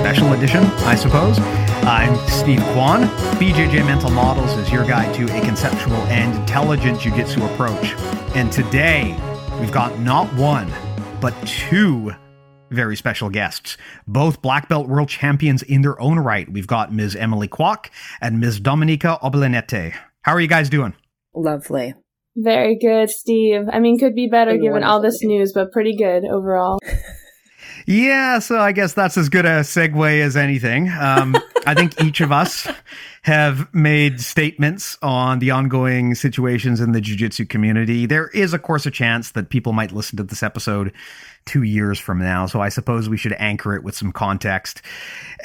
[0.00, 1.38] special edition, I suppose.
[1.84, 3.02] I'm Steve Kwan.
[3.38, 7.92] BJJ Mental Models is your guide to a conceptual and intelligent jiu-jitsu approach.
[8.34, 9.14] And today,
[9.60, 10.72] we've got not one,
[11.20, 12.14] but two
[12.70, 13.76] very special guests,
[14.08, 16.50] both black belt world champions in their own right.
[16.50, 17.14] We've got Ms.
[17.14, 17.90] Emily Kwok
[18.22, 18.58] and Ms.
[18.60, 19.92] Dominyka Obelenyte.
[20.22, 20.94] How are you guys doing?
[21.34, 21.92] Lovely.
[22.36, 23.68] Very good, Steve.
[23.70, 26.78] I mean, could be better given all this news, but pretty good overall.
[27.86, 30.88] Yeah, so I guess that's as good a segue as anything.
[30.90, 31.36] Um,
[31.66, 32.66] I think each of us
[33.22, 38.06] have made statements on the ongoing situations in the jiu-jitsu community.
[38.06, 40.92] There is, of course, a chance that people might listen to this episode
[41.46, 44.82] two years from now, so I suppose we should anchor it with some context.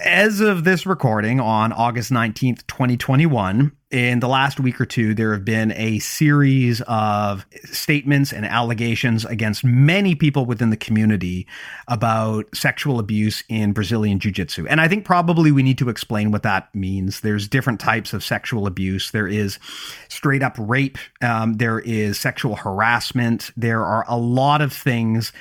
[0.04, 5.32] As of this recording on August 19th, 2021, in the last week or two, there
[5.32, 11.48] have been a series of statements and allegations against many people within the community
[11.88, 14.68] about sexual abuse in Brazilian Jiu Jitsu.
[14.68, 17.22] And I think probably we need to explain what that means.
[17.22, 19.12] There's different types of sexual abuse.
[19.12, 19.60] There is
[20.10, 25.32] straight up rape, um, there is sexual harassment, there are a lot of things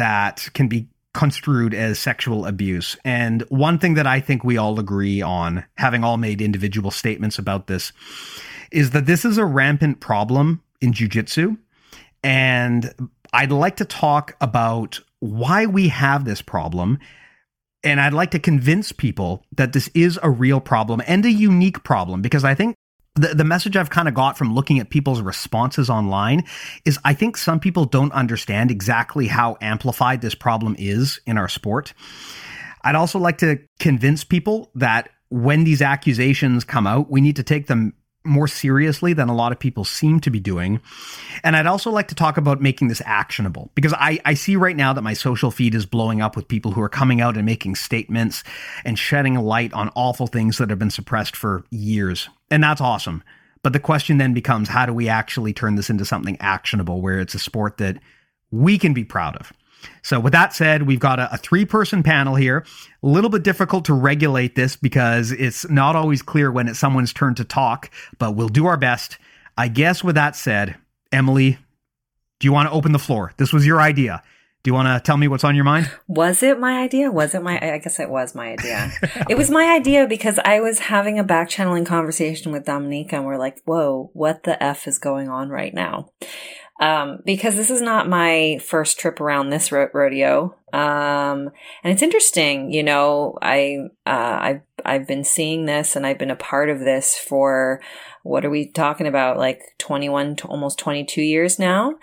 [0.00, 2.96] that can be construed as sexual abuse.
[3.04, 7.38] And one thing that I think we all agree on, having all made individual statements
[7.38, 7.92] about this,
[8.72, 11.58] is that this is a rampant problem in jujitsu.
[12.22, 12.94] And
[13.32, 16.98] I'd like to talk about why we have this problem.
[17.84, 21.82] And I'd like to convince people that this is a real problem and a unique
[21.84, 22.74] problem because I think
[23.20, 26.44] the, the message I've kind of got from looking at people's responses online
[26.84, 31.48] is I think some people don't understand exactly how amplified this problem is in our
[31.48, 31.92] sport.
[32.82, 37.42] I'd also like to convince people that when these accusations come out, we need to
[37.42, 37.94] take them
[38.24, 40.80] more seriously than a lot of people seem to be doing.
[41.42, 44.76] And I'd also like to talk about making this actionable because I, I see right
[44.76, 47.46] now that my social feed is blowing up with people who are coming out and
[47.46, 48.44] making statements
[48.84, 52.28] and shedding light on awful things that have been suppressed for years.
[52.50, 53.22] And that's awesome.
[53.62, 57.20] But the question then becomes how do we actually turn this into something actionable where
[57.20, 57.98] it's a sport that
[58.50, 59.52] we can be proud of?
[60.02, 62.64] So, with that said, we've got a, a three person panel here.
[63.02, 67.12] A little bit difficult to regulate this because it's not always clear when it's someone's
[67.12, 69.18] turn to talk, but we'll do our best.
[69.56, 70.76] I guess with that said,
[71.12, 71.58] Emily,
[72.38, 73.32] do you want to open the floor?
[73.36, 74.22] This was your idea.
[74.62, 75.90] Do you want to tell me what's on your mind?
[76.06, 77.10] Was it my idea?
[77.10, 78.92] Was it my, I guess it was my idea.
[79.30, 83.24] it was my idea because I was having a back channeling conversation with Dominyka and
[83.24, 86.10] we're like, whoa, what the F is going on right now?
[86.78, 90.56] Um, because this is not my first trip around this ro- rodeo.
[90.72, 91.50] Um,
[91.82, 96.30] and it's interesting, you know, I, uh, I've, I've been seeing this and I've been
[96.30, 97.80] a part of this for,
[98.22, 99.38] what are we talking about?
[99.38, 101.94] Like 21 to almost 22 years now.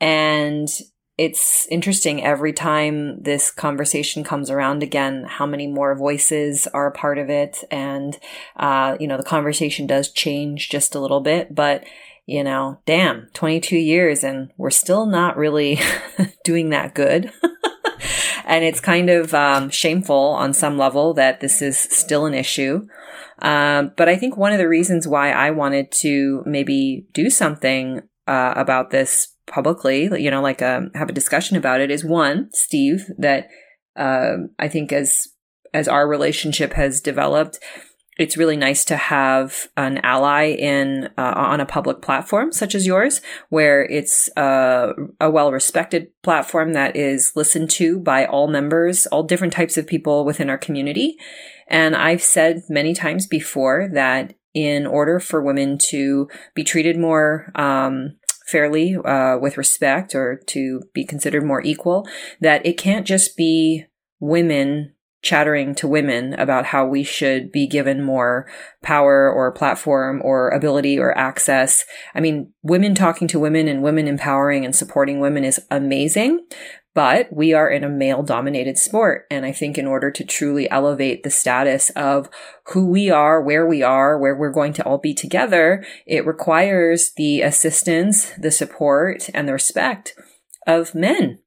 [0.00, 0.68] And
[1.16, 6.92] it's interesting every time this conversation comes around again, how many more voices are a
[6.92, 7.58] part of it.
[7.70, 8.18] And,
[8.56, 11.84] uh, you know, the conversation does change just a little bit, but
[12.26, 15.78] you know, damn, 22 years and we're still not really
[16.44, 17.30] doing that good.
[18.46, 22.86] and it's kind of um, shameful on some level that this is still an issue.
[23.40, 28.00] Um, but I think one of the reasons why I wanted to maybe do something
[28.26, 32.48] uh, about this publicly, you know, like um, have a discussion about it, is one,
[32.52, 33.48] Steve, that
[33.96, 35.28] uh, I think as
[35.72, 37.58] as our relationship has developed,
[38.16, 42.86] it's really nice to have an ally in uh, on a public platform such as
[42.86, 49.24] yours where it's uh, a well-respected platform that is listened to by all members all
[49.24, 51.16] different types of people within our community.
[51.66, 57.50] And i've said many times before that in order for women to be treated more
[57.56, 62.06] um, fairly uh, with respect or to be considered more equal
[62.40, 63.86] that it can't just be
[64.20, 64.94] women
[65.24, 68.46] chattering to women about how we should be given more
[68.82, 71.84] power or platform or ability or access.
[72.14, 76.44] I mean, women talking to women and women empowering and supporting women is amazing,
[76.94, 79.26] but we are in a male dominated sport.
[79.30, 82.28] And I think in order to truly elevate the status of
[82.68, 87.12] who we are, where we are, where we're going to all be together, it requires
[87.16, 90.14] the assistance, the support, and the respect
[90.66, 91.40] of men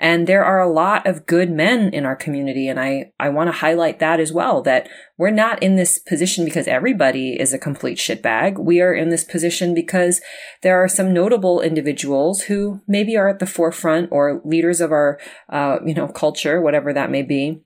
[0.00, 2.68] and there are a lot of good men in our community.
[2.68, 4.88] And I, I want to highlight that as well, that
[5.18, 8.58] we're not in this position because everybody is a complete shitbag.
[8.58, 10.22] We are in this position because
[10.62, 15.20] there are some notable individuals who maybe are at the forefront or leaders of our,
[15.50, 17.60] uh, you know, culture, whatever that may be,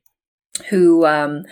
[0.70, 1.44] who, um,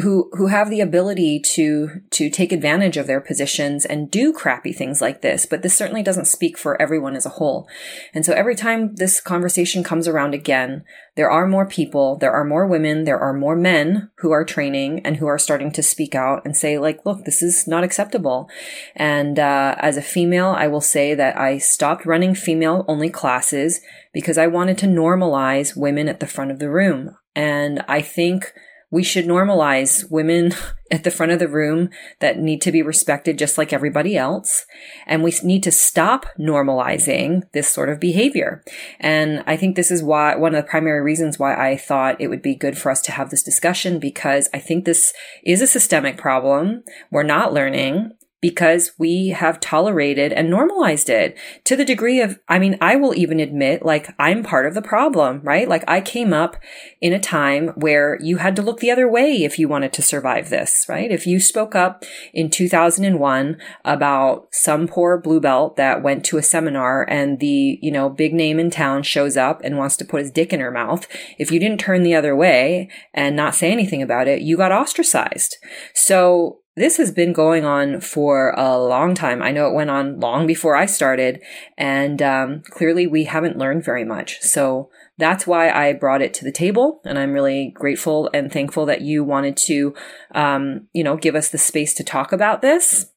[0.00, 4.72] who who have the ability to to take advantage of their positions and do crappy
[4.72, 7.68] things like this but this certainly doesn't speak for everyone as a whole.
[8.14, 10.84] And so every time this conversation comes around again
[11.16, 15.00] there are more people there are more women there are more men who are training
[15.04, 18.48] and who are starting to speak out and say like look this is not acceptable.
[18.94, 23.80] And uh, as a female i will say that i stopped running female only classes
[24.12, 27.16] because i wanted to normalize women at the front of the room.
[27.34, 28.52] And i think
[28.90, 30.52] we should normalize women
[30.90, 31.88] at the front of the room
[32.18, 34.66] that need to be respected just like everybody else.
[35.06, 38.64] And we need to stop normalizing this sort of behavior.
[38.98, 42.26] And I think this is why one of the primary reasons why I thought it
[42.26, 45.12] would be good for us to have this discussion because I think this
[45.44, 46.82] is a systemic problem.
[47.12, 52.58] We're not learning because we have tolerated and normalized it to the degree of, I
[52.58, 55.68] mean, I will even admit, like, I'm part of the problem, right?
[55.68, 56.56] Like, I came up
[57.00, 60.02] in a time where you had to look the other way if you wanted to
[60.02, 61.10] survive this, right?
[61.10, 66.42] If you spoke up in 2001 about some poor blue belt that went to a
[66.42, 70.20] seminar and the, you know, big name in town shows up and wants to put
[70.20, 71.06] his dick in her mouth,
[71.38, 74.72] if you didn't turn the other way and not say anything about it, you got
[74.72, 75.56] ostracized.
[75.94, 79.42] So this has been going on for a long time.
[79.42, 81.42] I know it went on long before I started,
[81.76, 84.40] and um, clearly we haven't learned very much.
[84.40, 84.88] So
[85.18, 89.02] that's why I brought it to the table, and I'm really grateful and thankful that
[89.02, 89.94] you wanted to,
[90.34, 93.12] um, you know, give us the space to talk about this.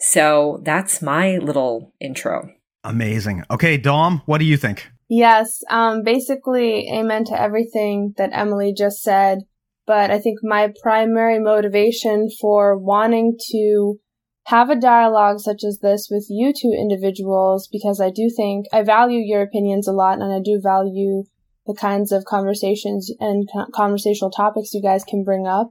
[0.00, 2.50] So that's my little intro.
[2.82, 3.44] Amazing.
[3.48, 4.90] Okay, Dom, what do you think?
[5.08, 9.38] Yes, um, basically, amen to everything that Emily just said
[9.86, 13.98] but I think my primary motivation for wanting to
[14.46, 18.82] have a dialogue such as this with you two individuals, because I do think I
[18.82, 21.24] value your opinions a lot and I do value
[21.66, 25.70] the kinds of conversations and conversational topics you guys can bring up,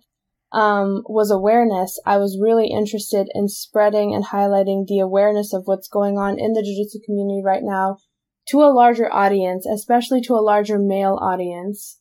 [0.52, 2.00] um, was awareness.
[2.04, 6.54] I was really interested in spreading and highlighting the awareness of what's going on in
[6.54, 7.98] the Jiu Jitsu community right now
[8.50, 12.00] to a larger audience, especially to a larger male audience.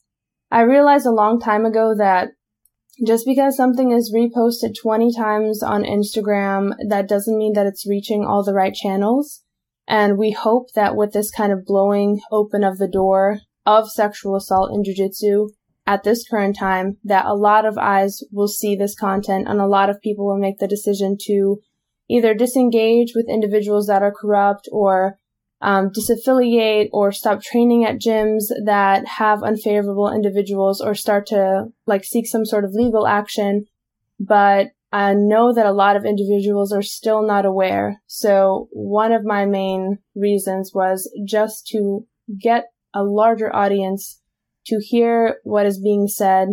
[0.52, 2.32] I realized a long time ago that
[3.06, 8.26] just because something is reposted 20 times on Instagram, that doesn't mean that it's reaching
[8.26, 9.43] all the right channels.
[9.88, 14.37] And we hope that with this kind of blowing open of the door of sexual
[14.37, 15.49] assault in jujitsu
[15.87, 19.66] at this current time, that a lot of eyes will see this content and a
[19.66, 21.60] lot of people will make the decision to
[22.10, 25.19] either disengage with individuals that are corrupt or
[25.62, 32.05] um, disaffiliate or stop training at gyms that have unfavorable individuals or start to like
[32.05, 33.67] seek some sort of legal action.
[34.19, 38.03] But I know that a lot of individuals are still not aware.
[38.06, 42.06] So one of my main reasons was just to
[42.41, 44.20] get a larger audience
[44.67, 46.48] to hear what is being said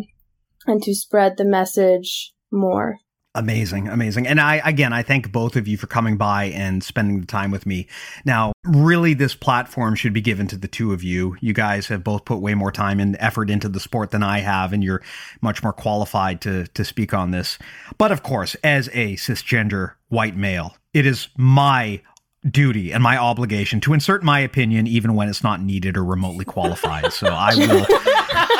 [0.65, 3.00] and to spread the message more.
[3.36, 4.25] Amazing, amazing.
[4.25, 7.51] And I, again, I thank both of you for coming by and spending the time
[7.51, 7.88] with me.
[8.25, 11.38] Now, really, this platform should be given to the two of you.
[11.39, 14.39] You guys have both put way more time and effort into the sport than I
[14.39, 15.03] have, and you're
[15.41, 17.59] much more qualified to, to speak on this.
[18.00, 22.01] But of course, as a cisgender white male, it is my
[22.50, 26.45] duty and my obligation to insert my opinion even when it's not needed or remotely
[26.45, 27.12] qualified.
[27.12, 27.86] So I will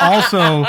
[0.00, 0.64] also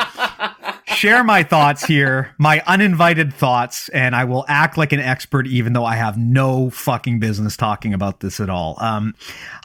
[1.02, 5.74] share my thoughts here, my uninvited thoughts, and I will act like an expert even
[5.74, 8.78] though I have no fucking business talking about this at all.
[8.78, 9.16] Um,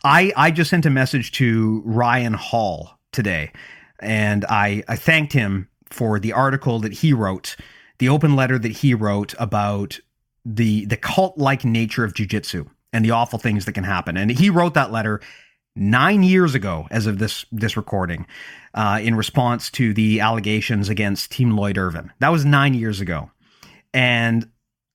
[0.02, 3.52] I I just sent a message to Ryan Hall today,
[4.00, 7.56] and I I thanked him for the article that he wrote,
[7.98, 10.00] the open letter that he wrote about
[10.46, 14.16] the the cult like nature of jujitsu and the awful things that can happen.
[14.16, 15.20] And he wrote that letter
[15.76, 18.26] nine years ago, as of this this recording,
[18.74, 22.12] uh, in response to the allegations against Team Lloyd Irvin.
[22.18, 23.30] That was nine years ago,
[23.94, 24.48] and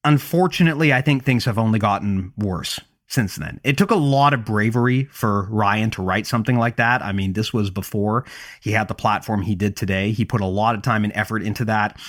[0.04, 2.80] unfortunately, I think things have only gotten worse
[3.12, 3.60] since then.
[3.64, 7.04] It took a lot of bravery for Ryan to write something like that.
[7.04, 8.26] I mean, this was before
[8.62, 10.12] he had the platform he did today.
[10.12, 12.00] He put a lot of time and effort into that.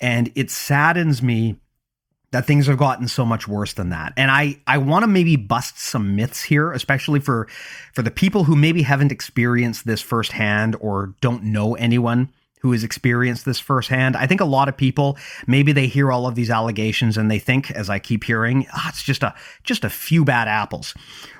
[0.00, 1.56] And it saddens me
[2.34, 4.12] that things have gotten so much worse than that.
[4.16, 7.46] And I I want to maybe bust some myths here, especially for
[7.92, 12.28] for the people who maybe haven't experienced this firsthand or don't know anyone
[12.64, 14.16] who has experienced this firsthand.
[14.16, 17.38] I think a lot of people maybe they hear all of these allegations and they
[17.38, 20.94] think, as I keep hearing, oh, it's just a just a few bad apples,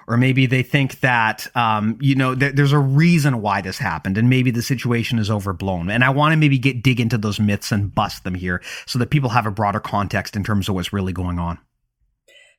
[0.06, 4.18] or maybe they think that um, you know th- there's a reason why this happened,
[4.18, 5.88] and maybe the situation is overblown.
[5.88, 8.98] And I want to maybe get dig into those myths and bust them here so
[8.98, 11.58] that people have a broader context in terms of what's really going on.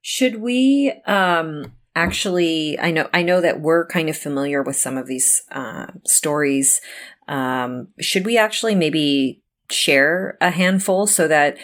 [0.01, 0.91] Should we?
[1.05, 5.43] Um actually i know i know that we're kind of familiar with some of these
[5.51, 6.81] uh, stories
[7.27, 11.57] um, should we actually maybe share a handful so that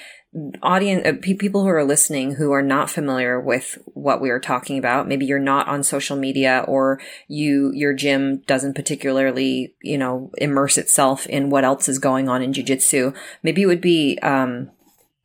[0.63, 4.39] audience uh, pe- people who are listening who are not familiar with what we are
[4.39, 9.97] talking about maybe you're not on social media or you your gym doesn't particularly you
[9.97, 13.11] know immerse itself in what else is going on in jiu-jitsu
[13.43, 14.71] maybe it would be um,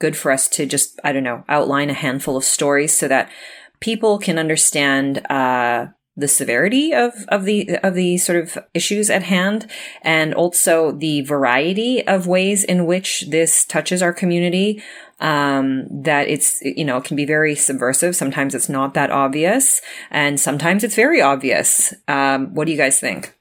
[0.01, 3.31] good for us to just i don't know outline a handful of stories so that
[3.79, 5.87] people can understand uh,
[6.17, 9.71] the severity of, of the of the sort of issues at hand
[10.03, 14.83] and also the variety of ways in which this touches our community
[15.21, 18.17] um, that it's you know it can be very subversive.
[18.17, 21.93] Sometimes it's not that obvious and sometimes it's very obvious.
[22.09, 23.35] Um, what do you guys think?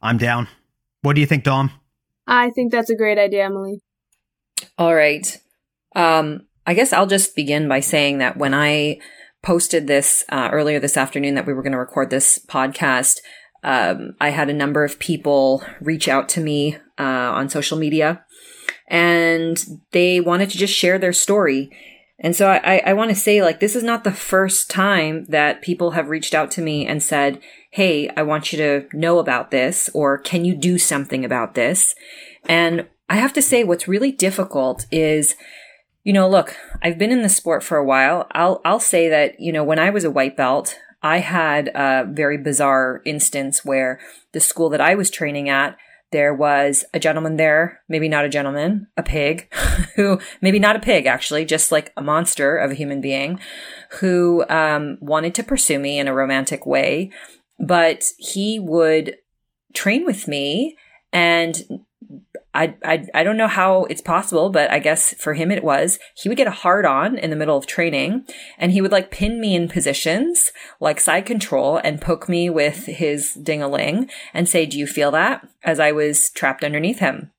[0.00, 0.48] I'm down.
[1.02, 1.70] What do you think dom?
[2.26, 3.80] I think that's a great idea emily.
[4.78, 5.38] All right.
[5.94, 8.98] Um, i guess i'll just begin by saying that when i
[9.42, 13.18] posted this uh, earlier this afternoon that we were going to record this podcast,
[13.64, 18.24] um, I had a number of people reach out to me uh, on social media
[18.88, 21.70] and they wanted to just share their story.
[22.18, 25.62] And so I, I want to say, like, this is not the first time that
[25.62, 29.50] people have reached out to me and said, Hey, I want you to know about
[29.50, 31.96] this, or can you do something about this?
[32.44, 35.36] And I have to say, what's really difficult is
[36.04, 38.26] you know, look, I've been in the sport for a while.
[38.32, 42.06] I'll I'll say that, you know, when I was a white belt, I had a
[42.08, 44.00] very bizarre instance where
[44.32, 45.76] the school that I was training at,
[46.12, 49.52] there was a gentleman there, maybe not a gentleman, a pig,
[49.96, 53.40] who maybe not a pig actually, just like a monster of a human being,
[54.00, 57.10] who um, wanted to pursue me in a romantic way,
[57.58, 59.16] but he would
[59.74, 60.76] train with me
[61.12, 61.84] and
[62.54, 65.98] I, I, I don't know how it's possible, but I guess for him it was.
[66.14, 68.26] He would get a hard on in the middle of training
[68.58, 72.86] and he would like pin me in positions like side control and poke me with
[72.86, 75.48] his ding a ling and say, Do you feel that?
[75.62, 77.30] As I was trapped underneath him.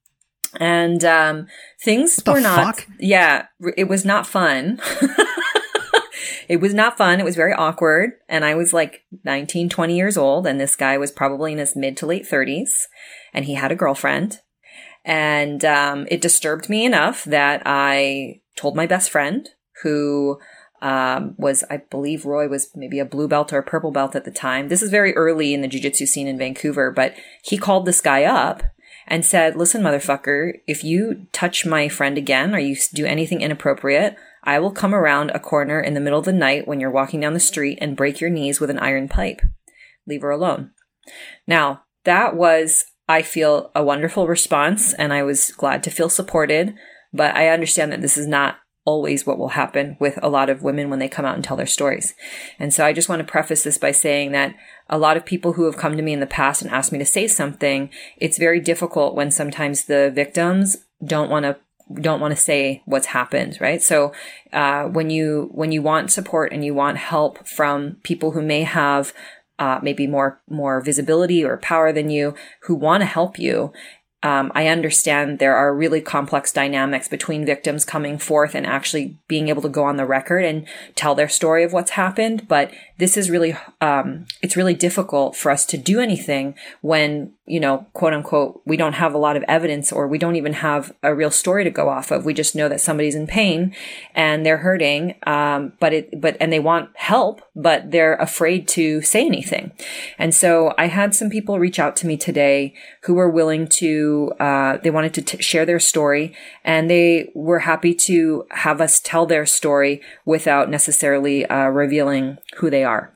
[0.60, 1.48] And um,
[1.82, 2.88] things were not, fuck?
[3.00, 4.80] yeah, it was not fun.
[6.48, 7.20] it was not fun.
[7.20, 8.12] It was very awkward.
[8.30, 10.46] And I was like 19, 20 years old.
[10.46, 12.70] And this guy was probably in his mid to late 30s.
[13.34, 14.42] And he had a girlfriend.
[15.06, 19.50] And um, it disturbed me enough that I told my best friend,
[19.82, 20.40] who
[20.82, 24.26] um, was, I believe Roy was maybe a blue belt or a purple belt at
[24.26, 24.68] the time.
[24.68, 28.24] This is very early in the jiu-jitsu scene in Vancouver, but he called this guy
[28.24, 28.64] up
[29.08, 34.16] and said, listen, motherfucker, if you touch my friend again or you do anything inappropriate,
[34.44, 37.20] I will come around a corner in the middle of the night when you're walking
[37.20, 39.42] down the street and break your knees with an iron pipe.
[40.06, 40.72] Leave her alone.
[41.48, 46.76] Now, that was I feel a wonderful response and I was glad to feel supported.
[47.14, 50.64] But I understand that this is not always what will happen with a lot of
[50.64, 52.14] women when they come out and tell their stories.
[52.60, 54.56] And so I just want to preface this by saying that
[54.90, 57.00] a lot of people who have come to me in the past and asked me
[57.00, 61.58] to say something, it's very difficult when sometimes the victims don't want to
[62.00, 64.14] don't want to say what's happened right so
[64.54, 68.64] uh, when you when you want support and you want help from people who may
[68.64, 69.14] have
[69.64, 73.72] uh, maybe more more visibility or power than you who want to help you
[74.24, 79.50] um, I understand there are really complex dynamics between victims coming forth and actually being
[79.50, 80.66] able to go on the record and
[80.96, 82.48] tell their story of what's happened.
[82.48, 87.60] But this is really, um, it's really difficult for us to do anything when you
[87.60, 90.96] know, quote unquote, we don't have a lot of evidence or we don't even have
[91.04, 92.24] a real story to go off of.
[92.24, 93.76] We just know that somebody's in pain
[94.16, 95.16] and they're hurting.
[95.28, 99.72] Um, but it, but, and they want help, but they're afraid to say anything.
[100.18, 104.34] And so I had some people reach out to me today who were willing to,
[104.40, 109.00] uh, they wanted to t- share their story and they were happy to have us
[109.00, 113.16] tell their story without necessarily, uh, revealing who they are.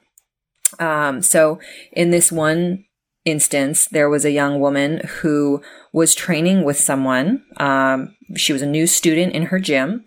[0.79, 1.59] Um, so
[1.91, 2.85] in this one
[3.27, 7.43] instance, there was a young woman who was training with someone.
[7.57, 10.05] Um, she was a new student in her gym,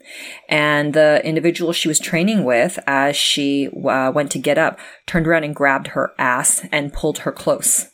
[0.49, 5.27] and the individual she was training with, as she uh, went to get up, turned
[5.27, 7.91] around and grabbed her ass and pulled her close.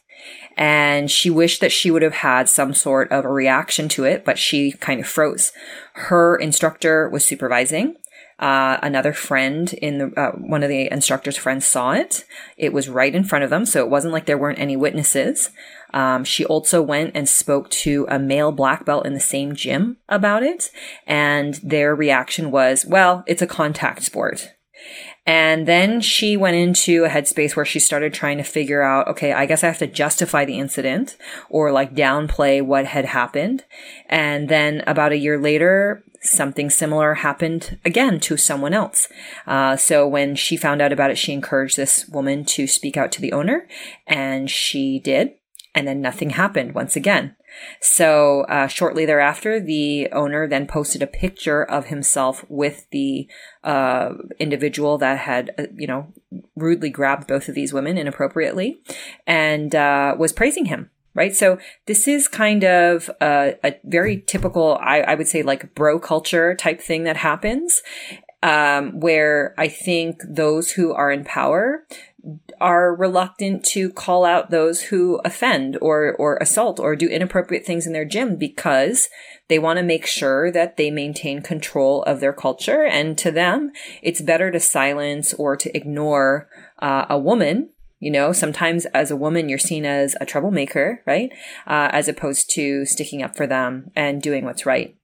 [0.56, 4.24] And she wished that she would have had some sort of a reaction to it,
[4.24, 5.52] but she kind of froze.
[5.94, 7.96] Her instructor was supervising.
[8.38, 12.26] Uh, another friend in the uh, one of the instructor's friends saw it.
[12.58, 15.50] It was right in front of them, so it wasn't like there weren't any witnesses.
[15.94, 19.96] Um, she also went and spoke to a male black belt in the same gym
[20.08, 20.70] about it,
[21.06, 24.52] and their reaction was, "Well, it's a contact sport."
[25.26, 29.32] And then she went into a headspace where she started trying to figure out, okay,
[29.32, 31.16] I guess I have to justify the incident
[31.50, 33.64] or like downplay what had happened.
[34.08, 39.08] And then about a year later, something similar happened again to someone else.
[39.46, 43.12] Uh, so when she found out about it, she encouraged this woman to speak out
[43.12, 43.66] to the owner,
[44.06, 45.32] and she did.
[45.74, 47.36] And then nothing happened once again.
[47.80, 53.28] So uh, shortly thereafter, the owner then posted a picture of himself with the
[53.62, 56.12] uh, individual that had, uh, you know,
[56.54, 58.80] rudely grabbed both of these women inappropriately,
[59.26, 61.34] and uh, was praising him right?
[61.34, 65.98] So this is kind of a, a very typical, I, I, would say, like bro
[65.98, 67.82] culture type thing that happens,
[68.42, 71.86] um, where I think those who are in power
[72.60, 77.86] are reluctant to call out those who offend or or assault or do inappropriate things
[77.86, 79.08] in their gym because
[79.48, 83.70] they want to make sure that they maintain control of their culture and to them
[84.02, 86.48] it's better to silence or to ignore
[86.80, 87.68] uh, a woman
[87.98, 91.30] you know, sometimes as a woman, you're seen as a troublemaker, right?
[91.66, 94.96] Uh, as opposed to sticking up for them and doing what's right.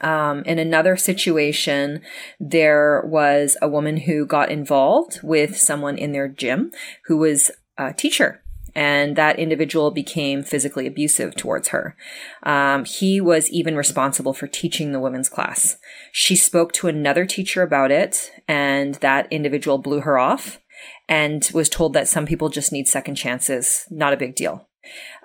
[0.00, 2.02] Um, in another situation,
[2.38, 6.72] there was a woman who got involved with someone in their gym
[7.06, 8.42] who was a teacher
[8.76, 11.96] and that individual became physically abusive towards her.
[12.42, 15.78] Um, he was even responsible for teaching the women's class.
[16.12, 20.60] She spoke to another teacher about it, and that individual blew her off
[21.08, 23.86] and was told that some people just need second chances.
[23.90, 24.68] Not a big deal.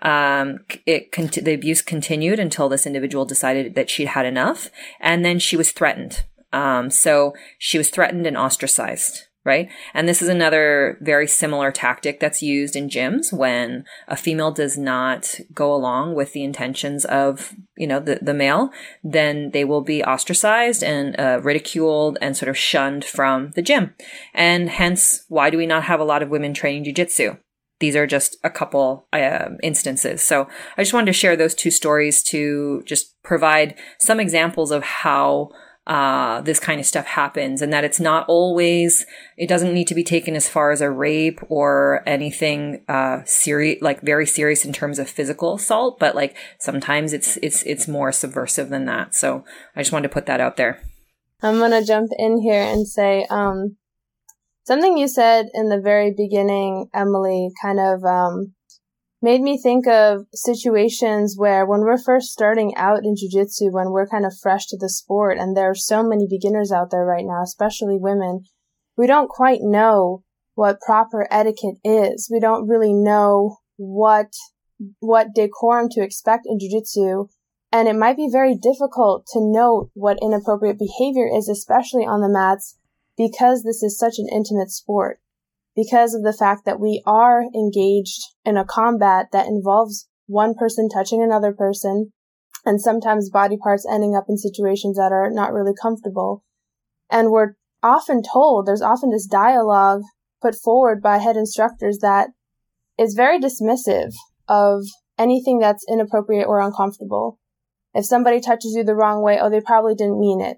[0.01, 5.39] Um, it the abuse continued until this individual decided that she'd had enough, and then
[5.39, 6.25] she was threatened.
[6.51, 9.69] Um, so she was threatened and ostracized right?
[9.93, 14.77] And this is another very similar tactic that's used in gyms when a female does
[14.77, 18.69] not go along with the intentions of, you know, the, the male,
[19.03, 23.95] then they will be ostracized and uh, ridiculed and sort of shunned from the gym.
[24.33, 27.39] And hence, why do we not have a lot of women training jujitsu?
[27.79, 30.21] These are just a couple uh, instances.
[30.21, 34.83] So I just wanted to share those two stories to just provide some examples of
[34.83, 35.49] how
[35.87, 39.95] uh, this kind of stuff happens and that it's not always, it doesn't need to
[39.95, 44.71] be taken as far as a rape or anything, uh, serious, like very serious in
[44.71, 49.15] terms of physical assault, but like sometimes it's, it's, it's more subversive than that.
[49.15, 49.43] So
[49.75, 50.81] I just wanted to put that out there.
[51.41, 53.77] I'm going to jump in here and say, um,
[54.63, 58.53] something you said in the very beginning, Emily, kind of, um,
[59.21, 64.07] made me think of situations where when we're first starting out in jujitsu, when we're
[64.07, 67.25] kind of fresh to the sport, and there are so many beginners out there right
[67.25, 68.43] now, especially women,
[68.97, 70.23] we don't quite know
[70.55, 72.29] what proper etiquette is.
[72.31, 74.33] We don't really know what
[74.99, 77.29] what decorum to expect in jujitsu,
[77.71, 82.29] and it might be very difficult to note what inappropriate behavior is, especially on the
[82.29, 82.77] mats,
[83.15, 85.19] because this is such an intimate sport
[85.75, 90.89] because of the fact that we are engaged in a combat that involves one person
[90.89, 92.11] touching another person
[92.65, 96.43] and sometimes body parts ending up in situations that are not really comfortable.
[97.09, 100.01] And we're often told, there's often this dialogue
[100.41, 102.29] put forward by head instructors that
[102.97, 104.13] is very dismissive
[104.47, 104.83] of
[105.17, 107.39] anything that's inappropriate or uncomfortable.
[107.93, 110.57] If somebody touches you the wrong way, oh, they probably didn't mean it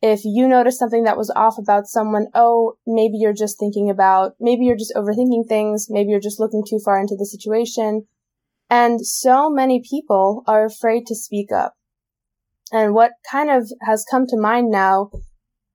[0.00, 4.32] if you notice something that was off about someone, oh, maybe you're just thinking about,
[4.38, 8.06] maybe you're just overthinking things, maybe you're just looking too far into the situation.
[8.70, 11.74] And so many people are afraid to speak up.
[12.70, 15.10] And what kind of has come to mind now,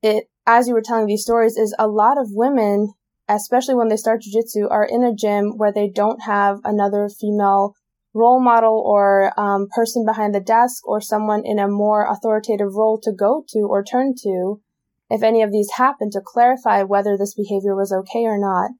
[0.01, 2.93] it, as you were telling these stories, is a lot of women,
[3.27, 7.73] especially when they start jujitsu, are in a gym where they don't have another female
[8.13, 12.99] role model or um, person behind the desk or someone in a more authoritative role
[13.01, 14.61] to go to or turn to
[15.09, 18.71] if any of these happen to clarify whether this behavior was okay or not.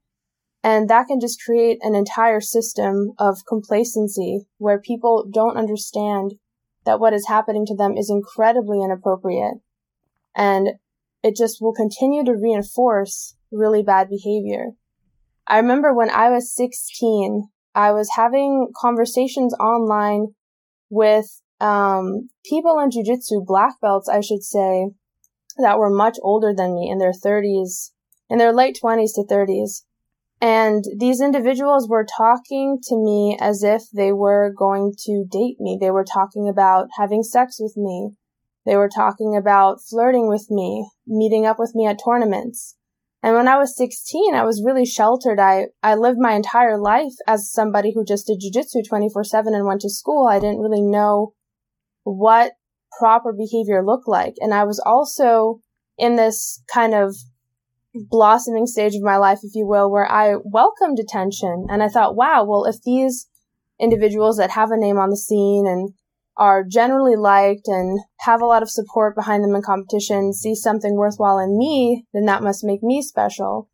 [0.62, 6.34] And that can just create an entire system of complacency where people don't understand
[6.84, 9.58] that what is happening to them is incredibly inappropriate.
[10.34, 10.70] And
[11.22, 14.70] it just will continue to reinforce really bad behavior.
[15.46, 20.34] I remember when I was 16, I was having conversations online
[20.90, 21.26] with
[21.60, 24.90] um, people in jujitsu, black belts, I should say,
[25.58, 27.90] that were much older than me in their 30s,
[28.28, 29.82] in their late 20s to 30s.
[30.40, 35.78] And these individuals were talking to me as if they were going to date me.
[35.80, 38.10] They were talking about having sex with me.
[38.66, 42.76] They were talking about flirting with me, meeting up with me at tournaments.
[43.24, 45.40] And when I was 16, I was really sheltered.
[45.40, 49.64] I, I lived my entire life as somebody who just did jujitsu 24 7 and
[49.64, 50.28] went to school.
[50.28, 51.32] I didn't really know
[52.02, 52.52] what
[52.98, 54.34] proper behavior looked like.
[54.40, 55.60] And I was also
[55.96, 57.16] in this kind of
[57.94, 61.64] blossoming stage of my life, if you will, where I welcomed attention.
[61.70, 63.26] And I thought, wow, well, if these
[63.80, 65.94] individuals that have a name on the scene and
[66.36, 70.96] are generally liked and have a lot of support behind them in competition see something
[70.96, 73.68] worthwhile in me, then that must make me special.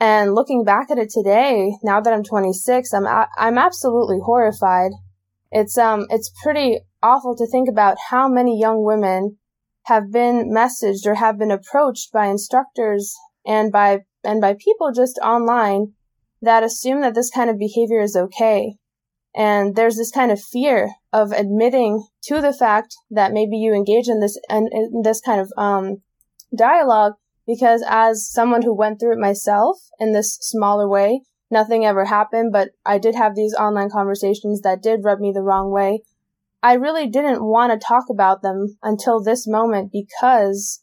[0.00, 4.92] And looking back at it today, now that I'm 26, I'm a- I'm absolutely horrified.
[5.52, 9.38] It's um it's pretty awful to think about how many young women
[9.84, 13.14] have been messaged or have been approached by instructors
[13.46, 15.92] and by and by people just online
[16.42, 18.76] that assume that this kind of behavior is okay
[19.34, 24.08] and there's this kind of fear of admitting to the fact that maybe you engage
[24.08, 26.02] in this and in this kind of um,
[26.56, 27.14] dialogue
[27.46, 32.52] because as someone who went through it myself in this smaller way, nothing ever happened,
[32.52, 36.02] but I did have these online conversations that did rub me the wrong way.
[36.62, 40.80] I really didn't want to talk about them until this moment because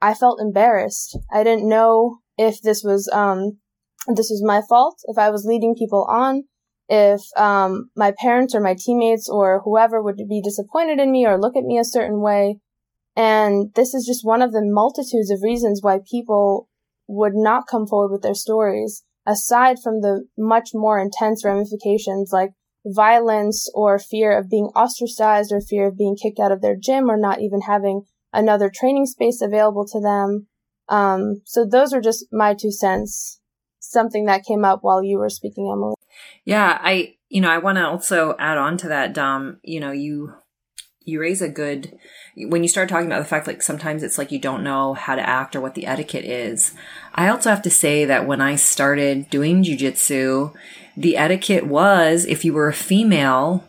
[0.00, 1.18] I felt embarrassed.
[1.30, 3.58] I didn't know if this was um
[4.06, 6.44] this was my fault, if I was leading people on,
[6.88, 11.40] if um, my parents or my teammates or whoever would be disappointed in me or
[11.40, 12.58] look at me a certain way.
[13.16, 16.68] And this is just one of the multitudes of reasons why people
[17.06, 22.50] would not come forward with their stories, aside from the much more intense ramifications like
[22.86, 27.10] violence or fear of being ostracized or fear of being kicked out of their gym
[27.10, 30.46] or not even having another training space available to them.
[30.88, 33.40] Um, so those are just my two cents.
[33.78, 35.93] Something that came up while you were speaking, Emily.
[36.44, 39.90] Yeah, I you know, I want to also add on to that Dom, you know,
[39.90, 40.34] you
[41.04, 41.98] you raise a good
[42.36, 45.14] when you start talking about the fact like sometimes it's like you don't know how
[45.14, 46.74] to act or what the etiquette is.
[47.14, 50.52] I also have to say that when I started doing jujitsu,
[50.96, 53.64] the etiquette was if you were a female,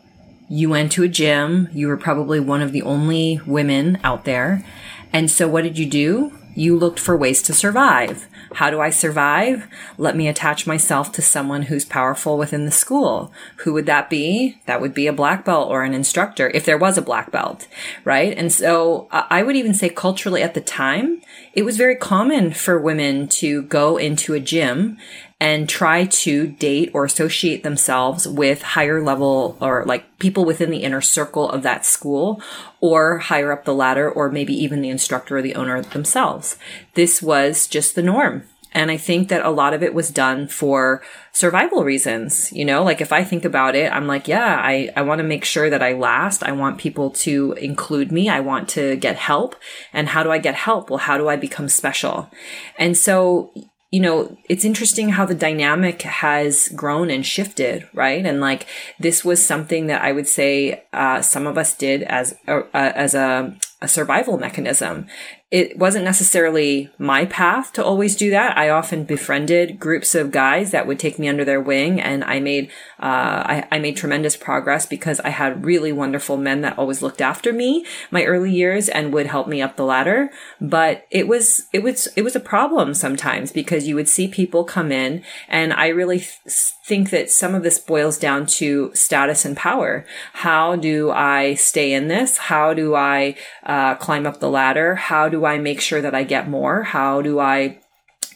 [0.50, 4.66] you went to a gym, you were probably one of the only women out there.
[5.12, 6.34] And so what did you do?
[6.56, 8.28] You looked for ways to survive.
[8.56, 9.68] How do I survive?
[9.98, 13.34] Let me attach myself to someone who's powerful within the school.
[13.58, 14.58] Who would that be?
[14.66, 17.68] That would be a black belt or an instructor if there was a black belt,
[18.06, 18.36] right?
[18.38, 21.22] And so uh, I would even say culturally at the time,
[21.54, 24.98] it was very common for women to go into a gym
[25.46, 30.82] and try to date or associate themselves with higher level or like people within the
[30.82, 32.42] inner circle of that school
[32.82, 36.58] or higher up the ladder or maybe even the instructor or the owner themselves.
[36.96, 38.46] This was just the norm.
[38.72, 42.52] And I think that a lot of it was done for survival reasons.
[42.52, 45.24] You know, like if I think about it, I'm like, yeah, I, I want to
[45.24, 46.42] make sure that I last.
[46.42, 48.30] I want people to include me.
[48.30, 49.56] I want to get help.
[49.94, 50.90] And how do I get help?
[50.90, 52.32] Well, how do I become special?
[52.80, 53.54] And so
[53.96, 58.26] you know, it's interesting how the dynamic has grown and shifted, right?
[58.26, 58.68] And like
[59.00, 62.66] this was something that I would say uh, some of us did as a, uh,
[62.74, 65.08] as a, a survival mechanism
[65.52, 68.58] it wasn't necessarily my path to always do that.
[68.58, 72.40] I often befriended groups of guys that would take me under their wing, and I
[72.40, 77.04] made uh, I, I, made tremendous progress because I had really wonderful men that always
[77.04, 80.32] looked after me my early years and would help me up the ladder.
[80.60, 84.64] But it was it was it was a problem sometimes because you would see people
[84.64, 89.46] come in, and I really th- think that some of this boils down to status
[89.46, 90.06] and power.
[90.34, 92.38] How do I stay in this?
[92.38, 94.96] How do I uh, climb up the ladder?
[94.96, 96.84] How do I make sure that I get more?
[96.84, 97.80] How do I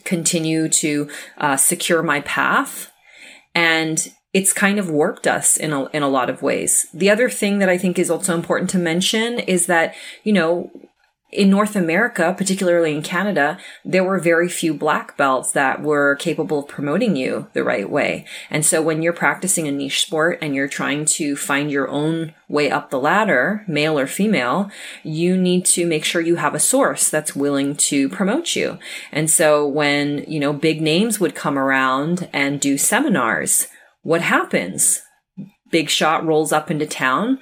[0.04, 2.90] continue to uh, secure my path?
[3.54, 6.86] And it's kind of worked us in a, in a lot of ways.
[6.94, 10.70] The other thing that I think is also important to mention is that, you know,
[11.32, 16.60] in North America, particularly in Canada, there were very few black belts that were capable
[16.60, 18.24] of promoting you the right way.
[18.50, 22.34] And so when you're practicing a niche sport and you're trying to find your own
[22.48, 24.70] way up the ladder, male or female,
[25.04, 28.78] you need to make sure you have a source that's willing to promote you.
[29.12, 33.68] And so when, you know, big names would come around and do seminars,
[34.02, 35.02] what happens?
[35.70, 37.38] Big shot rolls up into town,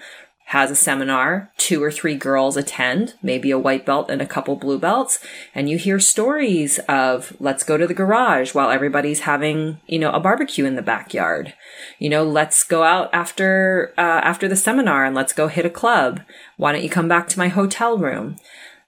[0.48, 4.56] has a seminar, two or three girls attend, maybe a white belt and a couple
[4.56, 5.18] blue belts,
[5.54, 10.10] and you hear stories of let's go to the garage while everybody's having, you know,
[10.10, 11.52] a barbecue in the backyard.
[11.98, 15.70] You know, let's go out after uh, after the seminar and let's go hit a
[15.70, 16.22] club.
[16.56, 18.36] Why don't you come back to my hotel room?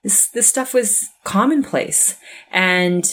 [0.01, 2.15] This this stuff was commonplace.
[2.51, 3.05] And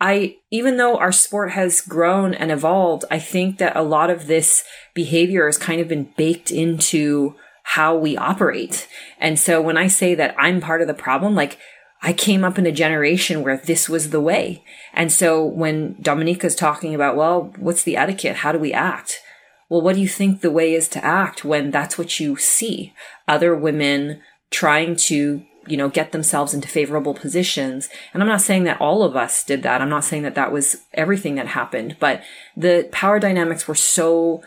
[0.00, 4.28] I, even though our sport has grown and evolved, I think that a lot of
[4.28, 4.62] this
[4.94, 7.34] behavior has kind of been baked into
[7.74, 8.88] how we operate.
[9.20, 11.56] And so when I say that I'm part of the problem, like
[12.02, 14.64] I came up in a generation where this was the way.
[14.92, 18.38] And so when Dominyka's talking about, well, what's the etiquette?
[18.38, 19.20] How do we act?
[19.68, 22.92] Well, what do you think the way is to act when that's what you see?
[23.28, 27.88] Other women trying to, you know, get themselves into favorable positions.
[28.12, 29.80] And I'm not saying that all of us did that.
[29.80, 32.20] I'm not saying that that was everything that happened, but
[32.56, 34.42] the power dynamics were so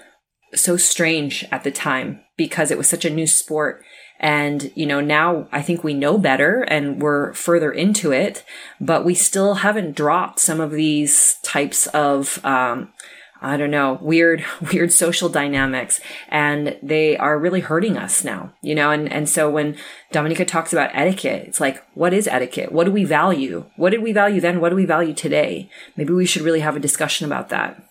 [0.55, 3.83] so strange at the time because it was such a new sport.
[4.19, 8.43] And, you know, now I think we know better and we're further into it,
[8.79, 12.93] but we still haven't dropped some of these types of, um,
[13.41, 15.99] I don't know, weird, weird social dynamics.
[16.29, 18.91] And they are really hurting us now, you know?
[18.91, 19.75] And, and so when
[20.13, 22.71] Dominyka talks about etiquette, it's like, what is etiquette?
[22.71, 23.65] What do we value?
[23.75, 24.61] What did we value then?
[24.61, 25.69] What do we value today?
[25.97, 27.83] Maybe we should really have a discussion about that.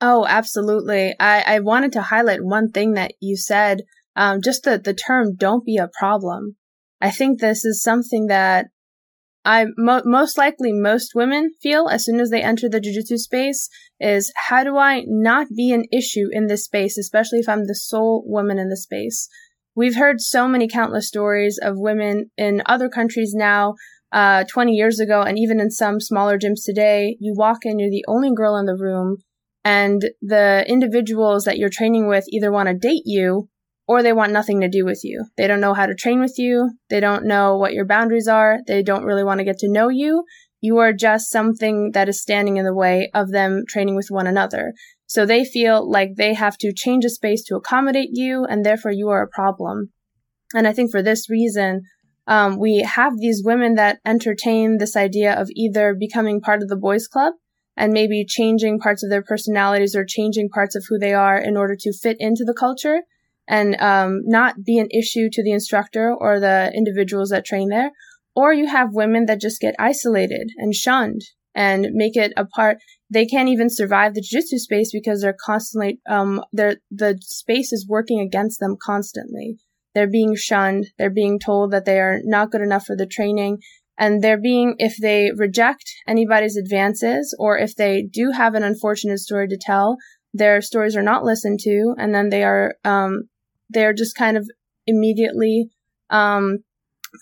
[0.00, 1.14] Oh, absolutely.
[1.18, 3.82] I, I wanted to highlight one thing that you said,
[4.16, 6.56] um, just the, the term don't be a problem.
[7.00, 8.66] I think this is something that
[9.44, 13.68] I mo- most likely most women feel as soon as they enter the jujitsu space
[14.00, 17.74] is how do I not be an issue in this space, especially if I'm the
[17.74, 19.28] sole woman in the space.
[19.76, 23.74] We've heard so many countless stories of women in other countries now,
[24.12, 27.16] uh, 20 years ago, and even in some smaller gyms today.
[27.20, 29.18] You walk in, you're the only girl in the room
[29.64, 33.48] and the individuals that you're training with either want to date you
[33.86, 35.24] or they want nothing to do with you.
[35.36, 36.70] They don't know how to train with you.
[36.90, 38.58] They don't know what your boundaries are.
[38.66, 40.24] They don't really want to get to know you.
[40.60, 44.26] You are just something that is standing in the way of them training with one
[44.26, 44.72] another.
[45.06, 48.92] So they feel like they have to change a space to accommodate you and therefore
[48.92, 49.92] you are a problem.
[50.54, 51.82] And I think for this reason,
[52.26, 56.76] um, we have these women that entertain this idea of either becoming part of the
[56.76, 57.34] boys club
[57.76, 61.56] and maybe changing parts of their personalities or changing parts of who they are in
[61.56, 63.02] order to fit into the culture
[63.46, 67.90] and um, not be an issue to the instructor or the individuals that train there.
[68.36, 71.22] Or you have women that just get isolated and shunned
[71.54, 72.78] and make it a part.
[73.10, 77.86] They can't even survive the jiu-jitsu space because they're constantly, um, they're, the space is
[77.88, 79.58] working against them constantly.
[79.94, 80.86] They're being shunned.
[80.98, 83.58] They're being told that they are not good enough for the training
[83.96, 89.18] and they're being, if they reject anybody's advances or if they do have an unfortunate
[89.18, 89.96] story to tell,
[90.32, 93.28] their stories are not listened to and then they are, um,
[93.68, 94.48] they're just kind of
[94.86, 95.70] immediately,
[96.10, 96.58] um,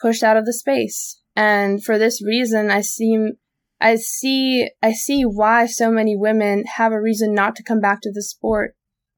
[0.00, 1.20] pushed out of the space.
[1.36, 3.32] And for this reason, I seem,
[3.80, 8.00] I see, I see why so many women have a reason not to come back
[8.02, 8.74] to the sport.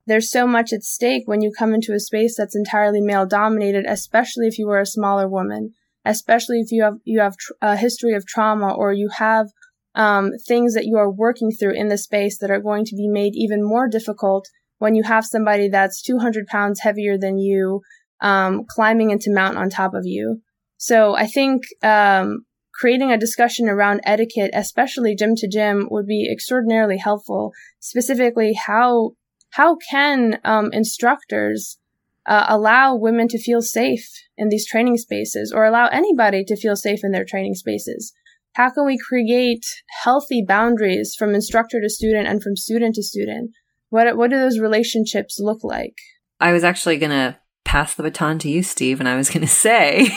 [0.07, 3.85] There's so much at stake when you come into a space that's entirely male dominated,
[3.87, 5.73] especially if you are a smaller woman
[6.05, 9.49] especially if you have you have tr- a history of trauma or you have
[9.95, 13.09] um, things that you are working through in the space that are going to be
[13.09, 17.81] made even more difficult when you have somebody that's 200 pounds heavier than you
[18.21, 20.41] um, climbing into mount on top of you.
[20.77, 26.29] So I think um, creating a discussion around etiquette, especially gym to gym, would be
[26.31, 27.53] extraordinarily helpful.
[27.81, 29.13] Specifically, how
[29.51, 31.79] how can um, instructors
[32.27, 36.77] uh, allow women to feel safe in these training spaces or allow anybody to feel
[36.77, 38.13] safe in their training spaces?
[38.55, 39.65] How can we create
[40.03, 43.51] healthy boundaries from instructor to student and from student to student?
[43.91, 45.97] What, what do those relationships look like?
[46.41, 49.41] I was actually going to pass the baton to you, Steve, and I was going
[49.41, 50.09] to say,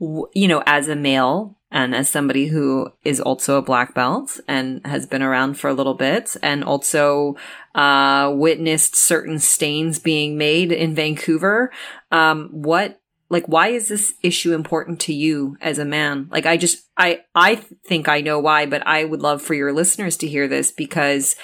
[0.00, 4.86] you know, as a male, and as somebody who is also a black belt and
[4.86, 7.34] has been around for a little bit and also
[7.74, 11.72] uh, witnessed certain stains being made in Vancouver,
[12.10, 16.28] um, what like why is this issue important to you as a man?
[16.30, 17.54] Like i just i i
[17.86, 21.34] think i know why but i would love for your listeners to hear this because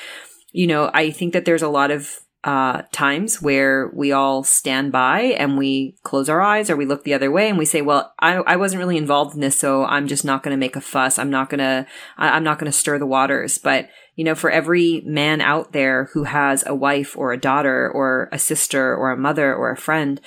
[0.52, 4.92] you know i think that there's a lot of uh, times where we all stand
[4.92, 7.82] by and we close our eyes or we look the other way and we say,
[7.82, 10.76] well, I, I wasn't really involved in this, so I'm just not going to make
[10.76, 11.18] a fuss.
[11.18, 13.58] I'm not going to, I'm not going to stir the waters.
[13.58, 17.90] But, you know, for every man out there who has a wife or a daughter
[17.90, 20.20] or a sister or a mother or a friend,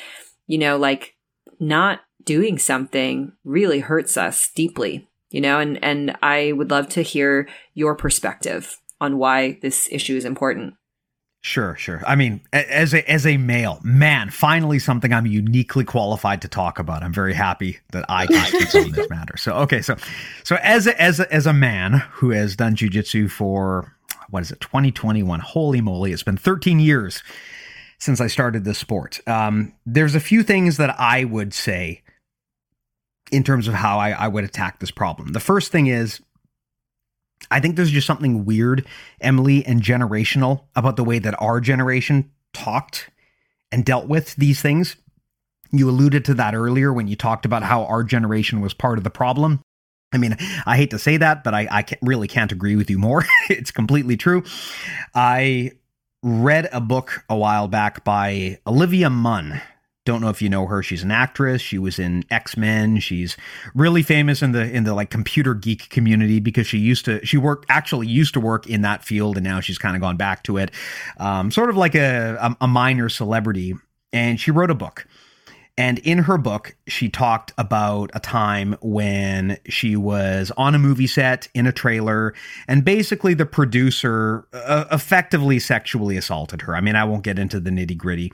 [0.48, 1.16] you know, like
[1.60, 7.02] not doing something really hurts us deeply, you know, and, and I would love to
[7.04, 10.76] hear your perspective on why this issue is important.
[11.44, 12.04] Sure, sure.
[12.06, 16.78] I mean, as a as a male, man, finally something I'm uniquely qualified to talk
[16.78, 17.02] about.
[17.02, 19.38] I'm very happy that I can speak on this matter.
[19.38, 19.96] So, okay, so
[20.44, 23.92] so as a, as a, as a man who has done jujitsu for
[24.30, 25.40] what is it, 2021?
[25.40, 27.24] Holy moly, it's been 13 years
[27.98, 29.20] since I started this sport.
[29.28, 32.02] Um, there's a few things that I would say
[33.32, 35.34] in terms of how I, I would attack this problem.
[35.34, 36.22] The first thing is
[37.50, 38.86] I think there's just something weird,
[39.20, 43.10] Emily, and generational about the way that our generation talked
[43.72, 44.96] and dealt with these things.
[45.72, 49.04] You alluded to that earlier when you talked about how our generation was part of
[49.04, 49.62] the problem.
[50.14, 52.90] I mean, I hate to say that, but I, I can't, really can't agree with
[52.90, 53.26] you more.
[53.50, 54.44] it's completely true.
[55.16, 55.72] I
[56.22, 59.62] read a book a while back by Olivia Munn.
[60.04, 60.82] Don't know if you know her.
[60.82, 61.62] She's an actress.
[61.62, 63.00] She was in X Men.
[63.00, 63.38] She's
[63.76, 67.38] really famous in the in the like computer geek community because she used to she
[67.38, 70.44] worked actually used to work in that field and now she's kind of gone back
[70.44, 70.72] to it,
[71.18, 73.76] um, sort of like a, a minor celebrity.
[74.12, 75.06] And she wrote a book.
[75.78, 81.08] And in her book, she talked about a time when she was on a movie
[81.08, 82.34] set in a trailer,
[82.68, 86.76] and basically the producer uh, effectively sexually assaulted her.
[86.76, 88.34] I mean, I won't get into the nitty gritty.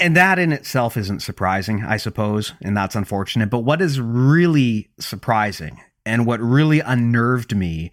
[0.00, 3.50] And that in itself isn't surprising, I suppose, and that's unfortunate.
[3.50, 7.92] But what is really surprising and what really unnerved me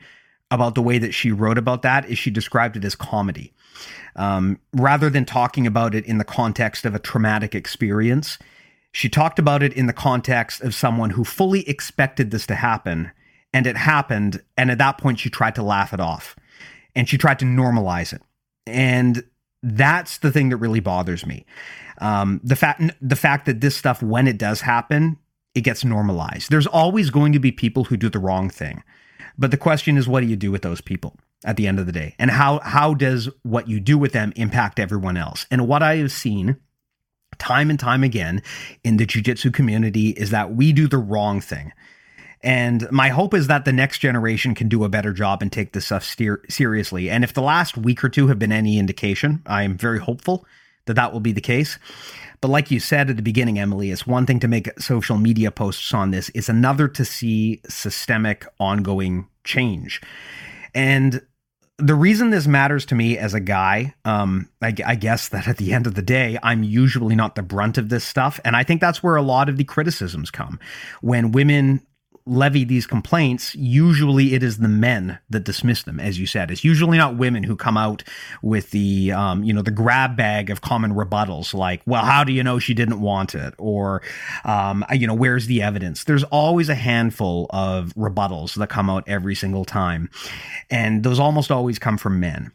[0.49, 3.53] about the way that she wrote about that is she described it as comedy.
[4.15, 8.39] Um, rather than talking about it in the context of a traumatic experience,
[8.93, 13.11] she talked about it in the context of someone who fully expected this to happen
[13.53, 14.41] and it happened.
[14.57, 16.35] And at that point, she tried to laugh it off
[16.95, 18.21] and she tried to normalize it.
[18.65, 19.23] And
[19.61, 21.45] that's the thing that really bothers me.
[21.99, 25.17] Um, the fact the fact that this stuff, when it does happen,
[25.55, 26.51] it gets normalized.
[26.51, 28.83] There's always going to be people who do the wrong thing,
[29.37, 31.85] but the question is, what do you do with those people at the end of
[31.85, 35.45] the day, and how how does what you do with them impact everyone else?
[35.49, 36.57] And what I have seen
[37.37, 38.41] time and time again
[38.83, 41.71] in the jiu-jitsu community is that we do the wrong thing.
[42.41, 45.73] And my hope is that the next generation can do a better job and take
[45.73, 47.09] this stuff steer- seriously.
[47.09, 50.45] And if the last week or two have been any indication, I am very hopeful
[50.87, 51.77] that that will be the case.
[52.41, 55.51] But like you said at the beginning, Emily, it's one thing to make social media
[55.51, 60.01] posts on this, it's another to see systemic, ongoing change.
[60.75, 61.21] And
[61.79, 65.57] the reason this matters to me as a guy, um, I, I, guess that at
[65.57, 68.39] the end of the day, I'm usually not the brunt of this stuff.
[68.43, 70.59] And I think that's where a lot of the criticisms come.
[71.01, 71.85] When women
[72.27, 76.51] levy these complaints, usually it is the men that dismiss them, as you said.
[76.51, 78.03] It's usually not women who come out
[78.41, 82.33] with the, um, you know, the grab bag of common rebuttals, like, well, how do
[82.33, 83.53] you know she didn't want it?
[83.57, 84.01] Or,
[84.43, 86.03] um, you know, where's the evidence?
[86.03, 90.09] There's always a handful of rebuttals that come out every single time.
[90.69, 92.51] And those almost always come from men.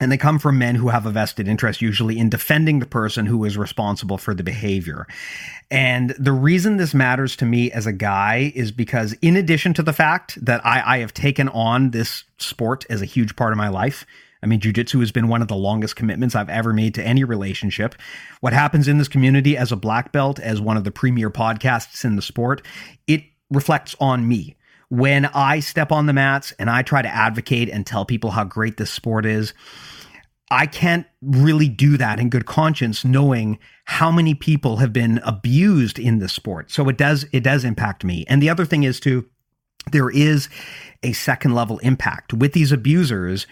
[0.00, 3.26] And they come from men who have a vested interest, usually in defending the person
[3.26, 5.06] who is responsible for the behavior.
[5.70, 9.82] And the reason this matters to me as a guy is because, in addition to
[9.82, 13.58] the fact that I, I have taken on this sport as a huge part of
[13.58, 14.06] my life,
[14.42, 17.24] I mean, jujitsu has been one of the longest commitments I've ever made to any
[17.24, 17.94] relationship.
[18.40, 22.04] What happens in this community as a black belt, as one of the premier podcasts
[22.04, 22.62] in the sport,
[23.06, 24.56] it reflects on me
[24.90, 28.44] when I step on the mats and I try to advocate and tell people how
[28.44, 29.54] great this sport is,
[30.50, 35.98] I can't really do that in good conscience knowing how many people have been abused
[35.98, 36.72] in this sport.
[36.72, 38.24] So it does it does impact me.
[38.28, 39.26] And the other thing is too
[39.92, 40.48] there is
[41.02, 43.46] a second level impact with these abusers.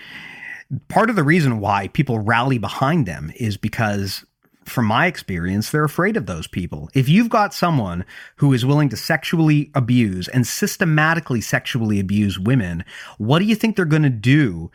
[0.88, 4.24] Part of the reason why people rally behind them is because
[4.68, 6.88] from my experience, they're afraid of those people.
[6.94, 8.04] If you've got someone
[8.36, 12.84] who is willing to sexually abuse and systematically sexually abuse women,
[13.18, 14.70] what do you think they're going to do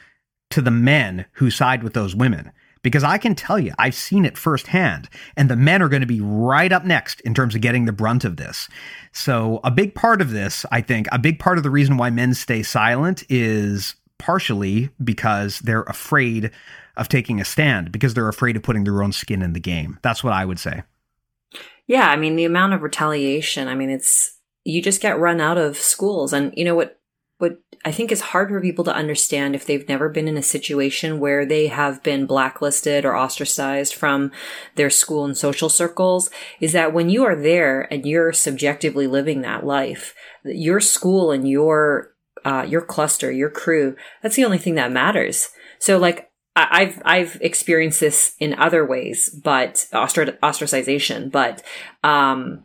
[0.51, 2.51] to the men who side with those women?
[2.84, 6.06] Because I can tell you, I've seen it firsthand, and the men are going to
[6.06, 8.67] be right up next in terms of getting the brunt of this.
[9.13, 12.10] So, a big part of this, I think, a big part of the reason why
[12.10, 16.51] men stay silent is partially because they're afraid
[16.95, 19.99] of taking a stand because they're afraid of putting their own skin in the game.
[20.01, 20.84] That's what I would say.
[21.88, 25.58] Yeah, I mean the amount of retaliation, I mean it's you just get run out
[25.58, 26.99] of schools and you know what
[27.43, 30.43] what I think is hard for people to understand if they've never been in a
[30.43, 34.32] situation where they have been blacklisted or ostracized from
[34.75, 36.29] their school and social circles
[36.62, 41.47] is that when you are there and you're subjectively living that life, your school and
[41.49, 42.13] your
[42.45, 45.49] uh, your cluster, your crew, that's the only thing that matters.
[45.79, 51.31] So like I've I've experienced this in other ways, but ostracization.
[51.31, 51.63] But
[52.04, 52.63] um,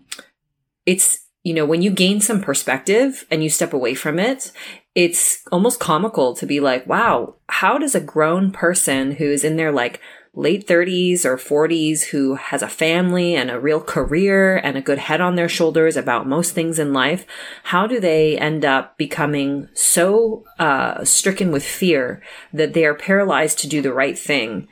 [0.84, 4.52] it's you know when you gain some perspective and you step away from it,
[4.94, 9.72] it's almost comical to be like, wow, how does a grown person who's in their
[9.72, 10.00] like
[10.38, 14.98] late 30s or 40s who has a family and a real career and a good
[14.98, 17.26] head on their shoulders about most things in life,
[17.64, 22.22] how do they end up becoming so uh, stricken with fear
[22.52, 24.68] that they are paralyzed to do the right thing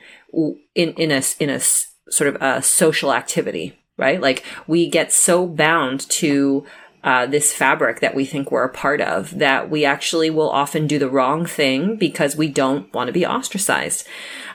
[0.73, 4.21] in in a in a sort of a social activity, right?
[4.21, 6.65] Like we get so bound to
[7.03, 10.87] uh, this fabric that we think we're a part of that we actually will often
[10.87, 14.05] do the wrong thing because we don't want to be ostracized.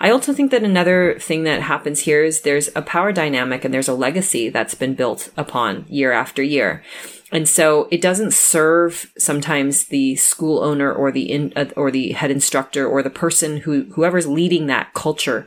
[0.03, 3.73] I also think that another thing that happens here is there's a power dynamic and
[3.73, 6.83] there's a legacy that's been built upon year after year.
[7.31, 12.13] And so it doesn't serve sometimes the school owner or the in, uh, or the
[12.13, 15.47] head instructor or the person who whoever's leading that culture.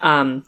[0.00, 0.44] Um,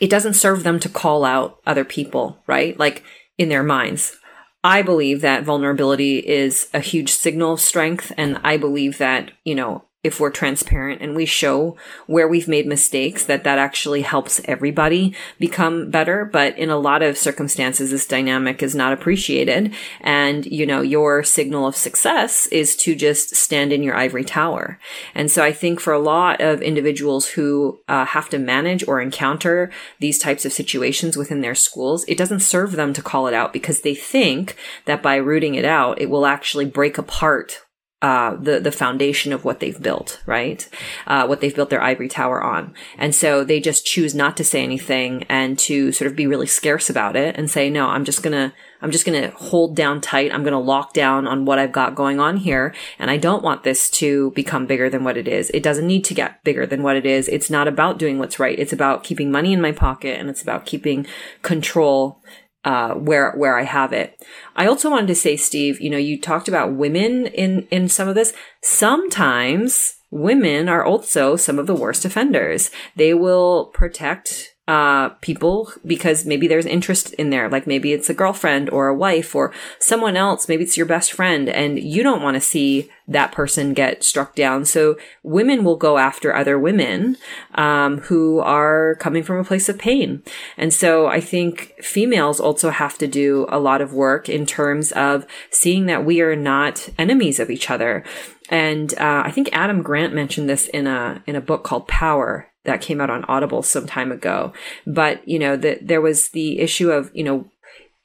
[0.00, 2.76] it doesn't serve them to call out other people, right?
[2.78, 3.04] Like
[3.36, 4.16] in their minds.
[4.64, 8.12] I believe that vulnerability is a huge signal of strength.
[8.16, 11.76] And I believe that, you know, if we're transparent and we show
[12.06, 16.26] where we've made mistakes, that that actually helps everybody become better.
[16.26, 19.74] But in a lot of circumstances, this dynamic is not appreciated.
[20.02, 24.78] And, you know, your signal of success is to just stand in your ivory tower.
[25.14, 29.00] And so I think for a lot of individuals who uh, have to manage or
[29.00, 33.34] encounter these types of situations within their schools, it doesn't serve them to call it
[33.34, 37.62] out because they think that by rooting it out, it will actually break apart
[38.04, 40.68] uh, the the foundation of what they've built, right?
[41.06, 44.44] Uh, what they've built their ivory tower on, and so they just choose not to
[44.44, 48.04] say anything and to sort of be really scarce about it and say, no, I'm
[48.04, 48.52] just gonna
[48.82, 50.34] I'm just gonna hold down tight.
[50.34, 53.62] I'm gonna lock down on what I've got going on here, and I don't want
[53.62, 55.48] this to become bigger than what it is.
[55.54, 57.26] It doesn't need to get bigger than what it is.
[57.28, 58.58] It's not about doing what's right.
[58.58, 61.06] It's about keeping money in my pocket, and it's about keeping
[61.40, 62.20] control
[62.64, 64.22] uh, where where I have it.
[64.56, 68.08] I also wanted to say, Steve, you know, you talked about women in in some
[68.08, 68.32] of this.
[68.62, 72.70] Sometimes women are also some of the worst offenders.
[72.96, 77.50] They will protect uh, people because maybe there's interest in there.
[77.50, 80.48] Like maybe it's a girlfriend or a wife or someone else.
[80.48, 84.34] Maybe it's your best friend and you don't want to see that person get struck
[84.34, 84.64] down.
[84.64, 87.18] So women will go after other women,
[87.56, 90.22] um, who are coming from a place of pain.
[90.56, 94.92] And so I think females also have to do a lot of work in terms
[94.92, 98.02] of seeing that we are not enemies of each other.
[98.48, 102.48] And, uh, I think Adam Grant mentioned this in a, in a book called Power
[102.64, 104.52] that came out on Audible some time ago.
[104.86, 107.50] But, you know, that there was the issue of, you know,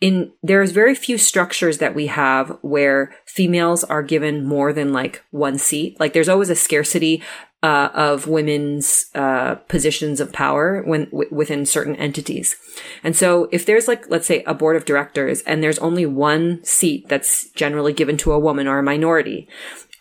[0.01, 5.23] in there's very few structures that we have where females are given more than like
[5.31, 5.99] one seat.
[5.99, 7.21] Like there's always a scarcity
[7.61, 12.55] uh, of women's uh, positions of power when w- within certain entities.
[13.03, 16.63] And so if there's like let's say a board of directors and there's only one
[16.63, 19.49] seat that's generally given to a woman or a minority,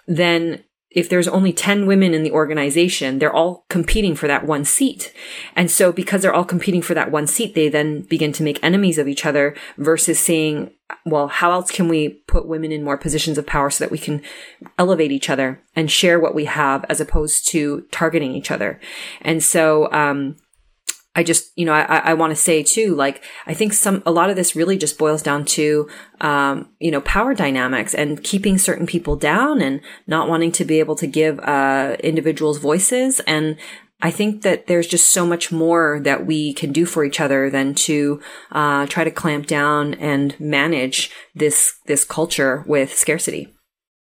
[0.07, 4.65] then if there's only 10 women in the organization, they're all competing for that one
[4.65, 5.13] seat.
[5.55, 8.63] And so because they're all competing for that one seat, they then begin to make
[8.63, 10.71] enemies of each other versus saying,
[11.05, 13.99] well, how else can we put women in more positions of power so that we
[13.99, 14.23] can
[14.79, 18.81] elevate each other and share what we have as opposed to targeting each other?
[19.21, 20.37] And so, um,
[21.19, 24.13] I just, you know, I, I want to say too, like, I think some, a
[24.13, 25.89] lot of this really just boils down to,
[26.21, 30.79] um, you know, power dynamics and keeping certain people down and not wanting to be
[30.79, 33.19] able to give, uh, individuals voices.
[33.27, 33.57] And
[34.01, 37.51] I think that there's just so much more that we can do for each other
[37.51, 38.21] than to,
[38.53, 43.53] uh, try to clamp down and manage this, this culture with scarcity.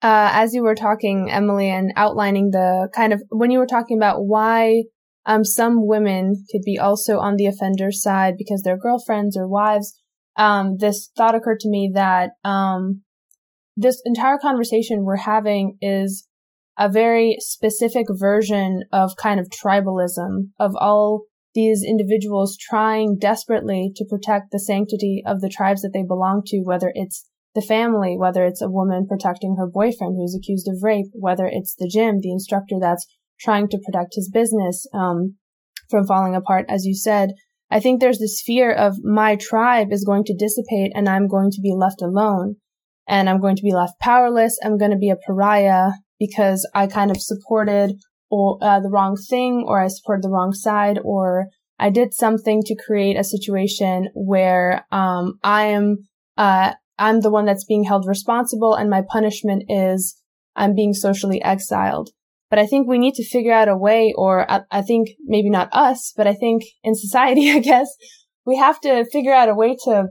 [0.02, 3.96] Uh, as you were talking, Emily, and outlining the kind of, when you were talking
[3.96, 4.82] about why
[5.26, 9.98] um, some women could be also on the offender's side because they're girlfriends or wives.
[10.36, 13.02] Um, this thought occurred to me that, um,
[13.76, 16.28] this entire conversation we're having is
[16.78, 24.04] a very specific version of kind of tribalism of all these individuals trying desperately to
[24.04, 28.44] protect the sanctity of the tribes that they belong to, whether it's the family, whether
[28.44, 32.32] it's a woman protecting her boyfriend who's accused of rape, whether it's the gym, the
[32.32, 33.06] instructor that's
[33.40, 35.36] trying to protect his business um,
[35.90, 37.30] from falling apart, as you said.
[37.70, 41.50] I think there's this fear of my tribe is going to dissipate and I'm going
[41.50, 42.56] to be left alone
[43.08, 44.58] and I'm going to be left powerless.
[44.64, 47.96] I'm going to be a pariah because I kind of supported
[48.30, 52.62] or, uh, the wrong thing or I supported the wrong side or I did something
[52.62, 55.98] to create a situation where um, I am
[56.36, 60.20] uh, I'm the one that's being held responsible and my punishment is
[60.56, 62.10] I'm being socially exiled.
[62.54, 65.50] But I think we need to figure out a way, or I, I think maybe
[65.50, 67.88] not us, but I think in society, I guess,
[68.46, 70.10] we have to figure out a way to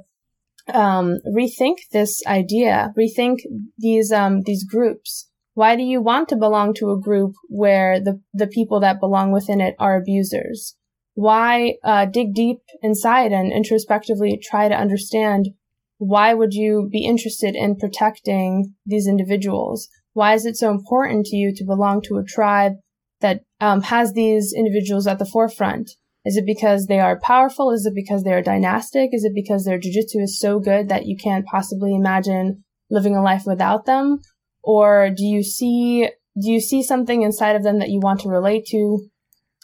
[0.74, 3.44] um, rethink this idea, rethink
[3.78, 8.20] these um, these groups, Why do you want to belong to a group where the,
[8.34, 10.76] the people that belong within it are abusers?
[11.14, 15.52] Why uh, dig deep inside and introspectively try to understand
[15.98, 19.88] why would you be interested in protecting these individuals?
[20.14, 22.74] Why is it so important to you to belong to a tribe
[23.22, 25.92] that um, has these individuals at the forefront?
[26.26, 27.72] Is it because they are powerful?
[27.72, 29.10] Is it because they are dynastic?
[29.12, 33.22] Is it because their jujitsu is so good that you can't possibly imagine living a
[33.22, 34.20] life without them?
[34.62, 36.08] Or do you see,
[36.40, 39.10] do you see something inside of them that you want to relate to?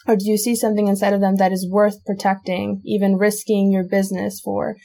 [0.06, 3.84] Or do you see something inside of them that is worth protecting, even risking your
[3.84, 4.76] business for?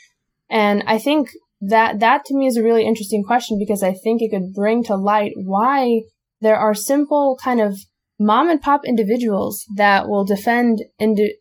[0.49, 1.30] And I think
[1.61, 4.83] that, that to me is a really interesting question because I think it could bring
[4.85, 6.01] to light why
[6.41, 7.79] there are simple kind of
[8.19, 11.37] mom and pop individuals that will defend indi-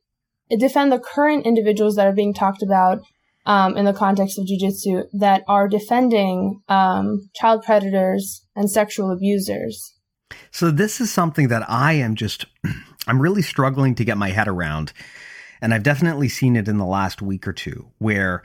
[0.59, 3.01] defend the current individuals that are being talked about
[3.47, 9.95] um, in the context of jujitsu that are defending um, child predators and sexual abusers.
[10.51, 12.47] So this is something that I am just
[13.07, 14.93] I'm really struggling to get my head around.
[15.61, 18.43] And I've definitely seen it in the last week or two where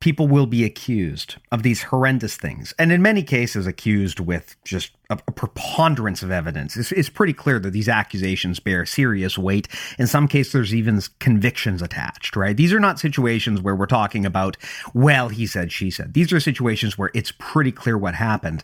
[0.00, 2.72] people will be accused of these horrendous things.
[2.78, 6.76] And in many cases, accused with just a, a preponderance of evidence.
[6.76, 9.66] It's, it's, pretty clear that these accusations bear serious weight.
[9.98, 12.56] In some cases, there's even convictions attached, right?
[12.56, 14.56] These are not situations where we're talking about,
[14.94, 16.14] well, he said, she said.
[16.14, 18.62] These are situations where it's pretty clear what happened.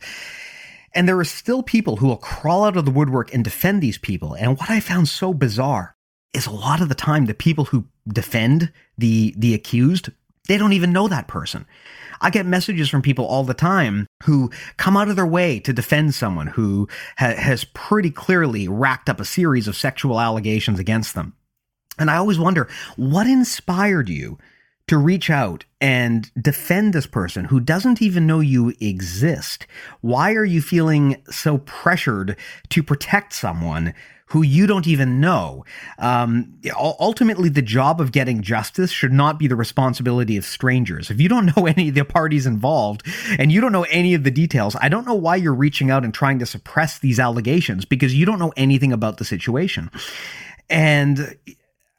[0.94, 3.98] And there are still people who will crawl out of the woodwork and defend these
[3.98, 4.34] people.
[4.34, 5.96] And what I found so bizarre
[6.32, 10.10] is a lot of the time the people who defend the the accused,
[10.48, 11.66] they don't even know that person.
[12.20, 15.72] I get messages from people all the time who come out of their way to
[15.72, 16.88] defend someone who
[17.18, 21.34] ha- has pretty clearly racked up a series of sexual allegations against them.
[21.98, 24.38] And I always wonder what inspired you
[24.86, 29.66] to reach out and defend this person who doesn't even know you exist?
[30.00, 32.36] Why are you feeling so pressured
[32.70, 33.94] to protect someone
[34.26, 35.64] who you don't even know?
[35.98, 41.10] Um, ultimately, the job of getting justice should not be the responsibility of strangers.
[41.10, 43.02] If you don't know any of the parties involved
[43.38, 46.04] and you don't know any of the details, I don't know why you're reaching out
[46.04, 49.90] and trying to suppress these allegations because you don't know anything about the situation.
[50.70, 51.36] And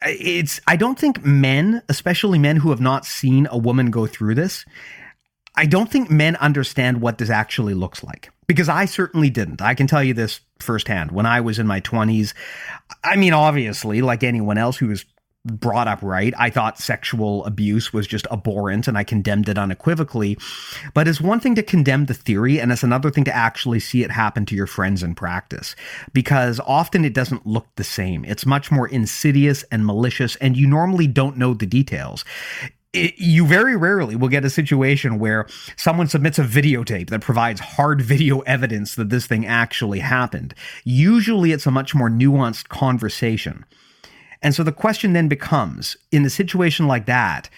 [0.01, 4.36] it's I don't think men, especially men who have not seen a woman go through
[4.36, 4.65] this,
[5.55, 9.61] I don't think men understand what this actually looks like because I certainly didn't.
[9.61, 11.11] I can tell you this firsthand.
[11.11, 12.33] When I was in my 20s,
[13.03, 15.05] I mean obviously like anyone else who was
[15.45, 16.33] brought up right.
[16.37, 20.37] I thought sexual abuse was just abhorrent and I condemned it unequivocally.
[20.93, 24.03] But it's one thing to condemn the theory and it's another thing to actually see
[24.03, 25.75] it happen to your friends in practice
[26.13, 28.25] because often it doesn't look the same.
[28.25, 32.25] It's much more insidious and malicious and you normally don't know the details.
[32.95, 37.59] It, you very rarely will get a situation where someone submits a videotape that provides
[37.59, 40.55] hard video evidence that this thing actually happened.
[40.83, 43.65] Usually it's a much more nuanced conversation.
[44.41, 47.49] And so the question then becomes in a situation like that,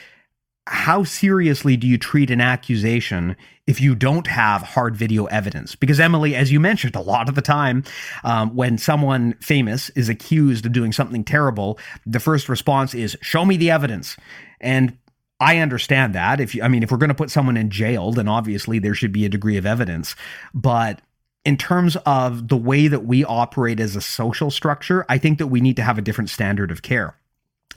[0.68, 3.36] how seriously do you treat an accusation
[3.68, 5.76] if you don't have hard video evidence?
[5.76, 7.84] Because, Emily, as you mentioned, a lot of the time
[8.24, 13.46] um, when someone famous is accused of doing something terrible, the first response is, Show
[13.46, 14.18] me the evidence.
[14.60, 14.98] And
[15.40, 16.40] I understand that.
[16.40, 18.96] If you, I mean, if we're going to put someone in jail, then obviously there
[18.96, 20.16] should be a degree of evidence.
[20.54, 21.02] But
[21.46, 25.48] in terms of the way that we operate as a social structure, I think that
[25.48, 27.16] we need to have a different standard of care.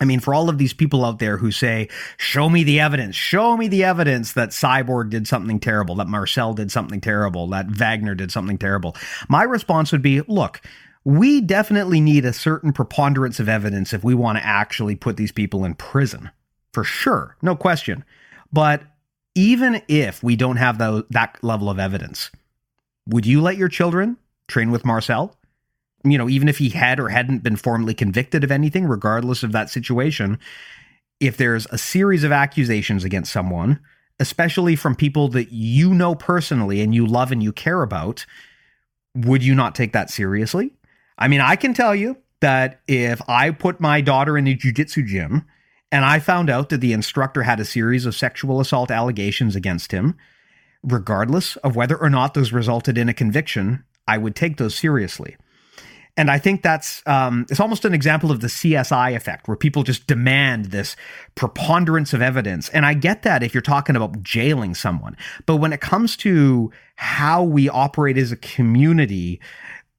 [0.00, 3.14] I mean, for all of these people out there who say, show me the evidence,
[3.14, 7.66] show me the evidence that Cyborg did something terrible, that Marcel did something terrible, that
[7.66, 8.96] Wagner did something terrible.
[9.28, 10.62] My response would be, look,
[11.04, 15.32] we definitely need a certain preponderance of evidence if we want to actually put these
[15.32, 16.30] people in prison.
[16.72, 17.36] For sure.
[17.42, 18.04] No question.
[18.52, 18.82] But
[19.34, 22.30] even if we don't have that level of evidence,
[23.06, 24.16] would you let your children
[24.48, 25.36] train with Marcel?
[26.04, 29.52] You know, even if he had or hadn't been formally convicted of anything, regardless of
[29.52, 30.38] that situation,
[31.20, 33.80] if there's a series of accusations against someone,
[34.18, 38.24] especially from people that you know personally and you love and you care about,
[39.14, 40.72] would you not take that seriously?
[41.18, 45.06] I mean, I can tell you that if I put my daughter in a jujitsu
[45.06, 45.44] gym
[45.92, 49.92] and I found out that the instructor had a series of sexual assault allegations against
[49.92, 50.16] him,
[50.82, 55.36] regardless of whether or not those resulted in a conviction, I would take those seriously.
[56.16, 59.84] And I think that's um, it's almost an example of the CSI effect, where people
[59.84, 60.96] just demand this
[61.34, 62.68] preponderance of evidence.
[62.70, 65.16] And I get that if you're talking about jailing someone,
[65.46, 69.40] but when it comes to how we operate as a community,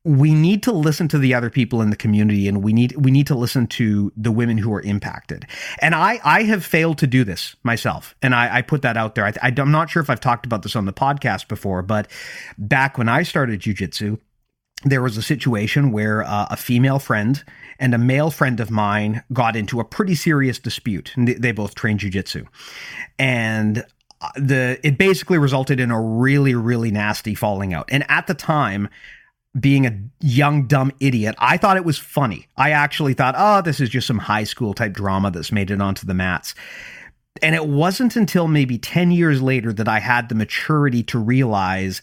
[0.04, 3.12] we need to listen to the other people in the community and we need we
[3.12, 5.46] need to listen to the women who are impacted
[5.80, 9.14] and i i have failed to do this myself and i i put that out
[9.14, 12.10] there I, i'm not sure if i've talked about this on the podcast before but
[12.58, 14.18] back when i started jiu-jitsu
[14.84, 17.44] there was a situation where uh, a female friend
[17.80, 21.14] and a male friend of mine got into a pretty serious dispute.
[21.16, 22.48] They, they both trained jujitsu,
[23.20, 23.86] and
[24.22, 27.90] uh, the it basically resulted in a really really nasty falling out.
[27.92, 28.90] And at the time,
[29.60, 32.48] being a young dumb idiot, I thought it was funny.
[32.56, 35.82] I actually thought, oh, this is just some high school type drama that's made it
[35.82, 36.56] onto the mats.
[37.42, 42.02] And it wasn't until maybe 10 years later that I had the maturity to realize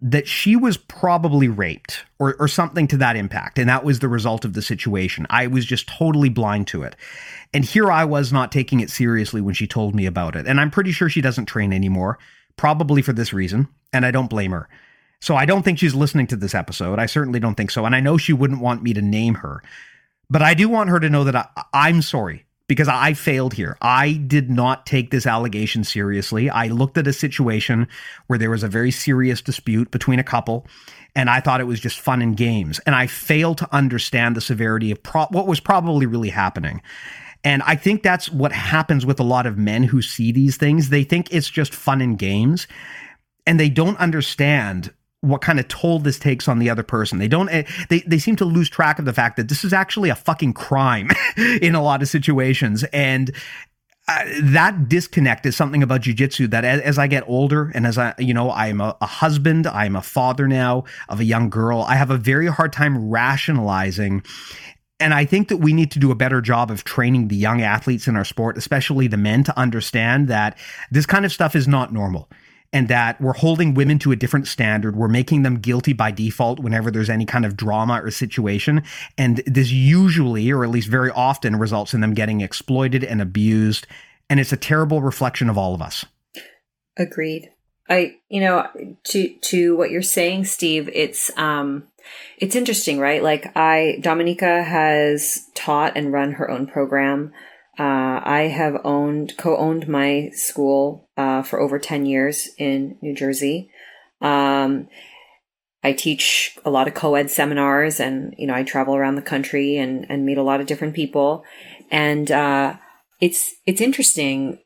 [0.00, 3.58] that she was probably raped or, or something to that impact.
[3.58, 5.26] And that was the result of the situation.
[5.28, 6.94] I was just totally blind to it.
[7.52, 10.46] And here I was not taking it seriously when she told me about it.
[10.46, 12.18] And I'm pretty sure she doesn't train anymore,
[12.56, 13.68] probably for this reason.
[13.92, 14.68] And I don't blame her.
[15.20, 16.98] So I don't think she's listening to this episode.
[16.98, 17.84] I certainly don't think so.
[17.84, 19.62] And I know she wouldn't want me to name her.
[20.30, 23.76] But I do want her to know that I, I'm sorry because I failed here.
[23.80, 26.50] I did not take this allegation seriously.
[26.50, 27.88] I looked at a situation
[28.26, 30.66] where there was a very serious dispute between a couple,
[31.16, 32.78] and I thought it was just fun and games.
[32.80, 36.82] And I failed to understand the severity of pro- what was probably really happening.
[37.42, 40.90] And I think that's what happens with a lot of men who see these things.
[40.90, 42.66] They think it's just fun and games,
[43.46, 47.18] and they don't understand what kind of toll this takes on the other person.
[47.18, 49.72] They don't eh, they they seem to lose track of the fact that this is
[49.72, 53.32] actually a fucking crime in a lot of situations and
[54.08, 57.98] uh, that disconnect is something about jujitsu that as, as, I get older and as
[57.98, 61.82] I, you know, I'm a, a, husband, I'm a father now of a young girl,
[61.82, 64.22] I have a very hard time rationalizing.
[64.98, 67.60] And I think that we need to do a better job of training the young
[67.60, 70.56] athletes in our sport, especially the men, to understand that
[70.90, 72.30] this kind of stuff is not normal
[72.72, 74.94] and that we're holding women to a different standard.
[74.94, 78.82] We're making them guilty by default whenever there's any kind of drama or situation.
[79.16, 83.86] And this usually, or at least very often, results in them getting exploited and abused.
[84.28, 86.04] And it's a terrible reflection of all of us.
[86.98, 87.50] Agreed.
[87.88, 88.66] I, you know,
[89.04, 91.84] to to what you're saying, Steve, it's um
[92.36, 93.22] it's interesting, right?
[93.22, 97.32] Like I Dominyka has taught and run her own program
[97.78, 103.70] uh, I have owned, co-owned my school uh, for over 10 years in New Jersey.
[104.20, 104.88] Um,
[105.82, 109.76] I teach a lot of co-ed seminars and, you know, I travel around the country
[109.76, 111.44] and, and meet a lot of different people.
[111.90, 112.76] And, uh,
[113.20, 114.60] it's, it's interesting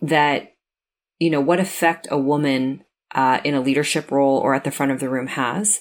[0.00, 0.54] that,
[1.18, 4.92] you know, what effect a woman, uh, in a leadership role or at the front
[4.92, 5.80] of the room has.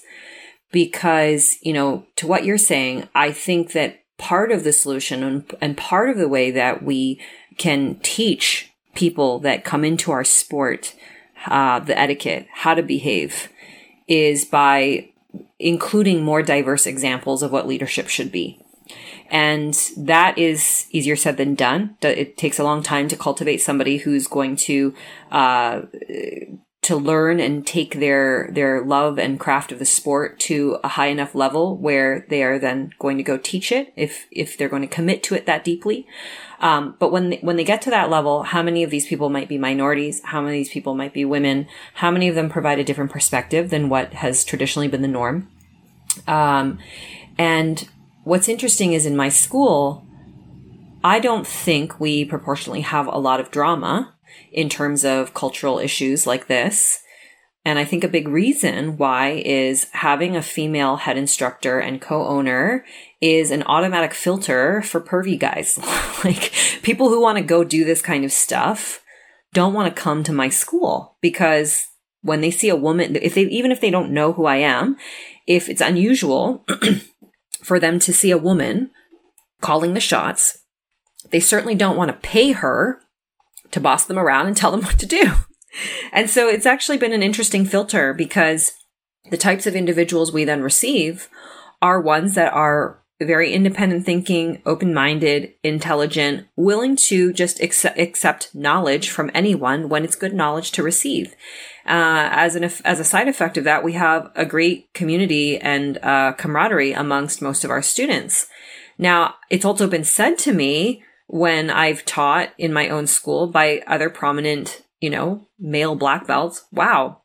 [0.72, 5.56] Because, you know, to what you're saying, I think that part of the solution and,
[5.62, 7.22] and part of the way that we
[7.58, 10.96] can teach people that come into our sport
[11.46, 13.48] uh, the etiquette, how to behave,
[14.08, 15.08] is by
[15.60, 18.60] including more diverse examples of what leadership should be.
[19.30, 21.96] And that is easier said than done.
[22.02, 24.96] It takes a long time to cultivate somebody who's going to
[25.32, 25.82] uh,
[26.82, 31.08] to learn and take their their love and craft of the sport to a high
[31.08, 34.82] enough level where they are then going to go teach it if if they're going
[34.82, 36.08] to commit to it that deeply.
[36.60, 39.30] Um, but when they, when they get to that level, how many of these people
[39.30, 40.22] might be minorities?
[40.24, 41.68] How many of these people might be women?
[41.96, 45.50] How many of them provide a different perspective than what has traditionally been the norm?
[46.28, 46.80] Um,
[47.38, 47.88] and
[48.24, 50.06] what's interesting is in my school,
[51.04, 54.14] I don't think we proportionally have a lot of drama
[54.52, 57.02] in terms of cultural issues like this.
[57.68, 62.86] And I think a big reason why is having a female head instructor and co-owner
[63.20, 65.78] is an automatic filter for pervy guys.
[66.24, 69.04] like people who want to go do this kind of stuff
[69.52, 71.86] don't want to come to my school because
[72.22, 74.96] when they see a woman, if they, even if they don't know who I am,
[75.46, 76.66] if it's unusual
[77.64, 78.92] for them to see a woman
[79.60, 80.60] calling the shots,
[81.32, 83.02] they certainly don't want to pay her
[83.72, 85.34] to boss them around and tell them what to do.
[86.12, 88.74] And so it's actually been an interesting filter because
[89.30, 91.30] the types of individuals we then receive
[91.82, 98.54] are ones that are very independent thinking, open minded, intelligent, willing to just accept, accept,
[98.54, 101.34] knowledge from anyone when it's good knowledge to receive.
[101.86, 105.98] Uh, as an as a side effect of that, we have a great community and
[106.04, 108.48] uh, camaraderie amongst most of our students.
[109.00, 113.84] Now, it's also been said to me when I've taught in my own school by
[113.88, 116.66] other prominent, you know, male black belts.
[116.72, 117.22] Wow,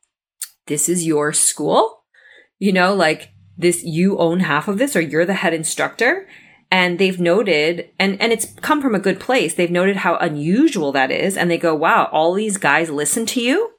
[0.67, 2.05] this is your school?
[2.59, 6.29] You know, like this, you own half of this or you're the head instructor.
[6.71, 9.55] And they've noted, and, and it's come from a good place.
[9.55, 11.37] They've noted how unusual that is.
[11.37, 13.73] And they go, wow, all these guys listen to you.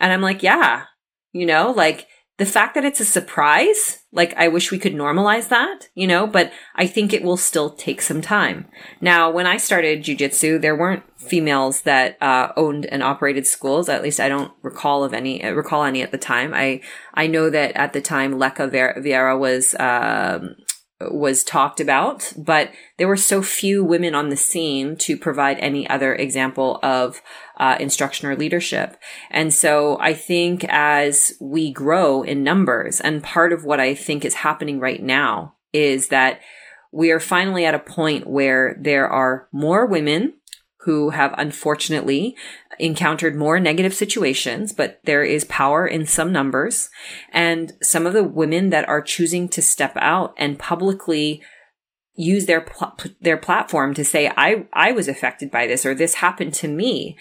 [0.00, 0.86] And I'm like, yeah,
[1.32, 2.08] you know, like
[2.38, 6.26] the fact that it's a surprise, like I wish we could normalize that, you know,
[6.26, 8.66] but I think it will still take some time.
[9.00, 13.88] Now, when I started jujitsu, there weren't females that uh, owned and operated schools.
[13.88, 16.54] At least I don't recall of any, recall any at the time.
[16.54, 16.80] I,
[17.14, 20.56] I know that at the time Leka Vieira was, um,
[21.00, 25.88] was talked about, but there were so few women on the scene to provide any
[25.88, 27.20] other example of
[27.58, 28.96] uh, instruction or leadership.
[29.30, 34.24] And so I think as we grow in numbers, and part of what I think
[34.24, 36.40] is happening right now is that
[36.92, 40.34] we are finally at a point where there are more women
[40.84, 42.36] who have unfortunately
[42.78, 46.90] encountered more negative situations, but there is power in some numbers.
[47.32, 51.42] And some of the women that are choosing to step out and publicly
[52.16, 56.14] use their pl- their platform to say I I was affected by this or this
[56.14, 57.16] happened to me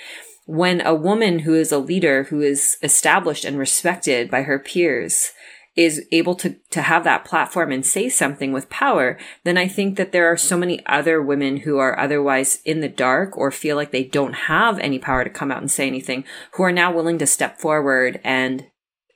[0.46, 5.32] when a woman who is a leader who is established and respected by her peers
[5.76, 9.98] is able to, to have that platform and say something with power, then I think
[9.98, 13.76] that there are so many other women who are otherwise in the dark or feel
[13.76, 16.94] like they don't have any power to come out and say anything who are now
[16.94, 18.68] willing to step forward and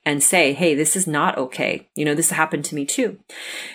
[0.08, 1.86] and say, Hey, this is not okay.
[1.94, 3.18] You know, this happened to me too.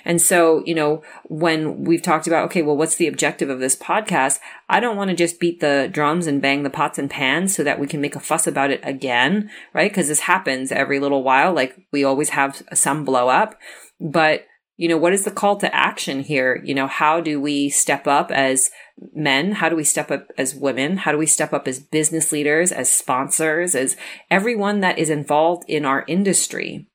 [0.04, 3.76] And so, you know, when we've talked about, okay, well, what's the objective of this
[3.76, 4.40] podcast?
[4.68, 7.64] I don't want to just beat the drums and bang the pots and pans so
[7.64, 9.94] that we can make a fuss about it again, right?
[9.94, 11.54] Cause this happens every little while.
[11.54, 13.56] Like we always have some blow up,
[14.02, 16.62] but you know, what is the call to action here?
[16.64, 18.72] You know, how do we step up as
[19.14, 19.54] men?
[19.54, 20.98] How do we step up as women?
[20.98, 23.96] How do we step up as business leaders, as sponsors, as
[24.32, 26.88] everyone that is involved in our industry?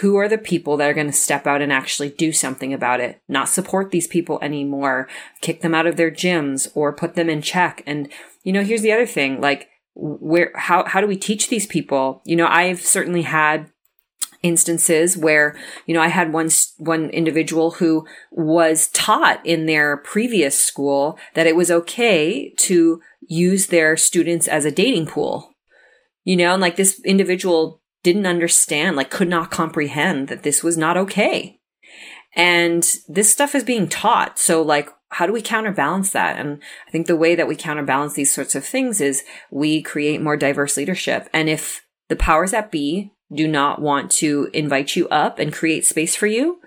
[0.00, 3.00] Who are the people that are going to step out and actually do something about
[3.00, 3.22] it?
[3.28, 5.08] Not support these people anymore,
[5.40, 7.82] kick them out of their gyms or put them in check.
[7.86, 8.12] And,
[8.42, 12.20] you know, here's the other thing, like, where, how, how do we teach these people?
[12.26, 13.70] You know, I've certainly had
[14.46, 20.58] instances where you know I had one one individual who was taught in their previous
[20.58, 25.52] school that it was okay to use their students as a dating pool
[26.24, 30.78] you know and like this individual didn't understand like could not comprehend that this was
[30.78, 31.58] not okay
[32.36, 36.38] and this stuff is being taught so like how do we counterbalance that?
[36.38, 40.20] And I think the way that we counterbalance these sorts of things is we create
[40.20, 41.28] more diverse leadership.
[41.32, 45.84] And if the powers that be do not want to invite you up and create
[45.84, 46.60] space for you,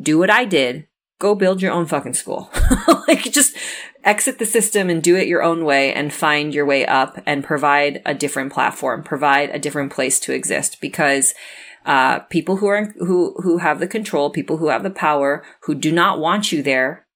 [0.00, 0.86] do what I did.
[1.18, 2.50] Go build your own fucking school.
[3.08, 3.56] like just
[4.04, 7.42] exit the system and do it your own way and find your way up and
[7.42, 11.34] provide a different platform, provide a different place to exist because
[11.86, 15.74] uh, people who are who who have the control, people who have the power, who
[15.74, 17.06] do not want you there,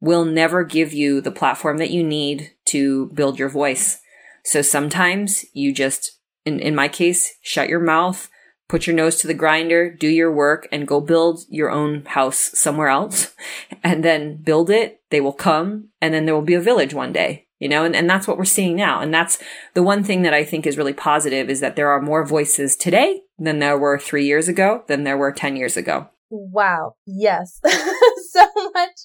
[0.00, 4.00] will never give you the platform that you need to build your voice.
[4.44, 8.28] So sometimes you just in, in my case, shut your mouth,
[8.68, 12.50] put your nose to the grinder, do your work, and go build your own house
[12.54, 13.34] somewhere else.
[13.82, 15.02] And then build it.
[15.10, 17.48] They will come, and then there will be a village one day.
[17.58, 19.00] You know, and, and that's what we're seeing now.
[19.00, 19.38] And that's
[19.74, 22.76] the one thing that I think is really positive is that there are more voices
[22.76, 26.08] today than there were three years ago, than there were 10 years ago.
[26.30, 26.94] Wow.
[27.06, 27.60] Yes.
[28.30, 28.96] so much,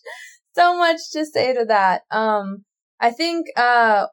[0.53, 2.03] so much to say to that.
[2.09, 2.63] Um,
[3.01, 4.07] I think, uh,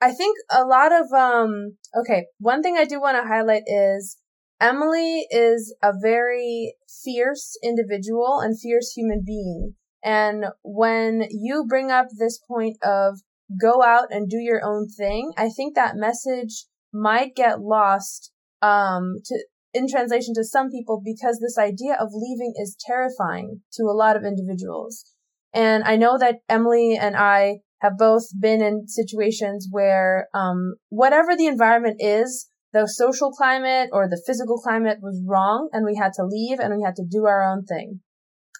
[0.00, 4.18] I think a lot of, um, okay, one thing I do want to highlight is
[4.60, 6.74] Emily is a very
[7.04, 9.74] fierce individual and fierce human being.
[10.02, 13.20] And when you bring up this point of
[13.60, 18.32] go out and do your own thing, I think that message might get lost,
[18.62, 19.44] um, to,
[19.74, 24.16] in translation to some people because this idea of leaving is terrifying to a lot
[24.16, 25.04] of individuals.
[25.52, 31.36] And I know that Emily and I have both been in situations where, um, whatever
[31.36, 36.12] the environment is, the social climate or the physical climate was wrong and we had
[36.14, 38.00] to leave and we had to do our own thing.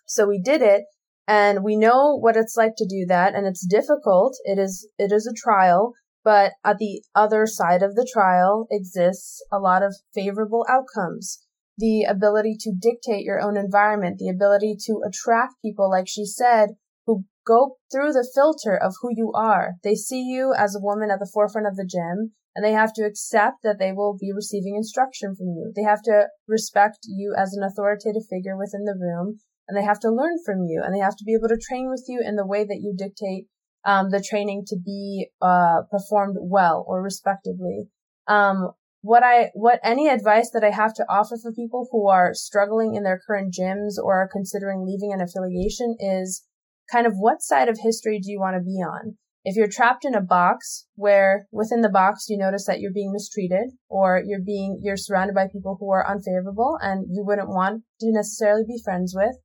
[0.06, 0.84] So we did it
[1.26, 4.36] and we know what it's like to do that and it's difficult.
[4.44, 5.94] It is, it is a trial,
[6.24, 11.42] but at the other side of the trial exists a lot of favorable outcomes.
[11.78, 16.70] The ability to dictate your own environment, the ability to attract people, like she said,
[17.04, 19.74] who go through the filter of who you are.
[19.84, 22.92] They see you as a woman at the forefront of the gym and they have
[22.94, 25.72] to accept that they will be receiving instruction from you.
[25.76, 29.38] They have to respect you as an authoritative figure within the room
[29.68, 31.88] and they have to learn from you and they have to be able to train
[31.88, 33.46] with you in the way that you dictate
[33.84, 37.88] um, the training to be uh, performed well or respectively.
[38.26, 38.70] Um,
[39.02, 42.96] what I, what any advice that I have to offer for people who are struggling
[42.96, 46.44] in their current gyms or are considering leaving an affiliation is
[46.90, 49.16] kind of what side of history do you want to be on?
[49.48, 53.12] If you're trapped in a box where within the box you notice that you're being
[53.12, 57.84] mistreated or you're being, you're surrounded by people who are unfavorable and you wouldn't want
[58.00, 59.36] to necessarily be friends with,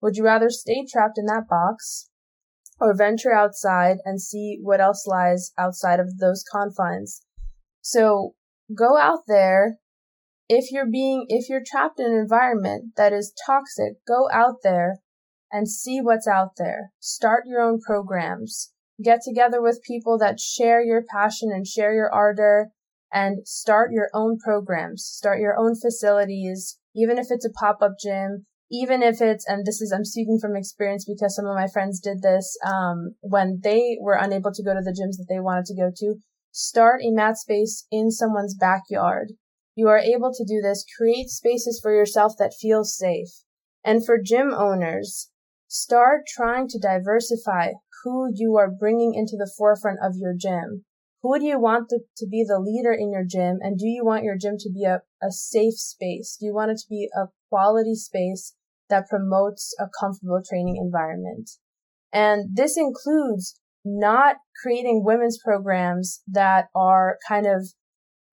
[0.00, 2.08] would you rather stay trapped in that box
[2.80, 7.22] or venture outside and see what else lies outside of those confines?
[7.80, 8.34] So
[8.72, 9.78] go out there.
[10.48, 14.98] If you're being, if you're trapped in an environment that is toxic, go out there
[15.50, 16.92] and see what's out there.
[16.98, 18.72] Start your own programs.
[19.02, 22.70] Get together with people that share your passion and share your ardor
[23.12, 25.04] and start your own programs.
[25.04, 29.80] Start your own facilities, even if it's a pop-up gym, even if it's, and this
[29.80, 33.96] is, I'm speaking from experience because some of my friends did this, um, when they
[34.00, 36.16] were unable to go to the gyms that they wanted to go to,
[36.50, 39.32] start a mat space in someone's backyard.
[39.74, 43.28] You are able to do this, create spaces for yourself that feel safe.
[43.84, 45.30] And for gym owners,
[45.68, 50.84] start trying to diversify who you are bringing into the forefront of your gym.
[51.22, 53.58] Who do you want to, to be the leader in your gym?
[53.60, 56.36] And do you want your gym to be a, a safe space?
[56.38, 58.54] Do you want it to be a quality space
[58.88, 61.50] that promotes a comfortable training environment.
[62.12, 67.68] And this includes not creating women's programs that are kind of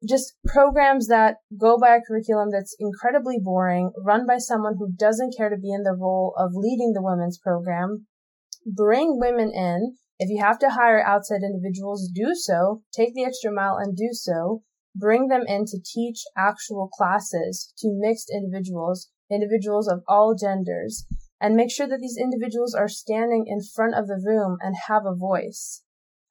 [0.08, 5.36] just programs that go by a curriculum that's incredibly boring, run by someone who doesn't
[5.38, 8.08] care to be in the role of leading the women's program.
[8.66, 9.98] Bring women in.
[10.18, 12.84] If you have to hire outside individuals, do so.
[12.94, 14.64] Take the extra mile and do so.
[14.96, 21.06] Bring them in to teach actual classes to mixed individuals individuals of all genders,
[21.40, 25.04] and make sure that these individuals are standing in front of the room and have
[25.06, 25.84] a voice.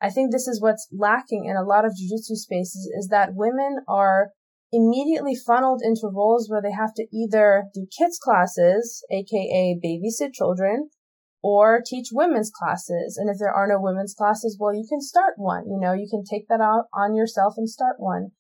[0.05, 3.79] I think this is what's lacking in a lot of jujitsu spaces is that women
[3.89, 4.33] are
[4.71, 10.91] immediately funneled into roles where they have to either do kids classes, aka babysit children,
[11.43, 13.17] or teach women's classes.
[13.17, 15.65] And if there are no women's classes, well, you can start one.
[15.69, 18.33] You know, you can take that out on yourself and start one.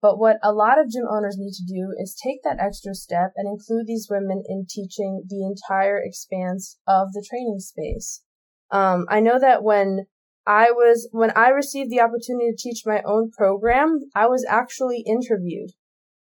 [0.00, 3.32] But what a lot of gym owners need to do is take that extra step
[3.34, 8.22] and include these women in teaching the entire expanse of the training space.
[8.70, 10.06] Um, I know that when
[10.48, 15.04] I was, when I received the opportunity to teach my own program, I was actually
[15.06, 15.72] interviewed.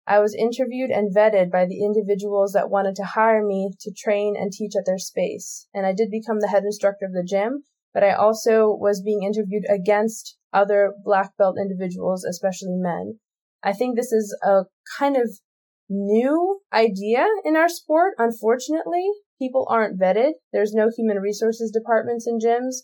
[0.08, 4.36] I was interviewed and vetted by the individuals that wanted to hire me to train
[4.36, 5.68] and teach at their space.
[5.76, 9.22] And I did become the head instructor of the gym, but I also was being
[9.22, 13.20] interviewed against other black belt individuals, especially men.
[13.62, 14.64] I think this is a
[14.98, 15.40] kind of
[15.88, 18.16] new idea in our sport.
[18.18, 19.08] Unfortunately,
[19.38, 20.32] people aren't vetted.
[20.52, 22.78] There's no human resources departments in gyms,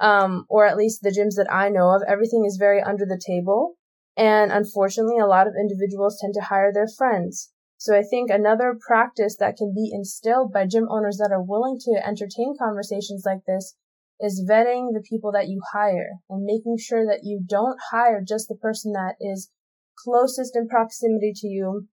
[0.00, 2.02] um, or at least the gyms that I know of.
[2.06, 3.74] Everything is very under the table.
[4.16, 7.52] And unfortunately, a lot of individuals tend to hire their friends.
[7.76, 11.78] So I think another practice that can be instilled by gym owners that are willing
[11.80, 13.76] to entertain conversations like this
[14.20, 18.48] is vetting the people that you hire and making sure that you don't hire just
[18.48, 19.52] the person that is
[19.96, 21.86] closest in proximity to you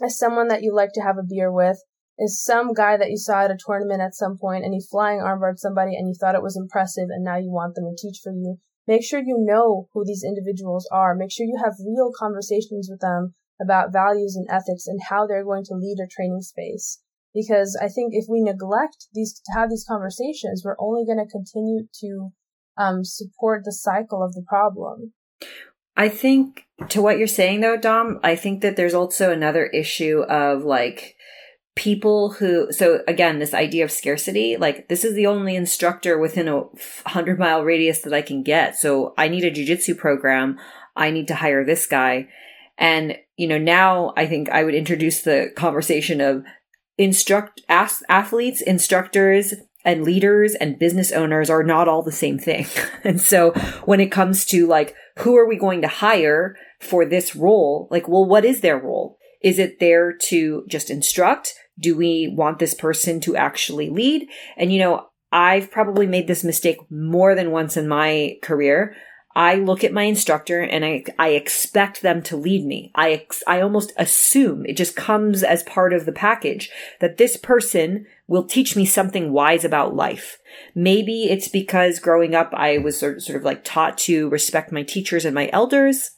[0.00, 1.82] as someone that you like to have a beer with
[2.18, 5.20] is some guy that you saw at a tournament at some point and he flying
[5.20, 8.20] armbarred somebody and you thought it was impressive and now you want them to teach
[8.22, 8.58] for you.
[8.86, 11.14] Make sure you know who these individuals are.
[11.14, 15.44] Make sure you have real conversations with them about values and ethics and how they're
[15.44, 17.00] going to lead a training space.
[17.34, 21.30] Because I think if we neglect these to have these conversations, we're only going to
[21.30, 22.32] continue to
[22.76, 25.12] um, support the cycle of the problem.
[25.96, 30.22] I think to what you're saying though, Dom, I think that there's also another issue
[30.28, 31.16] of like
[31.76, 36.48] people who, so again, this idea of scarcity, like this is the only instructor within
[36.48, 36.64] a
[37.06, 38.76] hundred mile radius that I can get.
[38.76, 40.58] So I need a jujitsu program.
[40.94, 42.28] I need to hire this guy.
[42.78, 46.44] And, you know, now I think I would introduce the conversation of
[46.96, 49.54] instruct athletes, instructors,
[49.84, 52.66] and leaders and business owners are not all the same thing.
[53.04, 53.50] and so
[53.84, 57.88] when it comes to like, who are we going to hire for this role?
[57.90, 59.18] Like, well, what is their role?
[59.42, 61.54] Is it there to just instruct?
[61.78, 64.28] Do we want this person to actually lead?
[64.56, 68.94] And you know, I've probably made this mistake more than once in my career.
[69.36, 72.92] I look at my instructor and I, I expect them to lead me.
[72.94, 76.70] I, ex, I almost assume it just comes as part of the package
[77.00, 80.38] that this person will teach me something wise about life.
[80.74, 84.70] Maybe it's because growing up, I was sort of, sort of like taught to respect
[84.70, 86.12] my teachers and my elders,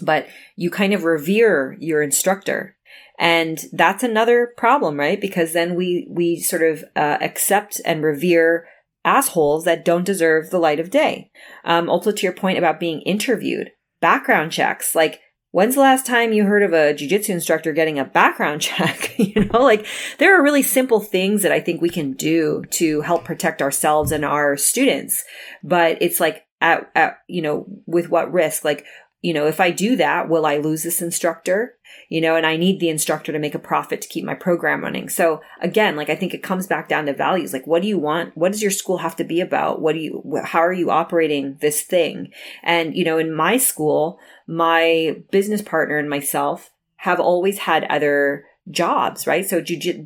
[0.00, 0.26] but
[0.56, 2.75] you kind of revere your instructor.
[3.18, 5.20] And that's another problem, right?
[5.20, 8.66] Because then we, we sort of uh, accept and revere
[9.04, 11.30] assholes that don't deserve the light of day.
[11.64, 15.20] Um, also to your point about being interviewed, background checks, like
[15.52, 19.18] When's the last time you heard of a jujitsu instructor getting a background check?
[19.18, 19.86] you know, like
[20.18, 24.12] there are really simple things that I think we can do to help protect ourselves
[24.12, 25.24] and our students.
[25.62, 28.84] But it's like at, at you know with what risk like
[29.22, 31.75] you know if i do that will i lose this instructor
[32.08, 34.82] you know and i need the instructor to make a profit to keep my program
[34.82, 35.08] running.
[35.08, 37.52] So again like i think it comes back down to values.
[37.52, 38.36] Like what do you want?
[38.36, 39.80] What does your school have to be about?
[39.80, 42.32] What do you how are you operating this thing?
[42.62, 48.44] And you know in my school my business partner and myself have always had other
[48.70, 49.48] jobs right?
[49.48, 49.62] So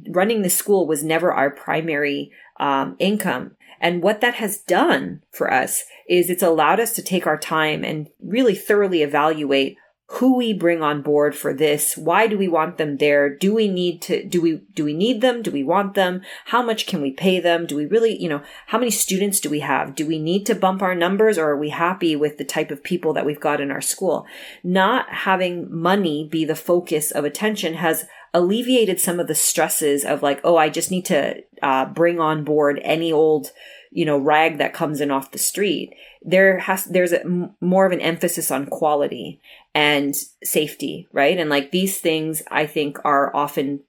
[0.08, 3.56] running the school was never our primary um, income.
[3.80, 7.82] And what that has done for us is it's allowed us to take our time
[7.82, 9.78] and really thoroughly evaluate
[10.14, 13.28] who we bring on board for this why do we want them there?
[13.28, 15.40] Do we need to do we do we need them?
[15.40, 16.22] Do we want them?
[16.46, 17.64] How much can we pay them?
[17.64, 19.94] Do we really you know how many students do we have?
[19.94, 22.82] Do we need to bump our numbers or are we happy with the type of
[22.82, 24.26] people that we've got in our school?
[24.64, 30.22] Not having money be the focus of attention has alleviated some of the stresses of
[30.22, 33.50] like oh i just need to uh, bring on board any old
[33.90, 35.94] you know rag that comes in off the street.
[36.22, 37.22] There has there's a,
[37.60, 39.40] more of an emphasis on quality
[39.74, 41.38] and safety right?
[41.38, 43.80] And like these things i think are often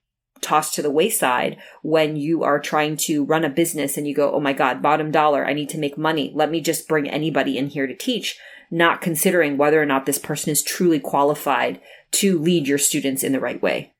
[0.42, 4.32] tossed to the wayside when you are trying to run a business and you go
[4.32, 6.32] oh my god bottom dollar i need to make money.
[6.34, 8.38] Let me just bring anybody in here to teach
[8.72, 13.34] not considering whether or not this person is truly qualified to lead your students in
[13.34, 13.94] the right way.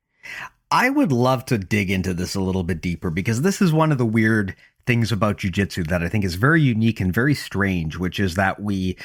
[0.72, 3.92] I would love to dig into this a little bit deeper because this is one
[3.92, 4.56] of the weird
[4.88, 8.62] things about jujitsu that I think is very unique and very strange, which is that
[8.62, 8.98] we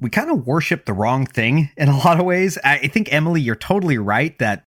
[0.00, 2.56] we kind of worship the wrong thing in a lot of ways.
[2.62, 4.64] I think Emily, you're totally right that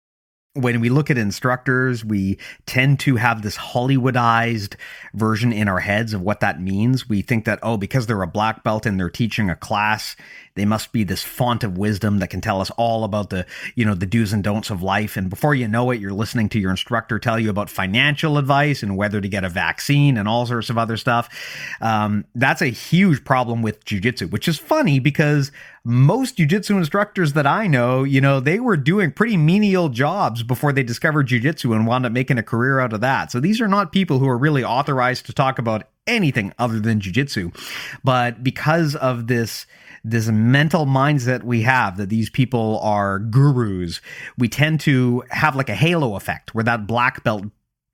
[0.54, 4.76] when we look at instructors, we tend to have this Hollywoodized
[5.14, 7.10] version in our heads of what that means.
[7.10, 10.16] We think that, oh, because they're a black belt and they're teaching a class,
[10.56, 13.46] they must be this font of wisdom that can tell us all about the,
[13.76, 15.18] you know, the do's and don'ts of life.
[15.18, 18.82] And before you know it, you're listening to your instructor tell you about financial advice
[18.82, 21.30] and whether to get a vaccine and all sorts of other stuff.
[21.82, 25.52] Um, that's a huge problem with jujitsu, which is funny because
[25.84, 30.72] most jujitsu instructors that I know, you know, they were doing pretty menial jobs before
[30.72, 33.30] they discovered jujitsu and wound up making a career out of that.
[33.30, 37.00] So these are not people who are really authorized to talk about anything other than
[37.00, 37.56] jujitsu.
[38.04, 39.66] But because of this,
[40.04, 44.02] this mental mindset we have that these people are gurus,
[44.38, 47.46] we tend to have like a halo effect where that black belt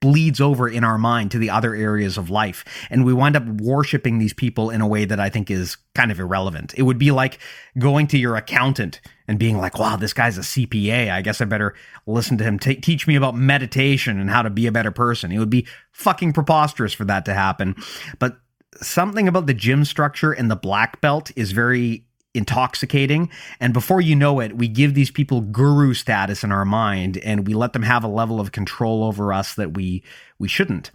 [0.02, 2.64] bleeds over in our mind to the other areas of life.
[2.90, 6.10] And we wind up worshiping these people in a way that I think is kind
[6.10, 6.74] of irrelevant.
[6.76, 7.38] It would be like
[7.78, 9.00] going to your accountant
[9.32, 11.10] and being like, wow, this guy's a CPA.
[11.10, 11.74] I guess I better
[12.06, 15.32] listen to him t- teach me about meditation and how to be a better person.
[15.32, 17.74] It would be fucking preposterous for that to happen.
[18.18, 18.36] But
[18.82, 22.04] something about the gym structure and the black belt is very
[22.34, 23.30] intoxicating.
[23.60, 27.46] And before you know it, we give these people guru status in our mind and
[27.46, 30.02] we let them have a level of control over us that we
[30.38, 30.90] we shouldn't.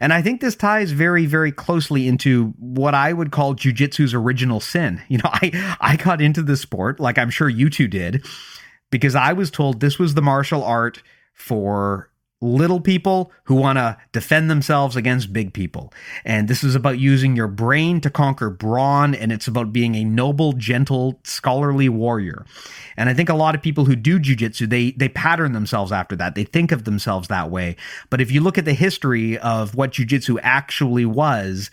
[0.00, 4.60] And I think this ties very, very closely into what I would call jujitsu's original
[4.60, 5.02] sin.
[5.08, 8.26] You know, I, I got into the sport, like I'm sure you two did,
[8.90, 12.10] because I was told this was the martial art for
[12.40, 15.92] little people who want to defend themselves against big people.
[16.24, 20.04] And this is about using your brain to conquer brawn, and it's about being a
[20.04, 22.46] noble, gentle, scholarly warrior.
[22.96, 26.14] And I think a lot of people who do jujitsu, they they pattern themselves after
[26.16, 26.34] that.
[26.34, 27.76] They think of themselves that way.
[28.10, 31.70] But if you look at the history of what jujitsu actually was,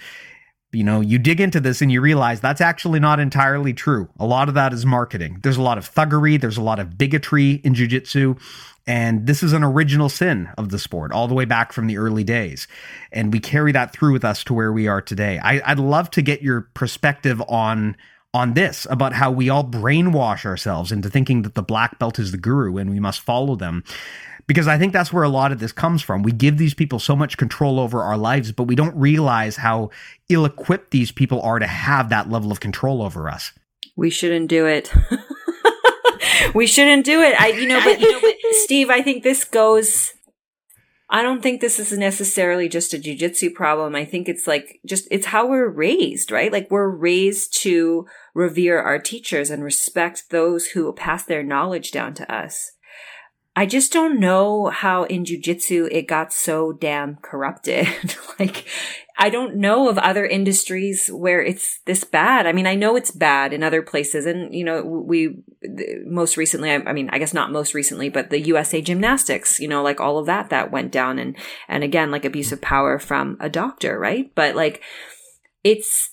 [0.72, 4.09] you know, you dig into this and you realize that's actually not entirely true.
[4.20, 5.39] A lot of that is marketing.
[5.41, 8.39] There's a lot of thuggery, there's a lot of bigotry in jujitsu.
[8.88, 11.97] And this is an original sin of the sport, all the way back from the
[11.97, 12.67] early days.
[13.11, 15.39] And we carry that through with us to where we are today.
[15.39, 17.97] I, would love to get your perspective on
[18.36, 22.33] on this about how we all brainwash ourselves into thinking that the black belt is
[22.33, 23.81] the guru and we must follow them.
[24.45, 26.21] Because I think that's where a lot of this comes from.
[26.21, 29.89] We give these people so much control over our lives, but we don't realize how
[30.27, 33.53] ill equipped these people are to have that level of control over us.
[33.95, 34.91] We shouldn't do it.
[36.53, 37.39] we shouldn't do it.
[37.39, 40.11] I, you know, but you know, but Steve, I think this goes.
[41.07, 43.95] I don't think this is necessarily just a jujitsu problem.
[43.95, 46.51] I think it's like just it's how we're raised, right?
[46.51, 52.15] Like we're raised to revere our teachers and respect those who pass their knowledge down
[52.15, 52.71] to us.
[53.55, 57.88] I just don't know how in jujitsu it got so damn corrupted.
[58.39, 58.65] like,
[59.18, 62.45] I don't know of other industries where it's this bad.
[62.45, 64.26] I mean, I know it's bad in other places.
[64.26, 65.38] And, you know, we
[66.05, 69.82] most recently, I, mean, I guess not most recently, but the USA gymnastics, you know,
[69.82, 71.18] like all of that, that went down.
[71.18, 71.38] And,
[71.70, 74.34] and again, like abuse of power from a doctor, right?
[74.36, 74.84] But like,
[75.63, 76.11] it's,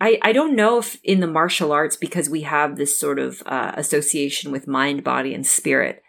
[0.00, 3.42] I, I don't know if in the martial arts, because we have this sort of
[3.46, 6.02] uh, association with mind, body, and spirit,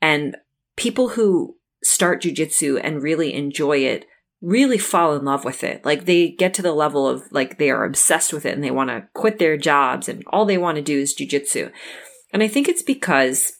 [0.00, 0.36] and
[0.76, 4.06] people who start jujitsu and really enjoy it
[4.42, 5.84] really fall in love with it.
[5.84, 8.70] Like they get to the level of like they are obsessed with it and they
[8.70, 11.70] want to quit their jobs and all they want to do is jujitsu.
[12.32, 13.52] And I think it's because,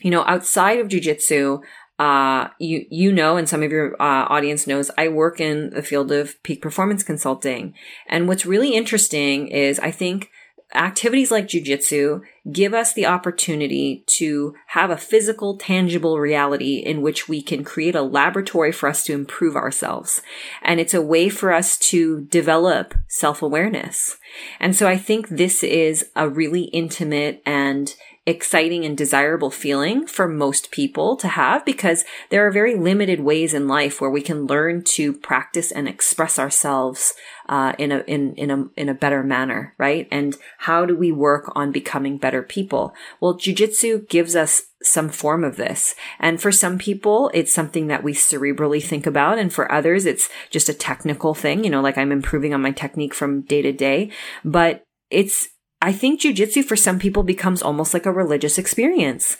[0.00, 1.62] you know, outside of jujitsu,
[1.98, 5.82] uh, you you know, and some of your uh, audience knows, I work in the
[5.82, 7.74] field of peak performance consulting.
[8.08, 10.30] And what's really interesting is I think
[10.74, 17.28] activities like jujitsu give us the opportunity to have a physical, tangible reality in which
[17.28, 20.22] we can create a laboratory for us to improve ourselves.
[20.62, 24.18] And it's a way for us to develop self-awareness.
[24.58, 27.94] And so I think this is a really intimate and
[28.24, 33.52] exciting and desirable feeling for most people to have because there are very limited ways
[33.52, 37.14] in life where we can learn to practice and express ourselves
[37.48, 40.06] uh, in a in in a in a better manner, right?
[40.12, 42.94] And how do we work on becoming better people?
[43.20, 45.94] Well, jujitsu gives us some form of this.
[46.20, 49.38] And for some people, it's something that we cerebrally think about.
[49.38, 52.72] And for others, it's just a technical thing, you know, like I'm improving on my
[52.72, 54.10] technique from day to day.
[54.44, 55.48] But it's
[55.82, 59.36] I think jujitsu for some people becomes almost like a religious experience.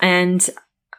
[0.00, 0.48] And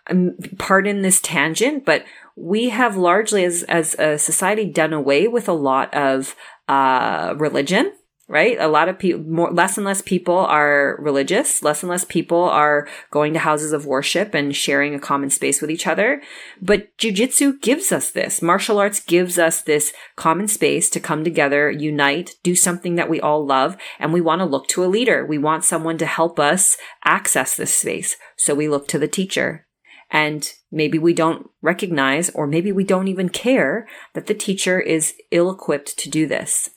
[0.10, 2.04] um, pardon this tangent, but
[2.36, 6.36] we have largely as, as a society done away with a lot of,
[6.68, 7.94] uh, religion
[8.30, 8.58] right?
[8.60, 11.64] A lot of people, more, less and less people are religious.
[11.64, 15.60] Less and less people are going to houses of worship and sharing a common space
[15.60, 16.22] with each other.
[16.62, 18.40] But jujitsu gives us this.
[18.40, 23.20] Martial arts gives us this common space to come together, unite, do something that we
[23.20, 23.76] all love.
[23.98, 25.26] And we want to look to a leader.
[25.26, 28.16] We want someone to help us access this space.
[28.38, 29.66] So we look to the teacher.
[30.12, 35.16] And maybe we don't recognize, or maybe we don't even care that the teacher is
[35.32, 36.72] ill equipped to do this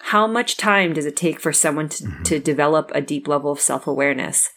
[0.00, 2.22] how much time does it take for someone to, mm-hmm.
[2.24, 4.50] to develop a deep level of self awareness?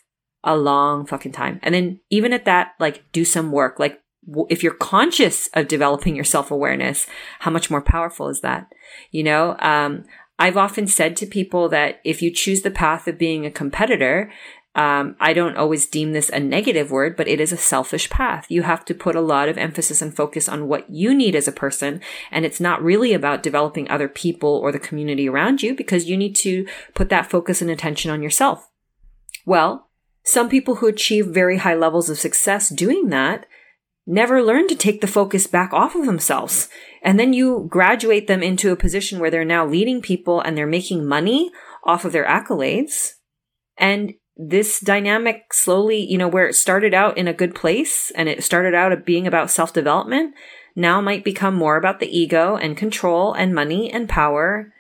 [0.44, 1.60] A long fucking time.
[1.62, 3.80] And then even at that, like do some work.
[3.80, 4.02] Like
[4.50, 7.08] if you're conscious of developing your self awareness,
[7.40, 8.72] how much more powerful is that?
[9.12, 10.06] You know, um,
[10.40, 14.32] I've often said to people that if you choose the path of being a competitor,
[14.74, 18.46] um, I don't always deem this a negative word, but it is a selfish path.
[18.50, 21.48] You have to put a lot of emphasis and focus on what you need as
[21.48, 22.00] a person.
[22.32, 26.16] And it's not really about developing other people or the community around you because you
[26.16, 28.70] need to put that focus and attention on yourself.
[29.46, 29.90] Well,
[30.24, 33.46] some people who achieve very high levels of success doing that
[34.08, 36.70] never learn to take the focus back off of themselves.
[37.04, 40.68] And then you graduate them into a position where they're now leading people and they're
[40.68, 41.52] making money
[41.84, 43.16] off of their accolades.
[43.78, 48.28] And this dynamic slowly, you know, where it started out in a good place and
[48.28, 50.34] it started out being about self development,
[50.76, 54.74] now might become more about the ego and control and money and power.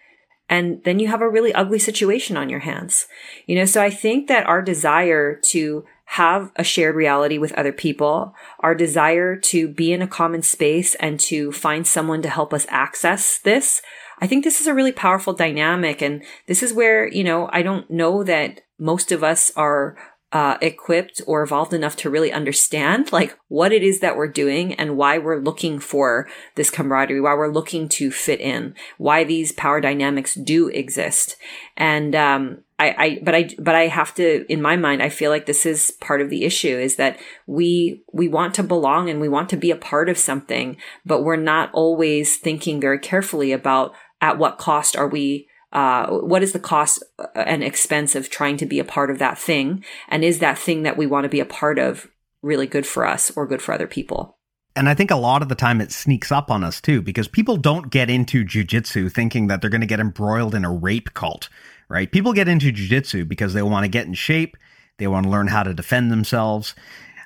[0.49, 3.07] And then you have a really ugly situation on your hands.
[3.45, 7.71] You know, so I think that our desire to have a shared reality with other
[7.71, 12.53] people, our desire to be in a common space and to find someone to help
[12.53, 13.81] us access this.
[14.19, 16.01] I think this is a really powerful dynamic.
[16.01, 19.95] And this is where, you know, I don't know that most of us are
[20.33, 24.73] uh, equipped or evolved enough to really understand like what it is that we're doing
[24.75, 29.51] and why we're looking for this camaraderie, why we're looking to fit in, why these
[29.51, 31.35] power dynamics do exist.
[31.75, 35.29] And, um, I, I, but I, but I have to, in my mind, I feel
[35.29, 39.21] like this is part of the issue is that we, we want to belong and
[39.21, 43.51] we want to be a part of something, but we're not always thinking very carefully
[43.51, 47.03] about at what cost are we uh, what is the cost
[47.35, 49.83] and expense of trying to be a part of that thing?
[50.09, 52.07] And is that thing that we want to be a part of
[52.41, 54.37] really good for us or good for other people?
[54.75, 57.27] And I think a lot of the time it sneaks up on us too, because
[57.27, 61.13] people don't get into jujitsu thinking that they're going to get embroiled in a rape
[61.13, 61.49] cult,
[61.89, 62.11] right?
[62.11, 64.55] People get into jujitsu because they want to get in shape,
[64.97, 66.73] they want to learn how to defend themselves.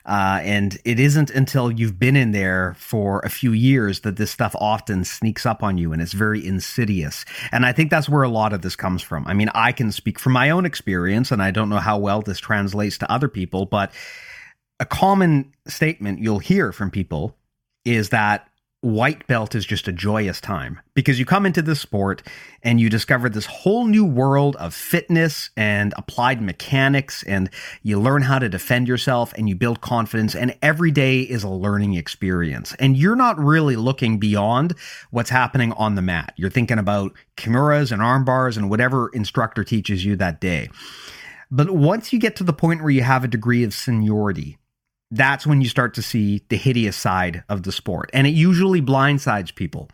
[0.05, 4.29] Uh, and it isn't until you've been in there for a few years that this
[4.29, 7.25] stuff often sneaks up on you and it's very insidious.
[7.51, 9.25] And I think that's where a lot of this comes from.
[9.25, 12.21] I mean, I can speak from my own experience, and I don't know how well
[12.21, 13.91] this translates to other people, but
[14.79, 17.35] a common statement you'll hear from people
[17.83, 18.49] is that
[18.85, 22.21] white belt is just a joyous time because you come into this sport
[22.61, 27.49] and you discover this whole new world of fitness and applied mechanics and
[27.81, 31.49] you learn how to defend yourself and you build confidence and every day is a
[31.49, 32.75] learning experience.
[32.77, 34.75] And you're not really looking beyond
[35.09, 36.33] what's happening on the mat.
[36.37, 40.69] You're thinking about kimuras and arm bars and whatever instructor teaches you that day.
[41.49, 44.59] But once you get to the point where you have a degree of seniority
[45.11, 48.09] that's when you start to see the hideous side of the sport.
[48.13, 49.89] And it usually blindsides people.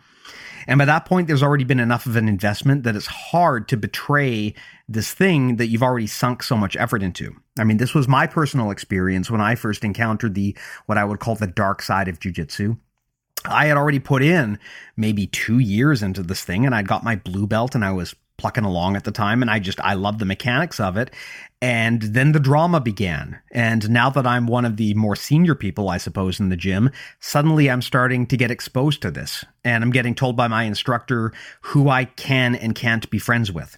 [0.67, 3.77] And by that point, there's already been enough of an investment that it's hard to
[3.77, 4.53] betray
[4.87, 7.35] this thing that you've already sunk so much effort into.
[7.59, 10.55] I mean, this was my personal experience when I first encountered the
[10.85, 12.77] what I would call the dark side of jujitsu.
[13.45, 14.59] I had already put in
[14.95, 18.15] maybe two years into this thing and I'd got my blue belt and I was
[18.41, 21.11] plucking along at the time and I just I love the mechanics of it.
[21.61, 23.39] And then the drama began.
[23.51, 26.89] And now that I'm one of the more senior people I suppose in the gym
[27.19, 29.45] suddenly I'm starting to get exposed to this.
[29.63, 31.31] And I'm getting told by my instructor
[31.61, 33.77] who I can and can't be friends with.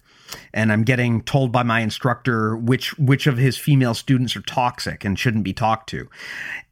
[0.54, 5.04] And I'm getting told by my instructor which which of his female students are toxic
[5.04, 6.08] and shouldn't be talked to.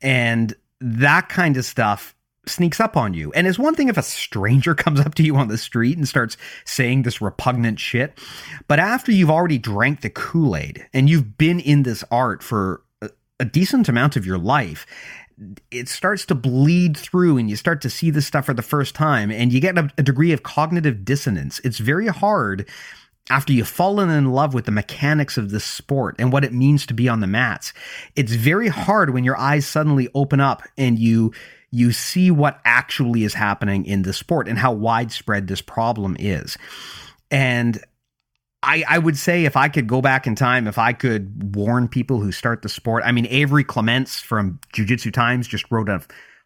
[0.00, 2.14] And that kind of stuff
[2.46, 3.32] sneaks up on you.
[3.32, 6.08] And it's one thing if a stranger comes up to you on the street and
[6.08, 8.18] starts saying this repugnant shit,
[8.68, 12.82] but after you've already drank the Kool Aid and you've been in this art for
[13.00, 13.10] a,
[13.40, 14.86] a, decent amount of your life,
[15.70, 18.94] it starts to bleed through and you start to see this stuff for the first
[18.94, 21.60] time and you get a, a degree of cognitive dissonance.
[21.64, 22.68] It's very hard
[23.30, 26.86] after you've fallen in love with the mechanics of this sport and what it means
[26.86, 27.72] to be on the mats.
[28.16, 31.32] It's very hard when your eyes suddenly open up and you
[31.72, 36.58] you see what actually is happening in the sport and how widespread this problem is.
[37.30, 37.82] And
[38.62, 41.88] I, I would say if I could go back in time, if I could warn
[41.88, 45.88] people who start the sport, I mean, Averi Clements from Jiu Jitsu Times just wrote
[45.88, 46.02] a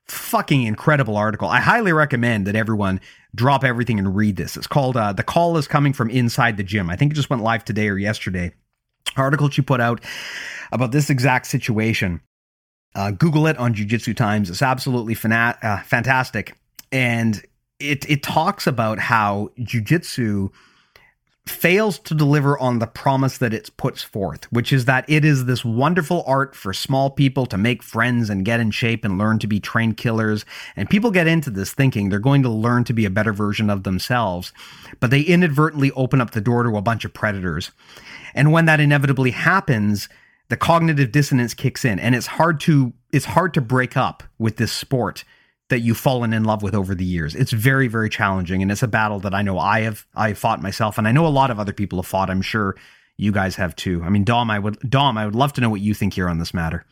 [0.08, 1.48] fucking incredible article.
[1.48, 3.00] I highly recommend that everyone
[3.34, 4.56] drop everything and read this.
[4.56, 6.88] It's called uh, The Call is Coming from Inside the Gym.
[6.88, 8.52] I think it just went live today or yesterday.
[9.16, 10.02] Article she put out
[10.72, 12.20] about this exact situation.
[12.96, 14.48] Uh, Google it on Jiu Jitsu Times.
[14.48, 16.56] It's absolutely fana- uh, fantastic.
[16.90, 17.44] And
[17.78, 20.48] it, it talks about how Jiu Jitsu
[21.44, 25.44] fails to deliver on the promise that it puts forth, which is that it is
[25.44, 29.38] this wonderful art for small people to make friends and get in shape and learn
[29.38, 30.46] to be trained killers.
[30.74, 33.68] And people get into this thinking they're going to learn to be a better version
[33.68, 34.52] of themselves,
[34.98, 37.70] but they inadvertently open up the door to a bunch of predators.
[38.34, 40.08] And when that inevitably happens,
[40.48, 44.56] the cognitive dissonance kicks in and it's hard to it's hard to break up with
[44.56, 45.24] this sport
[45.68, 47.34] that you've fallen in love with over the years.
[47.34, 50.62] It's very very challenging and it's a battle that I know I have I fought
[50.62, 52.30] myself and I know a lot of other people have fought.
[52.30, 52.76] I'm sure
[53.16, 54.02] you guys have too.
[54.04, 56.28] I mean, Dom, I would Dom, I would love to know what you think here
[56.28, 56.84] on this matter.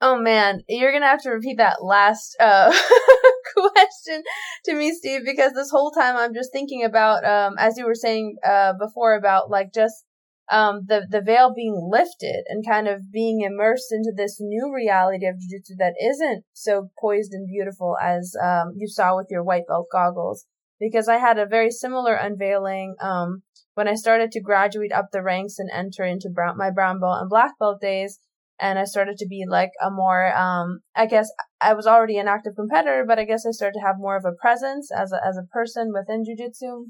[0.00, 2.70] Oh man, you're gonna have to repeat that last uh,
[3.56, 4.22] question
[4.66, 7.94] to me, Steve, because this whole time I'm just thinking about, um, as you were
[7.94, 10.04] saying uh, before, about like just
[10.50, 15.26] um, the, the veil being lifted and kind of being immersed into this new reality
[15.26, 19.66] of jujitsu that isn't so poised and beautiful as, um, you saw with your white
[19.66, 20.46] belt goggles.
[20.78, 23.42] Because I had a very similar unveiling, um,
[23.74, 27.20] when I started to graduate up the ranks and enter into brown, my brown belt
[27.20, 28.18] and black belt days.
[28.60, 31.28] And I started to be like a more, um, I guess
[31.60, 34.24] I was already an active competitor, but I guess I started to have more of
[34.24, 36.86] a presence as a, as a person within jujitsu.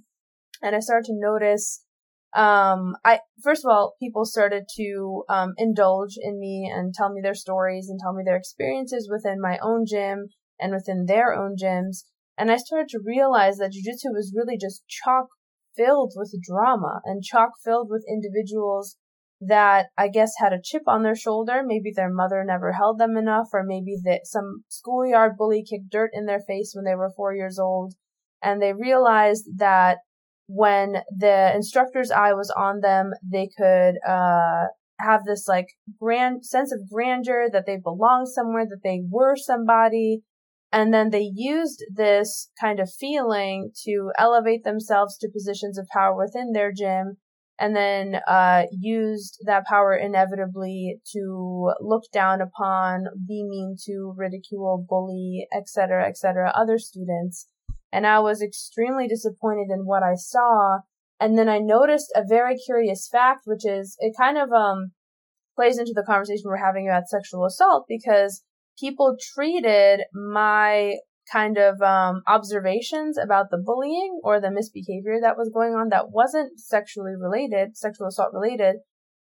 [0.63, 1.84] And I started to notice
[2.35, 7.20] um, I first of all, people started to um, indulge in me and tell me
[7.23, 10.28] their stories and tell me their experiences within my own gym
[10.59, 12.05] and within their own gyms.
[12.36, 15.27] And I started to realize that jujitsu was really just chock
[15.77, 18.97] filled with drama and chock filled with individuals
[19.40, 21.62] that I guess had a chip on their shoulder.
[21.65, 26.11] Maybe their mother never held them enough, or maybe that some schoolyard bully kicked dirt
[26.12, 27.94] in their face when they were four years old.
[28.43, 29.98] And they realized that
[30.47, 34.66] when the instructor's eye was on them, they could uh,
[35.01, 35.69] have this like
[35.99, 40.23] grand sense of grandeur that they belong somewhere, that they were somebody.
[40.73, 46.16] And then they used this kind of feeling to elevate themselves to positions of power
[46.16, 47.19] within their gym
[47.59, 54.85] and then uh, used that power inevitably to look down upon, be mean to, ridicule,
[54.89, 57.47] bully, etc., etc., other students
[57.95, 60.81] and I was extremely disappointed in what I saw.
[61.21, 64.91] And then I noticed a very curious fact, which is it kind of um
[65.55, 68.43] plays into the conversation we're having about sexual assault because
[68.81, 70.97] people treated my
[71.33, 76.11] kind of um, observations about the bullying or the misbehavior that was going on that
[76.11, 78.77] wasn't sexually related, sexual assault related.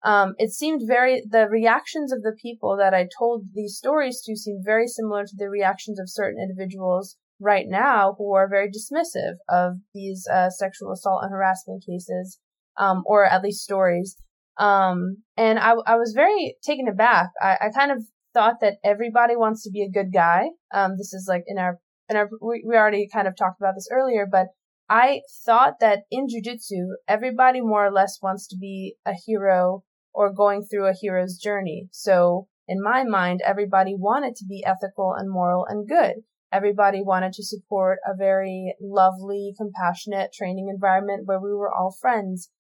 [0.02, 4.34] Um, it seemed very, the reactions of the people that I told these stories to
[4.34, 9.34] seemed very similar to the reactions of certain individuals right now who are very dismissive
[9.48, 12.38] of these uh, sexual assault and harassment cases,
[12.78, 14.16] um, or at least stories.
[14.58, 17.30] Um, and I, I was very taken aback.
[17.40, 20.50] I, I kind of thought that everybody wants to be a good guy.
[20.72, 21.78] Um, this is like in our,
[22.08, 24.48] in our, we, we already kind of talked about this earlier, but
[24.88, 29.82] I thought that in jujitsu, everybody more or less wants to be a hero
[30.12, 31.88] or going through a hero's journey.
[31.90, 36.22] So in my mind, everybody wanted to be ethical and moral and good
[36.54, 42.50] everybody wanted to support a very lovely, compassionate training environment where we were all friends.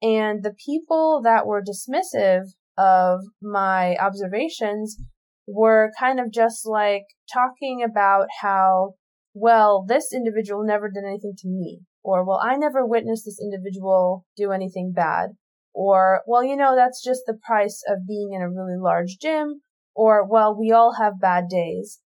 [0.00, 2.44] And the people that were dismissive
[2.78, 4.98] of my observations
[5.46, 8.94] were kind of just like talking about how
[9.34, 11.80] well, this individual never did anything to me.
[12.02, 15.30] Or, well, I never witnessed this individual do anything bad.
[15.72, 19.60] Or, well, you know, that's just the price of being in a really large gym.
[19.94, 22.00] Or, well, we all have bad days.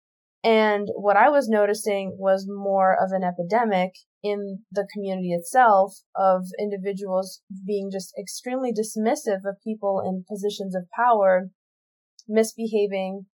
[0.44, 3.92] And what I was noticing was more of an epidemic
[4.24, 10.88] in the community itself of individuals being just extremely dismissive of people in positions of
[10.96, 11.50] power,
[12.28, 13.26] misbehaving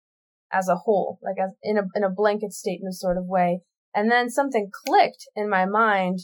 [0.53, 3.61] as a whole, like as in a, in a blanket statement sort of way.
[3.95, 6.21] And then something clicked in my mind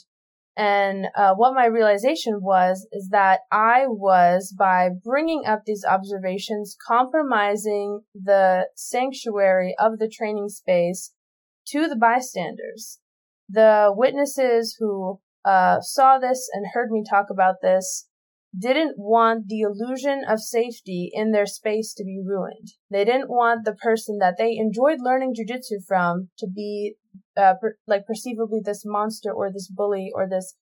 [0.56, 6.76] and uh, what my realization was is that I was, by bringing up these observations,
[6.86, 11.12] compromising the sanctuary of the training space
[11.68, 12.98] to the bystanders.
[13.48, 18.08] The witnesses who uh, saw this and heard me talk about this
[18.58, 22.72] didn't want the illusion of safety in their space to be ruined.
[22.90, 26.96] They didn't want the person that they enjoyed learning jujitsu from to be
[27.36, 30.56] uh, per- like perceivably this monster or this bully or this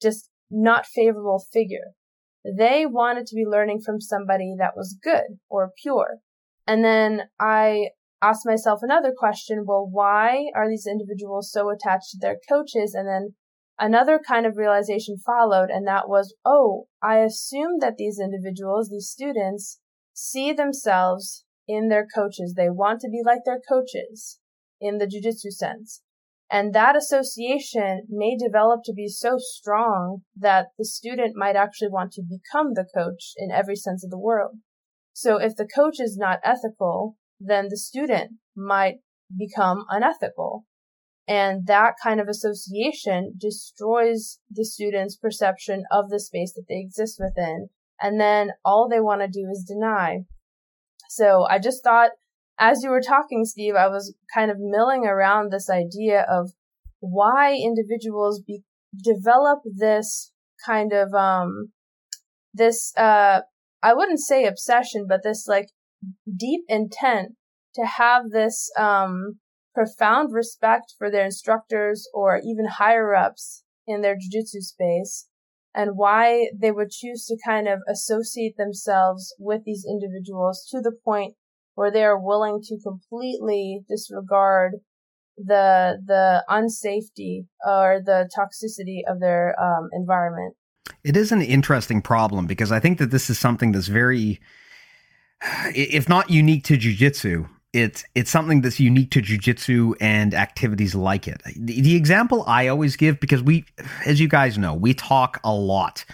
[0.00, 1.92] just not favorable figure.
[2.44, 6.18] They wanted to be learning from somebody that was good or pure.
[6.66, 7.90] And then I
[8.20, 9.64] asked myself another question.
[9.66, 12.94] Well, why are these individuals so attached to their coaches?
[12.94, 13.34] And then
[13.78, 15.70] another kind of realization followed.
[15.70, 19.80] And that was, oh, I assume that these individuals, these students
[20.12, 22.54] see themselves in their coaches.
[22.56, 24.38] They want to be like their coaches
[24.80, 26.02] in the jujitsu sense.
[26.50, 32.12] And that association may develop to be so strong that the student might actually want
[32.12, 34.50] to become the coach in every sense of the word.
[35.14, 38.96] So if the coach is not ethical, then the student might
[39.36, 40.66] become unethical.
[41.32, 47.18] And that kind of association destroys the student's perception of the space that they exist
[47.18, 47.70] within.
[47.98, 50.24] And then all they want to do is deny.
[51.08, 52.10] So I just thought
[52.58, 56.50] as you were talking, Steve, I was kind of milling around this idea of
[57.00, 58.60] why individuals be,
[59.02, 60.32] develop this
[60.66, 61.72] kind of, um,
[62.52, 63.40] this, uh,
[63.82, 65.70] I wouldn't say obsession, but this like
[66.28, 67.36] deep intent
[67.76, 69.38] to have this, um,
[69.74, 75.26] profound respect for their instructors or even higher ups in their jujitsu space
[75.74, 80.92] and why they would choose to kind of associate themselves with these individuals to the
[81.04, 81.34] point
[81.74, 84.72] where they are willing to completely disregard
[85.38, 90.54] the the unsafety or the toxicity of their um, environment.
[91.04, 94.40] It is an interesting problem because I think that this is something that's very,
[95.74, 101.26] if not unique to jujitsu, it's it's something that's unique to jujitsu and activities like
[101.26, 101.40] it.
[101.56, 103.64] The, the example I always give because we,
[104.04, 106.04] as you guys know, we talk a lot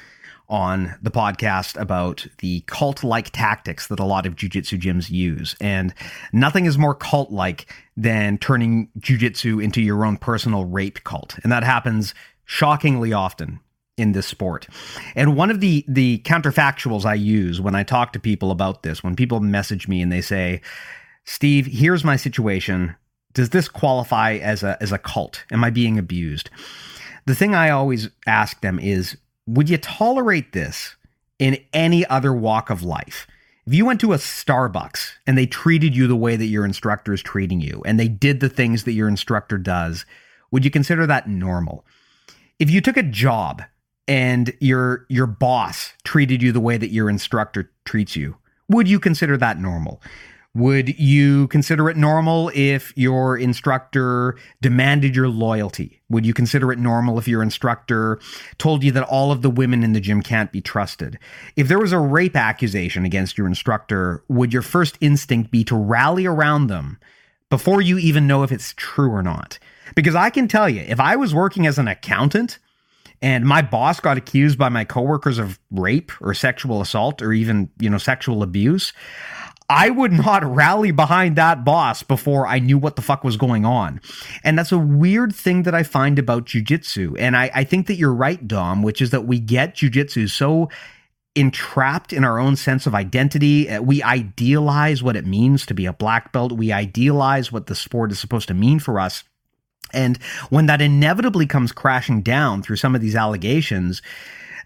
[0.48, 5.54] on the podcast about the cult like tactics that a lot of jujitsu gyms use.
[5.60, 5.92] And
[6.32, 11.38] nothing is more cult like than turning jujitsu into your own personal rape cult.
[11.42, 12.14] And that happens
[12.46, 13.60] shockingly often
[13.98, 14.68] in this sport.
[15.16, 19.02] And one of the the counterfactuals I use when I talk to people about this,
[19.02, 20.62] when people message me and they say,
[21.28, 22.96] "Steve, here's my situation.
[23.34, 25.44] Does this qualify as a as a cult?
[25.52, 26.48] Am I being abused?"
[27.26, 30.96] The thing I always ask them is, would you tolerate this
[31.38, 33.26] in any other walk of life?
[33.66, 37.12] If you went to a Starbucks and they treated you the way that your instructor
[37.12, 40.06] is treating you and they did the things that your instructor does,
[40.50, 41.84] would you consider that normal?
[42.58, 43.62] If you took a job
[44.06, 48.38] and your your boss treated you the way that your instructor treats you,
[48.70, 50.00] would you consider that normal?
[50.58, 56.02] Would you consider it normal if your instructor demanded your loyalty?
[56.08, 58.18] Would you consider it normal if your instructor
[58.58, 61.16] told you that all of the women in the gym can't be trusted?
[61.54, 65.76] If there was a rape accusation against your instructor, would your first instinct be to
[65.76, 66.98] rally around them
[67.50, 69.60] before you even know if it's true or not?
[69.94, 72.58] Because I can tell you, if I was working as an accountant,
[73.22, 77.70] and my boss got accused by my coworkers of rape or sexual assault or even,
[77.78, 78.92] you know, sexual abuse,
[79.70, 83.66] I would not rally behind that boss before I knew what the fuck was going
[83.66, 84.00] on.
[84.42, 87.16] And that's a weird thing that I find about jujitsu.
[87.18, 90.70] And I, I think that you're right, Dom, which is that we get jujitsu so
[91.34, 93.68] entrapped in our own sense of identity.
[93.68, 96.52] Uh, we idealize what it means to be a black belt.
[96.52, 99.22] We idealize what the sport is supposed to mean for us.
[99.92, 100.16] And
[100.50, 104.02] when that inevitably comes crashing down through some of these allegations,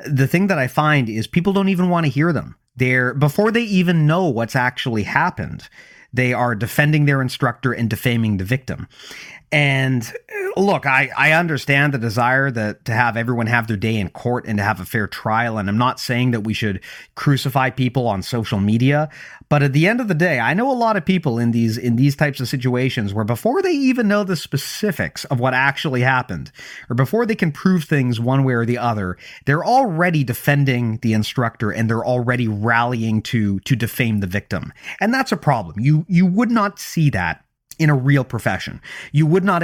[0.07, 2.57] the thing that I find is people don't even want to hear them.
[2.77, 5.69] They're before they even know what's actually happened.
[6.12, 8.87] they are defending their instructor and defaming the victim.
[9.53, 10.03] And
[10.57, 14.09] uh, look, I, I understand the desire that to have everyone have their day in
[14.09, 15.59] court and to have a fair trial.
[15.59, 16.81] And I'm not saying that we should
[17.15, 19.11] crucify people on social media.
[19.51, 21.77] But at the end of the day, I know a lot of people in these
[21.77, 26.01] in these types of situations where before they even know the specifics of what actually
[26.01, 26.51] happened,
[26.89, 31.12] or before they can prove things one way or the other, they're already defending the
[31.12, 34.73] instructor and they're already rallying to to defame the victim.
[35.03, 35.79] And that's a problem.
[35.79, 37.45] You you would not see that
[37.83, 38.81] in a real profession.
[39.11, 39.63] You would not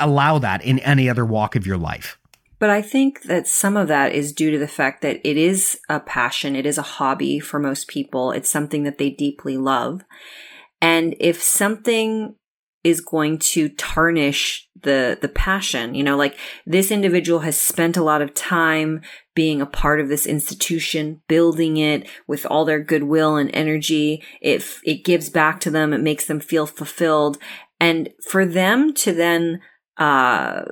[0.00, 2.18] allow that in any other walk of your life.
[2.58, 5.78] But I think that some of that is due to the fact that it is
[5.88, 8.32] a passion, it is a hobby for most people.
[8.32, 10.02] It's something that they deeply love.
[10.80, 12.34] And if something
[12.82, 18.02] is going to tarnish the the passion, you know, like this individual has spent a
[18.02, 19.02] lot of time
[19.34, 24.22] being a part of this institution, building it with all their goodwill and energy.
[24.40, 27.38] It it gives back to them, it makes them feel fulfilled.
[27.80, 29.60] And for them to then
[29.98, 30.62] uh,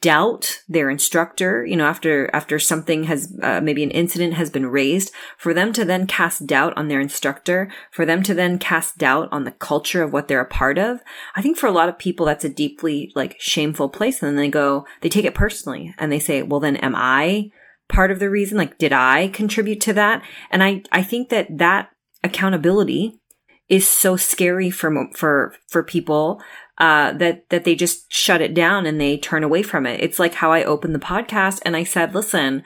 [0.00, 4.66] doubt their instructor, you know, after, after something has, uh, maybe an incident has been
[4.66, 8.96] raised, for them to then cast doubt on their instructor, for them to then cast
[8.96, 11.00] doubt on the culture of what they're a part of.
[11.36, 14.22] I think for a lot of people, that's a deeply like shameful place.
[14.22, 17.50] And then they go, they take it personally and they say, well, then am I
[17.90, 18.56] part of the reason?
[18.56, 20.22] Like, did I contribute to that?
[20.50, 21.90] And I, I think that that
[22.24, 23.20] accountability
[23.68, 26.42] is so scary for, for, for people
[26.80, 30.00] uh, that that they just shut it down and they turn away from it.
[30.00, 32.64] It's like how I opened the podcast and I said, "Listen,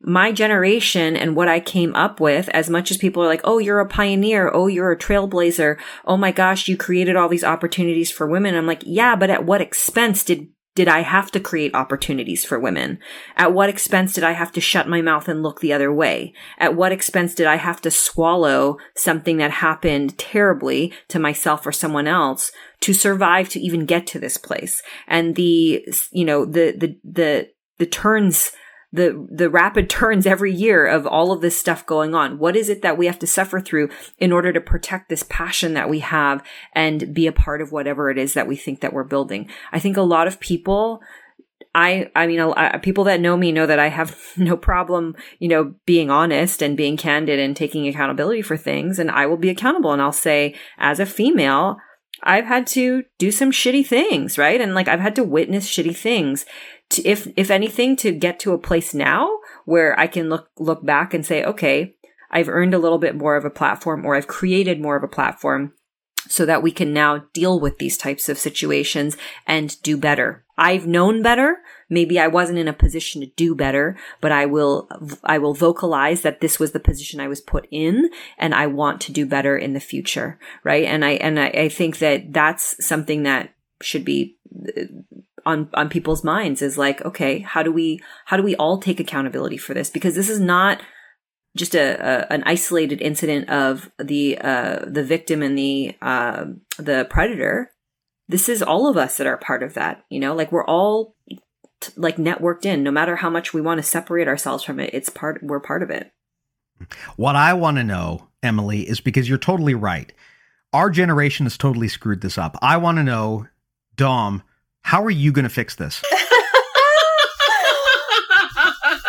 [0.00, 3.58] my generation and what I came up with, as much as people are like, oh,
[3.58, 4.50] you're a pioneer.
[4.52, 5.78] Oh, you're a trailblazer.
[6.04, 8.54] Oh my gosh, you created all these opportunities for women.
[8.54, 12.60] I'm like, yeah, but at what expense did did I have to create opportunities for
[12.60, 12.98] women?
[13.34, 16.34] At what expense did I have to shut my mouth and look the other way?
[16.58, 21.72] At what expense did I have to swallow something that happened terribly to myself or
[21.72, 24.82] someone else to survive to even get to this place?
[25.06, 27.48] And the, you know, the, the, the,
[27.78, 28.52] the turns
[28.92, 32.68] the the rapid turns every year of all of this stuff going on what is
[32.68, 33.88] it that we have to suffer through
[34.18, 36.42] in order to protect this passion that we have
[36.72, 39.78] and be a part of whatever it is that we think that we're building i
[39.78, 41.00] think a lot of people
[41.74, 45.48] I, I mean, I, people that know me know that I have no problem, you
[45.48, 48.98] know, being honest and being candid and taking accountability for things.
[48.98, 49.92] And I will be accountable.
[49.92, 51.76] And I'll say, as a female,
[52.26, 54.60] I've had to do some shitty things, right?
[54.60, 56.44] And like I've had to witness shitty things
[56.90, 59.30] to, if if anything to get to a place now
[59.64, 61.94] where I can look look back and say, okay,
[62.30, 65.08] I've earned a little bit more of a platform or I've created more of a
[65.08, 65.72] platform
[66.28, 69.16] so that we can now deal with these types of situations
[69.46, 70.44] and do better.
[70.58, 71.58] I've known better.
[71.88, 74.88] Maybe I wasn't in a position to do better, but I will,
[75.22, 79.00] I will vocalize that this was the position I was put in and I want
[79.02, 80.38] to do better in the future.
[80.64, 80.84] Right.
[80.84, 84.36] And I, and I, I think that that's something that should be
[84.76, 84.82] uh,
[85.44, 88.98] on on people's minds is like okay how do we how do we all take
[88.98, 90.80] accountability for this because this is not
[91.56, 96.46] just a, a an isolated incident of the uh the victim and the uh
[96.78, 97.70] the predator.
[98.28, 100.34] This is all of us that are part of that you know?
[100.34, 101.16] Like we're all
[101.80, 102.82] t- like networked in.
[102.82, 105.82] No matter how much we want to separate ourselves from it it's part we're part
[105.82, 106.12] of it.
[107.16, 110.12] What i want to know emily is because you're totally right.
[110.72, 112.56] Our generation has totally screwed this up.
[112.60, 113.46] I want to know
[113.96, 114.42] dom
[114.82, 116.00] how are you going to fix this?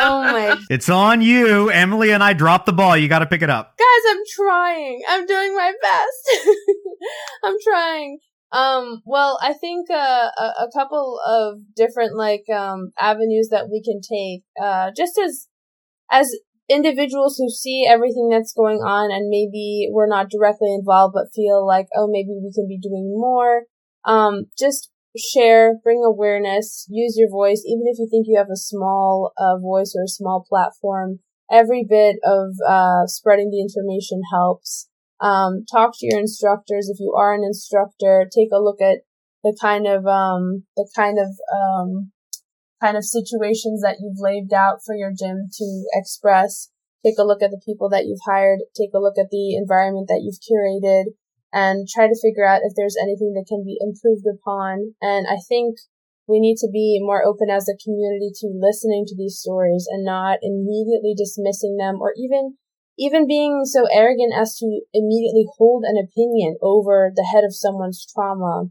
[0.08, 0.58] oh my.
[0.70, 1.70] It's on you.
[1.70, 2.98] Emily and I dropped the ball.
[2.98, 3.78] You got to pick it up.
[3.78, 5.02] Guys, I'm trying.
[5.10, 6.48] I'm doing my best.
[7.44, 8.20] I'm trying.
[8.52, 13.84] Um, well, I think, uh, a, a, couple of different, like, um, avenues that we
[13.84, 15.48] can take, uh, just as,
[16.10, 16.34] as
[16.70, 21.68] individuals who see everything that's going on and maybe we're not directly involved, but feel
[21.68, 23.64] like, oh, maybe we can be doing more.
[24.06, 28.58] Um, just share, bring awareness, use your voice, even if you think you have a
[28.58, 31.20] small uh, voice or a small platform.
[31.52, 34.90] Every bit of uh, spreading the information helps.
[35.20, 38.28] Um, talk to your instructors if you are an instructor.
[38.34, 39.00] Take a look at
[39.44, 42.12] the kind of um, the kind of um,
[42.82, 46.70] kind of situations that you've laid out for your gym to express.
[47.06, 48.60] Take a look at the people that you've hired.
[48.76, 51.14] Take a look at the environment that you've curated
[51.54, 54.96] and try to figure out if there's anything that can be improved upon.
[55.02, 55.78] And I think
[56.28, 60.04] we need to be more open as a community to listening to these stories and
[60.04, 62.58] not immediately dismissing them or even
[63.00, 68.06] even being so arrogant as to immediately hold an opinion over the head of someone's
[68.12, 68.70] trauma.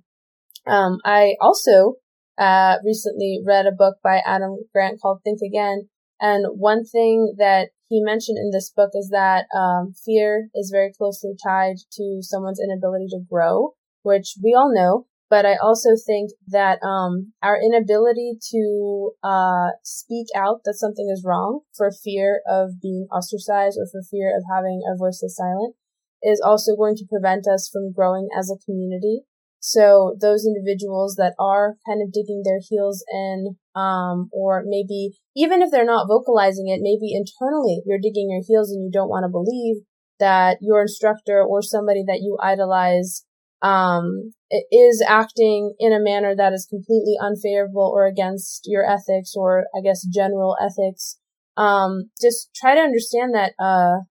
[0.67, 1.95] Um, I also
[2.37, 5.89] uh, recently read a book by Adam Grant called Think Again,
[6.21, 10.93] And one thing that he mentioned in this book is that um, fear is very
[10.93, 15.07] closely tied to someone's inability to grow, which we all know.
[15.29, 21.25] But I also think that um, our inability to uh, speak out that something is
[21.27, 25.75] wrong for fear of being ostracized or for fear of having our voices silent
[26.23, 29.23] is also going to prevent us from growing as a community.
[29.61, 35.61] So those individuals that are kind of digging their heels in, um, or maybe even
[35.63, 39.25] if they're not vocalizing it, maybe internally you're digging your heels and you don't want
[39.25, 39.83] to believe
[40.21, 43.25] that your instructor or somebody that you idolize,
[43.63, 44.33] um,
[44.71, 49.83] is acting in a manner that is completely unfavorable or against your ethics or I
[49.83, 51.19] guess general ethics.
[51.57, 54.05] Um, just try to understand that, uh,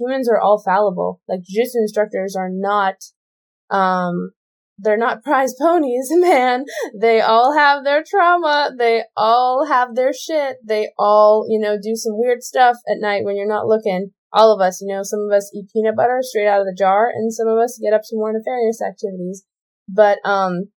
[0.00, 1.20] humans are all fallible.
[1.28, 2.96] Like jiu-jitsu instructors are not,
[3.70, 4.32] um,
[4.78, 6.64] they're not prize ponies, man.
[6.94, 8.70] They all have their trauma.
[8.76, 10.56] They all have their shit.
[10.66, 14.10] They all, you know, do some weird stuff at night when you're not looking.
[14.32, 16.76] All of us, you know, some of us eat peanut butter straight out of the
[16.76, 19.44] jar and some of us get up to more nefarious activities.
[19.88, 20.70] But, um,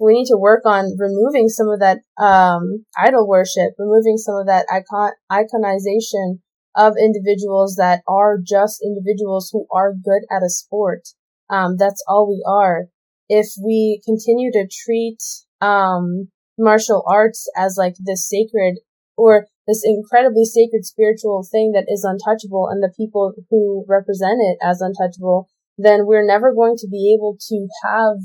[0.00, 4.46] we need to work on removing some of that, um, idol worship, removing some of
[4.46, 6.40] that icon, iconization
[6.74, 11.02] of individuals that are just individuals who are good at a sport.
[11.50, 12.88] Um, that's all we are
[13.28, 15.18] if we continue to treat
[15.60, 16.28] um,
[16.58, 18.78] martial arts as like this sacred
[19.16, 24.58] or this incredibly sacred spiritual thing that is untouchable and the people who represent it
[24.62, 25.48] as untouchable,
[25.78, 28.16] then we're never going to be able to have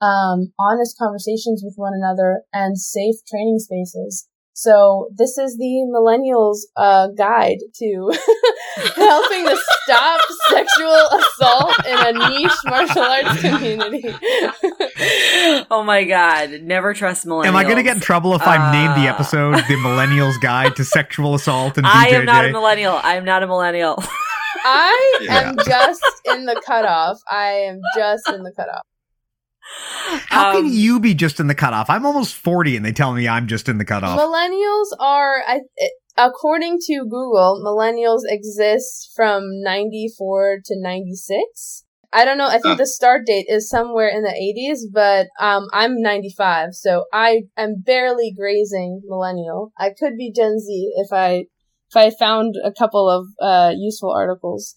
[0.00, 4.28] um, honest conversations with one another and safe training spaces.
[4.56, 8.12] So this is the millennials uh, guide to
[8.94, 14.04] helping to stop sexual assault in a niche martial arts community.
[15.72, 16.62] oh my god!
[16.62, 17.46] Never trust millennials.
[17.46, 20.40] Am I going to get in trouble if I name the uh, episode "The Millennials
[20.40, 21.76] Guide to Sexual Assault"?
[21.76, 23.00] And I am not a millennial.
[23.02, 24.00] I am not a millennial.
[24.64, 25.48] I yeah.
[25.48, 27.18] am just in the cutoff.
[27.28, 28.86] I am just in the cutoff.
[30.28, 31.88] How um, can you be just in the cutoff?
[31.88, 34.18] I'm almost 40 and they tell me I'm just in the cutoff.
[34.18, 35.60] Millennials are, I,
[36.16, 41.84] according to Google, millennials exist from 94 to 96.
[42.14, 42.46] I don't know.
[42.46, 47.06] I think the start date is somewhere in the 80s, but um, I'm 95, so
[47.12, 49.72] I am barely grazing millennial.
[49.76, 51.46] I could be Gen Z if I
[51.90, 54.76] if I found a couple of uh, useful articles.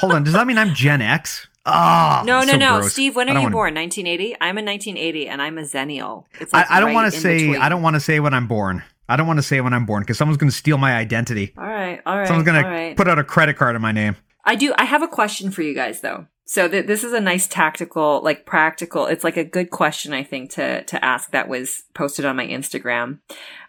[0.00, 1.48] Hold on, does that mean I'm Gen X?
[1.66, 2.92] Oh, no, no, so no, gross.
[2.92, 3.16] Steve.
[3.16, 3.50] When are you wanna...
[3.50, 3.74] born?
[3.74, 4.36] 1980.
[4.40, 6.24] I'm a 1980, and I'm a Zennial.
[6.40, 7.38] It's like I, I, don't right want to say.
[7.38, 7.60] Between.
[7.60, 8.84] I don't want to say when I'm born.
[9.08, 11.52] I don't want to say when I'm born because someone's going to steal my identity.
[11.58, 12.26] All right, all right.
[12.26, 14.16] Someone's going to put out a credit card in my name.
[14.44, 14.72] I do.
[14.78, 16.26] I have a question for you guys, though.
[16.44, 19.06] So th- this is a nice tactical, like practical.
[19.06, 21.32] It's like a good question, I think, to to ask.
[21.32, 23.18] That was posted on my Instagram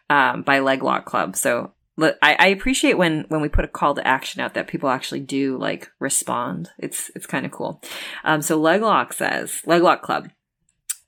[0.09, 1.35] um, by Leglock Club.
[1.35, 4.89] So I, I appreciate when when we put a call to action out that people
[4.89, 6.69] actually do like respond.
[6.77, 7.81] It's it's kind of cool.
[8.23, 10.29] Um, so Leglock says Leglock Club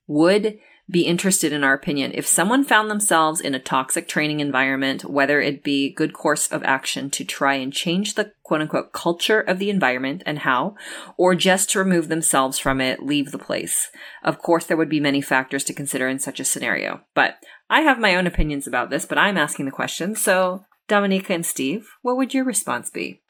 [0.07, 0.57] would
[0.90, 5.40] be interested in our opinion if someone found themselves in a toxic training environment, whether
[5.40, 9.60] it be good course of action to try and change the quote unquote culture of
[9.60, 10.76] the environment and how,
[11.16, 13.91] or just to remove themselves from it, leave the place.
[14.24, 17.36] Of course, there would be many factors to consider in such a scenario, but
[17.70, 20.16] I have my own opinions about this, but I'm asking the question.
[20.16, 23.22] So Dominyka and Steve, what would your response be?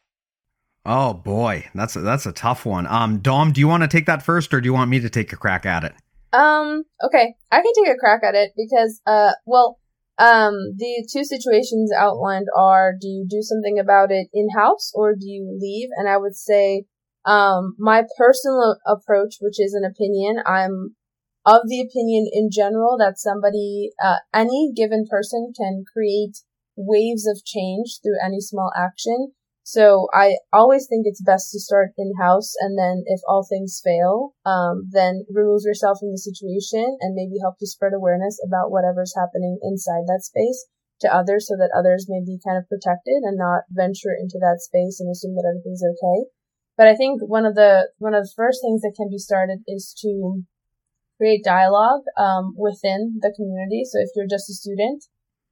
[0.86, 2.88] Oh boy, that's a, that's a tough one.
[2.88, 5.10] Um, Dom, do you want to take that first, or do you want me to
[5.10, 5.94] take a crack at it?
[6.32, 9.78] Um, okay, I can take a crack at it because, uh, well,
[10.18, 15.14] um, the two situations outlined are: do you do something about it in house, or
[15.14, 15.90] do you leave?
[15.98, 16.86] And I would say,
[17.26, 20.96] um, my personal approach, which is an opinion, I'm
[21.46, 26.38] of the opinion in general that somebody, uh, any given person can create
[26.80, 29.34] waves of change through any small action.
[29.64, 33.82] So I always think it's best to start in house and then if all things
[33.84, 38.72] fail, um, then remove yourself from the situation and maybe help to spread awareness about
[38.72, 40.66] whatever's happening inside that space
[41.02, 44.58] to others so that others may be kind of protected and not venture into that
[44.58, 46.26] space and assume that everything's okay.
[46.76, 49.60] But I think one of the, one of the first things that can be started
[49.68, 50.44] is to
[51.18, 53.84] create dialogue, um, within the community.
[53.86, 55.04] So if you're just a student,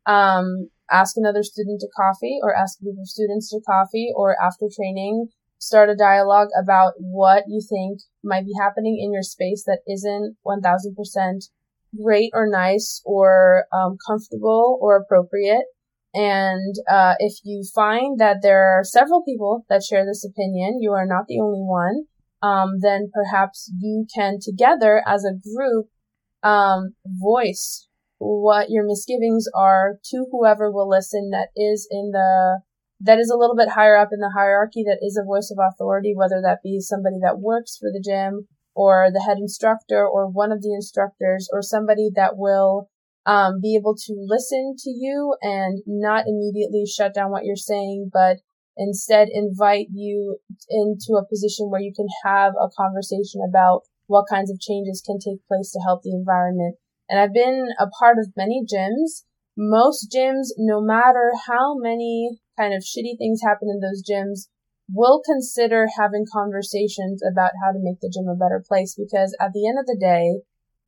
[0.08, 4.36] um, ask another student to coffee or ask a group of students to coffee or
[4.42, 5.28] after training,
[5.60, 10.38] start a dialogue about what you think might be happening in your space that isn't
[10.46, 11.50] 1000%
[12.02, 15.66] great or nice or um, comfortable or appropriate.
[16.14, 20.92] And uh, if you find that there are several people that share this opinion, you
[20.94, 22.06] are not the only one.
[22.42, 25.88] Um, then perhaps you can together as a group
[26.44, 27.87] um, voice
[28.20, 32.62] what your misgivings are to whoever will listen that is in the
[33.00, 35.60] that is a little bit higher up in the hierarchy that is a voice of
[35.62, 40.28] authority, whether that be somebody that works for the gym or the head instructor or
[40.28, 42.90] one of the instructors or somebody that will
[43.28, 48.10] um, be able to listen to you and not immediately shut down what you're saying,
[48.12, 48.38] but
[48.78, 50.38] instead invite you
[50.70, 55.20] into a position where you can have a conversation about what kinds of changes can
[55.20, 56.78] take place to help the environment.
[57.10, 59.24] And I've been a part of many gyms.
[59.56, 64.48] Most gyms, no matter how many kind of shitty things happen in those gyms,
[64.92, 69.52] will consider having conversations about how to make the gym a better place because at
[69.54, 70.42] the end of the day,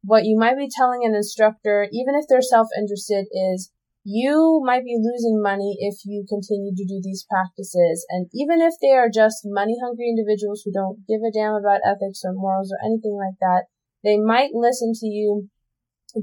[0.04, 3.72] what you might be telling an instructor, even if they're self-interested, is
[4.06, 8.06] you might be losing money if you continue to do these practices.
[8.10, 11.82] And even if they are just money hungry individuals who don't give a damn about
[11.86, 13.66] ethics or morals or anything like that,
[14.04, 15.50] they might listen to you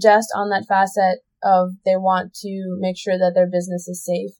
[0.01, 4.33] just on that facet of they want to make sure that their business is safe.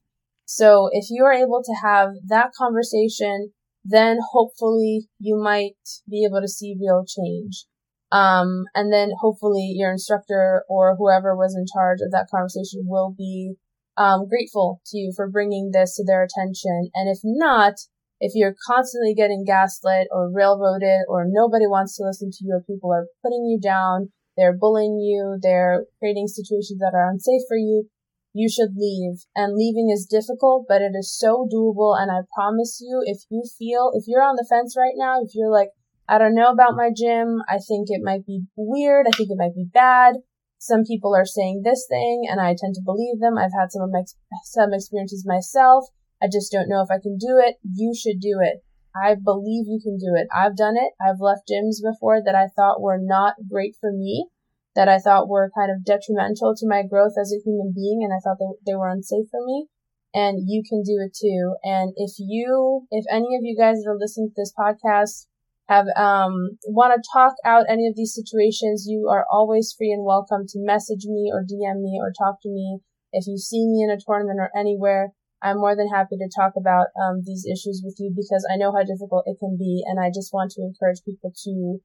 [0.45, 3.51] So if you are able to have that conversation,
[3.83, 5.77] then hopefully you might
[6.09, 7.65] be able to see real change.
[8.11, 13.13] Um, and then hopefully your instructor or whoever was in charge of that conversation will
[13.17, 13.55] be
[13.97, 16.89] um, grateful to you for bringing this to their attention.
[16.93, 17.73] And if not,
[18.19, 22.63] if you're constantly getting gaslit or railroaded or nobody wants to listen to you or
[22.63, 27.57] people are putting you down, they're bullying you, they're creating situations that are unsafe for
[27.57, 27.89] you,
[28.33, 29.25] you should leave.
[29.35, 31.99] And leaving is difficult, but it is so doable.
[31.99, 35.31] And I promise you, if you feel, if you're on the fence right now, if
[35.33, 35.69] you're like,
[36.07, 37.41] I don't know about my gym.
[37.49, 39.07] I think it might be weird.
[39.07, 40.15] I think it might be bad.
[40.59, 43.37] Some people are saying this thing and I tend to believe them.
[43.37, 44.03] I've had some of my,
[44.45, 45.85] some experiences myself.
[46.21, 47.55] I just don't know if I can do it.
[47.63, 48.63] You should do it.
[49.03, 50.27] I believe you can do it.
[50.33, 50.93] I've done it.
[51.01, 54.27] I've left gyms before that I thought were not great for me,
[54.75, 58.13] that I thought were kind of detrimental to my growth as a human being, and
[58.13, 59.67] I thought they, they were unsafe for me.
[60.13, 61.55] And you can do it too.
[61.63, 65.27] And if you, if any of you guys that are listening to this podcast
[65.67, 70.05] have um, want to talk out any of these situations, you are always free and
[70.05, 72.79] welcome to message me or DM me or talk to me.
[73.11, 75.11] If you see me in a tournament or anywhere,
[75.41, 78.71] I'm more than happy to talk about um, these issues with you because I know
[78.71, 81.79] how difficult it can be, and I just want to encourage people to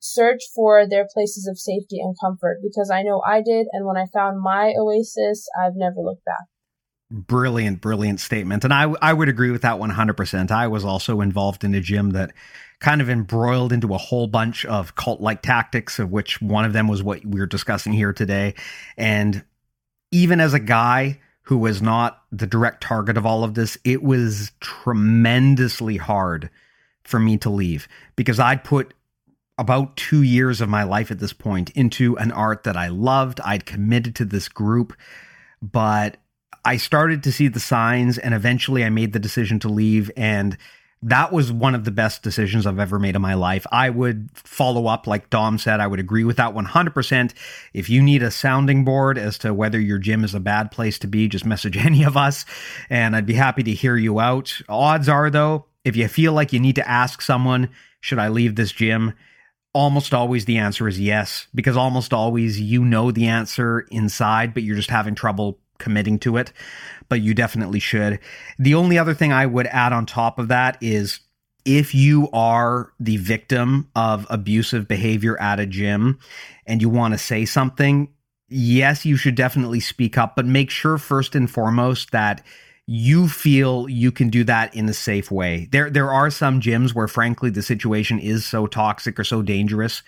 [0.00, 3.96] search for their places of safety and comfort because I know I did, and when
[3.96, 6.46] I found my oasis, I've never looked back.
[7.10, 8.64] Brilliant brilliant statement.
[8.64, 12.10] And i i would agree with that 100% i was also involved in a gym
[12.10, 12.32] that
[12.80, 16.72] kind of embroiled into a whole bunch of cult like tactics, of which one of
[16.72, 18.54] them was what we are discussing here today.
[18.96, 19.44] And
[20.10, 24.02] even as a guy who was not the direct target of all of this, it
[24.02, 26.50] was tremendously hard
[27.04, 28.94] for me to leave because I'd put
[29.58, 33.40] about two years of my life at this point into an art that I loved.
[33.40, 34.94] I'd committed to this group,
[35.62, 36.16] but
[36.64, 40.10] I started to see the signs and eventually I made the decision to leave.
[40.16, 40.56] And
[41.06, 43.66] that was one of the best decisions I've ever made in my life.
[43.70, 47.34] I would follow up, like Dom said, I would agree with that 100%.
[47.74, 50.98] If you need a sounding board as to whether your gym is a bad place
[51.00, 52.46] to be, just message any of us
[52.88, 54.58] and I'd be happy to hear you out.
[54.66, 57.68] Odds are, though, if you feel like you need to ask someone,
[58.00, 59.12] should I leave this gym?
[59.74, 64.62] Almost always the answer is yes, because almost always you know the answer inside, but
[64.62, 66.52] you're just having trouble committing to it,
[67.08, 68.18] but you definitely should.
[68.58, 71.20] The only other thing I would add on top of that is
[71.64, 76.18] if you are the victim of abusive behavior at a gym
[76.66, 78.08] and you want to say something,
[78.48, 82.44] yes, you should definitely speak up, but make sure first and foremost that
[82.86, 85.68] you feel you can do that in a safe way.
[85.72, 90.02] There there are some gyms where frankly the situation is so toxic or so dangerous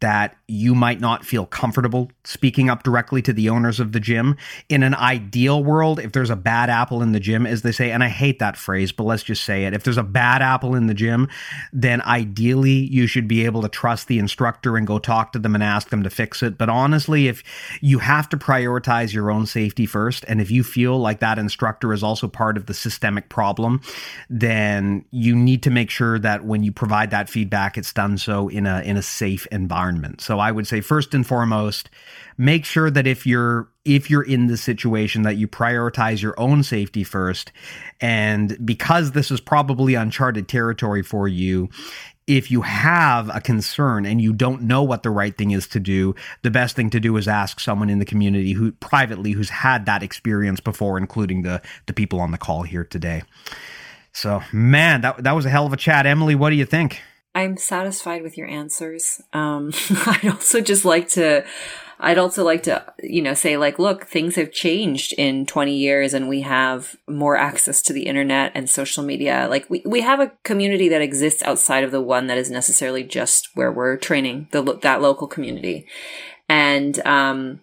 [0.00, 4.36] that you might not feel comfortable speaking up directly to the owners of the gym.
[4.68, 7.92] In an ideal world, if there's a bad apple in the gym, as they say,
[7.92, 9.74] and I hate that phrase, but let's just say it.
[9.74, 11.28] If there's a bad apple in the gym,
[11.72, 15.54] then ideally you should be able to trust the instructor and go talk to them
[15.54, 16.58] and ask them to fix it.
[16.58, 17.44] But honestly, if
[17.80, 21.92] you have to prioritize your own safety first, and if you feel like that instructor
[21.92, 23.80] is also part of the systemic problem,
[24.28, 28.48] then you need to make sure that when you provide that feedback, it's done so
[28.48, 30.20] in a in a safe environment.
[30.20, 31.90] So I would say first and foremost,
[32.36, 36.62] make sure that if you're if you're in this situation that you prioritize your own
[36.62, 37.50] safety first
[38.00, 41.68] and because this is probably uncharted territory for you
[42.26, 45.80] if you have a concern and you don't know what the right thing is to
[45.80, 49.50] do, the best thing to do is ask someone in the community who privately who's
[49.50, 53.22] had that experience before, including the the people on the call here today.
[54.12, 56.06] So, man, that that was a hell of a chat.
[56.06, 57.00] Emily, what do you think?
[57.34, 59.20] I'm satisfied with your answers.
[59.32, 59.72] Um,
[60.06, 61.44] I'd also just like to
[62.02, 66.14] I'd also like to, you know, say like, look, things have changed in 20 years
[66.14, 69.46] and we have more access to the internet and social media.
[69.50, 73.04] Like we, we have a community that exists outside of the one that is necessarily
[73.04, 75.86] just where we're training the, that local community.
[76.48, 77.60] And, um,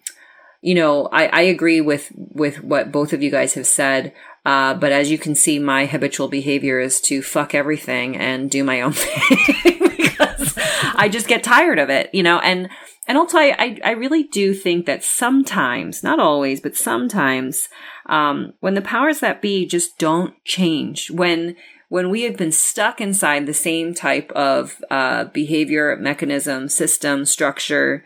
[0.62, 4.12] you know, I, I agree with, with what both of you guys have said.
[4.48, 8.64] Uh, but as you can see, my habitual behavior is to fuck everything and do
[8.64, 10.54] my own thing because
[10.94, 12.70] I just get tired of it, you know, and,
[13.06, 17.68] and also, I, I really do think that sometimes, not always, but sometimes,
[18.06, 21.54] um, when the powers that be just don't change, when
[21.90, 28.02] when we have been stuck inside the same type of uh, behavior, mechanism, system, structure,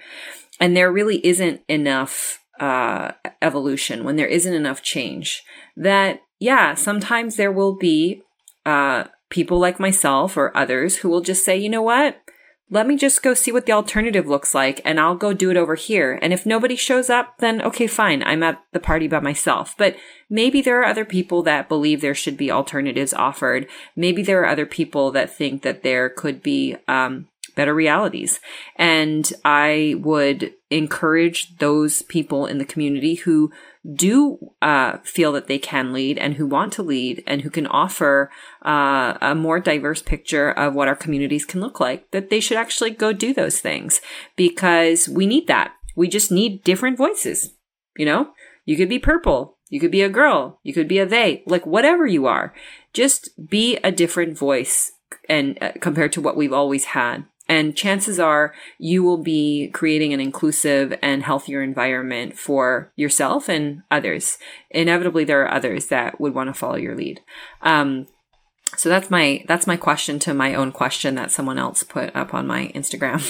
[0.59, 5.43] and there really isn't enough uh, evolution, when there isn't enough change,
[5.77, 8.23] that yeah, sometimes there will be
[8.66, 12.20] uh, people like myself or others who will just say, you know what?
[12.73, 15.59] let me just go see what the alternative looks like and I'll go do it
[15.59, 16.19] over here.
[16.23, 18.23] And if nobody shows up, then okay, fine.
[18.23, 19.74] I'm at the party by myself.
[19.77, 19.94] But
[20.31, 23.69] maybe there are other people that believe there should be alternatives offered.
[23.94, 28.41] Maybe there are other people that think that there could be, um, better realities.
[28.77, 33.53] And I would encourage those people in the community who
[33.95, 37.66] do uh, feel that they can lead and who want to lead and who can
[37.66, 38.31] offer
[38.65, 42.57] uh, a more diverse picture of what our communities can look like, that they should
[42.57, 44.01] actually go do those things
[44.37, 45.73] because we need that.
[45.97, 47.55] We just need different voices.
[47.97, 48.31] You know,
[48.65, 49.59] you could be purple.
[49.69, 50.61] You could be a girl.
[50.62, 52.55] You could be a they, like whatever you are.
[52.93, 54.93] Just be a different voice
[55.29, 57.24] and uh, compared to what we've always had.
[57.48, 63.82] And chances are you will be creating an inclusive and healthier environment for yourself and
[63.90, 64.39] others.
[64.70, 67.20] Inevitably, there are others that would want to follow your lead.
[67.60, 68.06] Um,
[68.77, 72.32] so that's my that's my question to my own question that someone else put up
[72.32, 73.20] on my Instagram.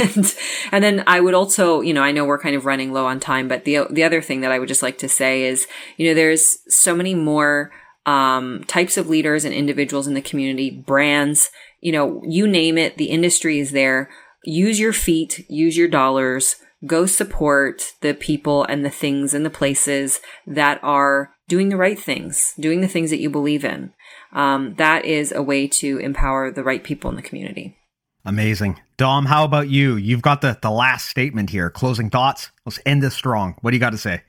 [0.16, 0.34] and,
[0.72, 3.20] and then I would also, you know, I know we're kind of running low on
[3.20, 5.66] time, but the the other thing that I would just like to say is,
[5.98, 7.70] you know, there's so many more
[8.06, 11.50] um, types of leaders and individuals in the community, brands,
[11.80, 14.10] you know, you name it, the industry is there.
[14.44, 19.50] Use your feet, use your dollars, go support the people and the things and the
[19.50, 23.92] places that are doing the right things, doing the things that you believe in.
[24.32, 27.76] Um, that is a way to empower the right people in the community.
[28.24, 28.80] Amazing.
[28.96, 29.96] Dom, how about you?
[29.96, 31.70] You've got the, the last statement here.
[31.70, 32.50] Closing thoughts.
[32.64, 33.56] Let's end this strong.
[33.60, 34.22] What do you got to say?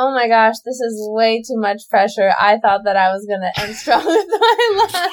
[0.00, 2.30] Oh my gosh, this is way too much pressure.
[2.40, 5.10] I thought that I was gonna end strong with my last.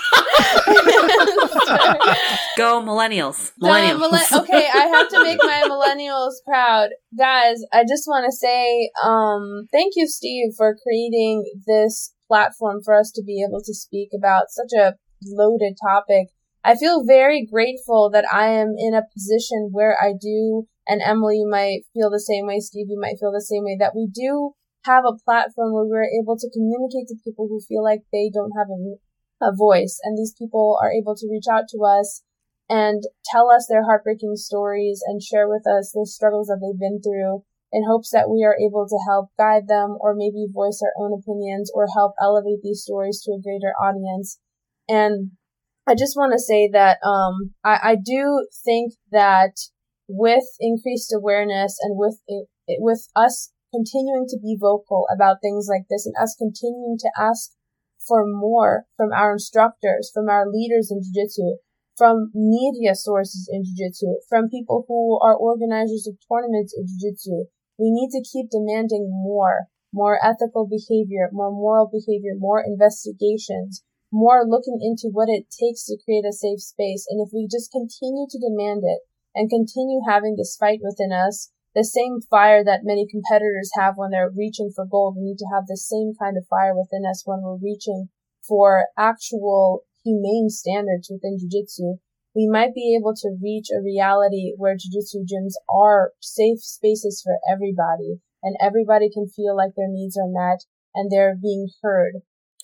[2.56, 3.52] Go millennials.
[3.60, 4.42] Millennials.
[4.42, 7.64] okay, I have to make my millennials proud, guys.
[7.74, 13.12] I just want to say, um, thank you, Steve, for creating this platform for us
[13.16, 14.94] to be able to speak about such a
[15.26, 16.28] loaded topic.
[16.64, 21.44] I feel very grateful that I am in a position where I do, and Emily
[21.44, 24.54] might feel the same way, Steve, you might feel the same way, that we do
[24.86, 28.54] have a platform where we're able to communicate to people who feel like they don't
[28.58, 30.00] have a, a voice.
[30.04, 32.24] And these people are able to reach out to us
[32.70, 37.02] and tell us their heartbreaking stories and share with us the struggles that they've been
[37.02, 40.94] through in hopes that we are able to help guide them or maybe voice our
[41.04, 44.40] own opinions or help elevate these stories to a greater audience.
[44.88, 45.32] And
[45.88, 49.54] I just want to say that um, I, I do think that
[50.08, 52.48] with increased awareness and with it,
[52.80, 57.52] with us continuing to be vocal about things like this and us continuing to ask
[58.08, 61.60] for more from our instructors, from our leaders in Jiu-Jitsu,
[61.98, 67.52] from media sources in Jiu-Jitsu, from people who are organizers of tournaments in Jiu-Jitsu.
[67.78, 74.48] We need to keep demanding more, more ethical behavior, more moral behavior, more investigations, more
[74.48, 77.06] looking into what it takes to create a safe space.
[77.10, 79.04] And if we just continue to demand it
[79.36, 84.12] and continue having this fight within us, the same fire that many competitors have when
[84.12, 85.16] they're reaching for gold.
[85.18, 88.08] We need to have the same kind of fire within us when we're reaching
[88.48, 91.98] for actual humane standards within jiu-jitsu.
[92.34, 97.40] We might be able to reach a reality where jiu-jitsu gyms are safe spaces for
[97.52, 102.22] everybody and everybody can feel like their needs are met and they're being heard.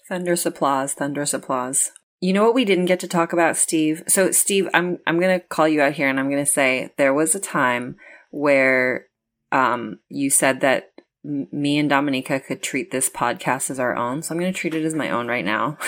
[0.07, 1.91] Thunderous applause, thunderous applause.
[2.21, 4.03] You know what we didn't get to talk about, Steve?
[4.07, 6.93] So Steve, I'm I'm going to call you out here and I'm going to say
[6.97, 7.95] there was a time
[8.31, 9.05] where
[9.51, 10.91] um, you said that
[11.23, 14.23] m- me and Dominyka could treat this podcast as our own.
[14.23, 15.77] So I'm going to treat it as my own right now.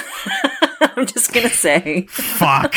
[0.95, 2.05] I'm just going to say.
[2.09, 2.75] Fuck.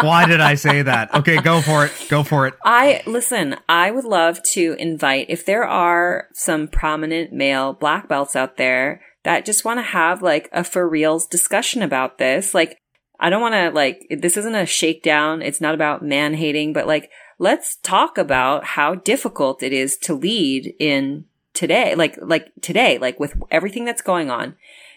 [0.00, 1.12] Why did I say that?
[1.14, 1.92] Okay, go for it.
[2.08, 2.54] Go for it.
[2.64, 8.34] I, listen, I would love to invite, if there are some prominent male black belts
[8.36, 12.78] out there that just want to have like a for reals discussion about this, like,
[13.18, 15.42] I don't want to like, this isn't a shakedown.
[15.42, 17.10] It's not about man hating, but like,
[17.40, 23.18] let's talk about how difficult it is to lead in today, like, like today, like
[23.18, 24.54] with everything that's going on.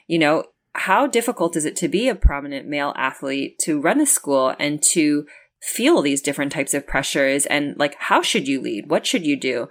[0.08, 0.44] You know,
[0.74, 4.84] how difficult is it to be a prominent male athlete to run a school and
[4.84, 5.26] to
[5.62, 7.46] feel these different types of pressures?
[7.46, 8.90] And like how should you lead?
[8.90, 9.70] What should you do?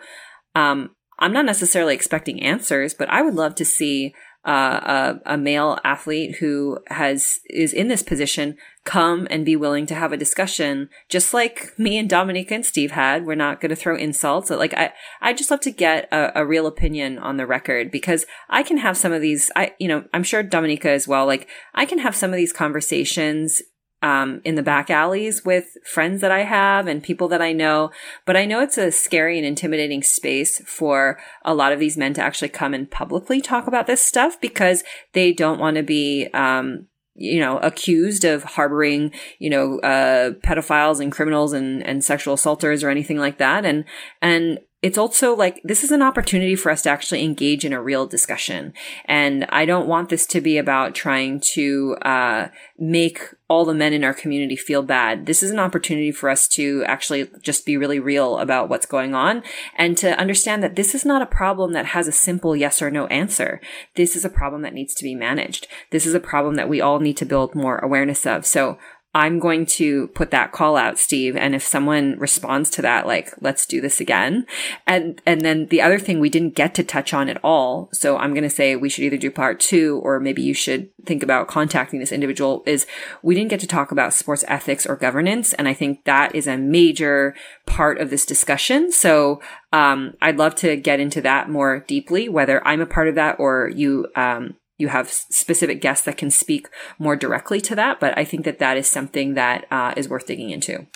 [0.55, 5.39] Um, i'm not necessarily expecting answers but i would love to see uh, a, a
[5.39, 10.17] male athlete who has is in this position come and be willing to have a
[10.17, 13.25] discussion just like me and Dominyka and Steve had.
[13.25, 14.51] We're not going to throw insults.
[14.51, 18.27] Like I, I just love to get a, a, real opinion on the record because
[18.51, 21.27] I can have some of these, I, you know, I'm sure Dominyka as well.
[21.27, 23.63] Like I can have some of these conversations
[24.03, 27.91] um, in the back alleys with friends that I have and people that I know.
[28.27, 32.13] But I know it's a scary and intimidating space for a lot of these men
[32.15, 36.29] to actually come and publicly talk about this stuff because they don't want to be,
[36.35, 42.35] um, you know, accused of harboring, you know, uh, pedophiles and criminals and, and sexual
[42.35, 43.65] assaulters or anything like that.
[43.65, 43.85] And,
[44.21, 47.81] and it's also like this is an opportunity for us to actually engage in a
[47.81, 48.75] real discussion.
[49.05, 52.49] And I don't want this to be about trying to uh,
[52.79, 55.27] make all the men in our community feel bad.
[55.27, 59.15] This is an opportunity for us to actually just be really real about what's going
[59.15, 59.45] on
[59.77, 62.91] and to understand that this is not a problem that has a simple yes or
[62.91, 63.61] no answer.
[63.95, 65.69] This is a problem that needs to be managed.
[65.91, 68.45] This is a problem that we all need to build more awareness of.
[68.45, 68.79] So
[69.15, 71.37] I'm going to put that call out, Steve.
[71.37, 74.47] And if someone responds to that, like, let's do this again.
[74.87, 77.91] And, and then the other thing we didn't get to touch on at all.
[77.93, 80.89] So I'm going to say we should either do part two or maybe you should
[81.05, 82.87] think about contacting this individual is
[83.23, 85.53] we didn't get to talk about sports ethics or governance.
[85.53, 87.35] And I think that is a major
[87.67, 88.91] part of this discussion.
[88.93, 93.15] So, um, I'd love to get into that more deeply, whether I'm a part of
[93.15, 96.69] that or you, um, you have specific guests that can speak
[96.99, 98.01] more directly to that.
[98.01, 100.89] But I think that that is something that uh, is worth digging into.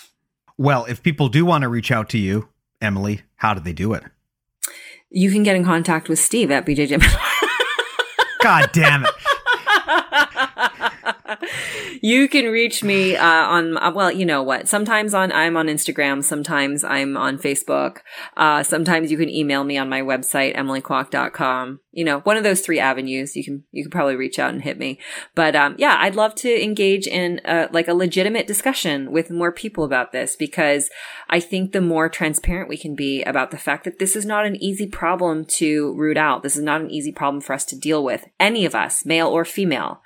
[0.57, 2.49] Well, if people do want to reach out to you,
[2.81, 4.03] Emily, how do they do it?
[5.09, 7.01] You can get in contact with Steve at BJJ.
[8.41, 9.11] God damn it.
[12.01, 15.67] You can reach me uh, on uh, well you know what sometimes on i'm on
[15.67, 17.97] instagram sometimes i'm on facebook
[18.37, 22.61] uh, sometimes you can email me on my website emilykwok.com you know one of those
[22.61, 24.99] three avenues you can you can probably reach out and hit me.
[25.35, 29.51] But um, yeah i'd love to engage in uh, like a legitimate discussion with more
[29.51, 30.89] people about this because
[31.29, 34.45] i think the more transparent we can be about the fact that this is not
[34.45, 36.43] an easy problem to root out.
[36.43, 38.25] This is not an easy problem for us to deal with.
[38.39, 40.01] Any of us male or female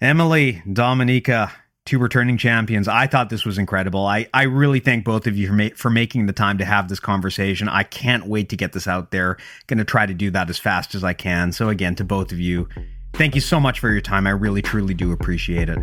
[0.00, 1.50] Emily, Dominyka,
[1.86, 2.86] two returning champions.
[2.86, 4.06] I thought this was incredible.
[4.06, 6.88] I, I really thank both of you for, ma- for making the time to have
[6.88, 7.68] this conversation.
[7.68, 9.38] I can't wait to get this out there.
[9.66, 11.50] Going to try to do that as fast as I can.
[11.50, 12.68] So, again, to both of you,
[13.16, 14.26] Thank you so much for your time.
[14.26, 15.78] I really, truly do appreciate it.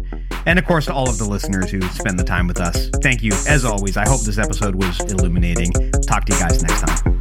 [0.45, 3.23] And of course, to all of the listeners who spend the time with us, thank
[3.23, 3.31] you.
[3.47, 5.71] As always, I hope this episode was illuminating.
[6.05, 7.12] Talk to you guys next time.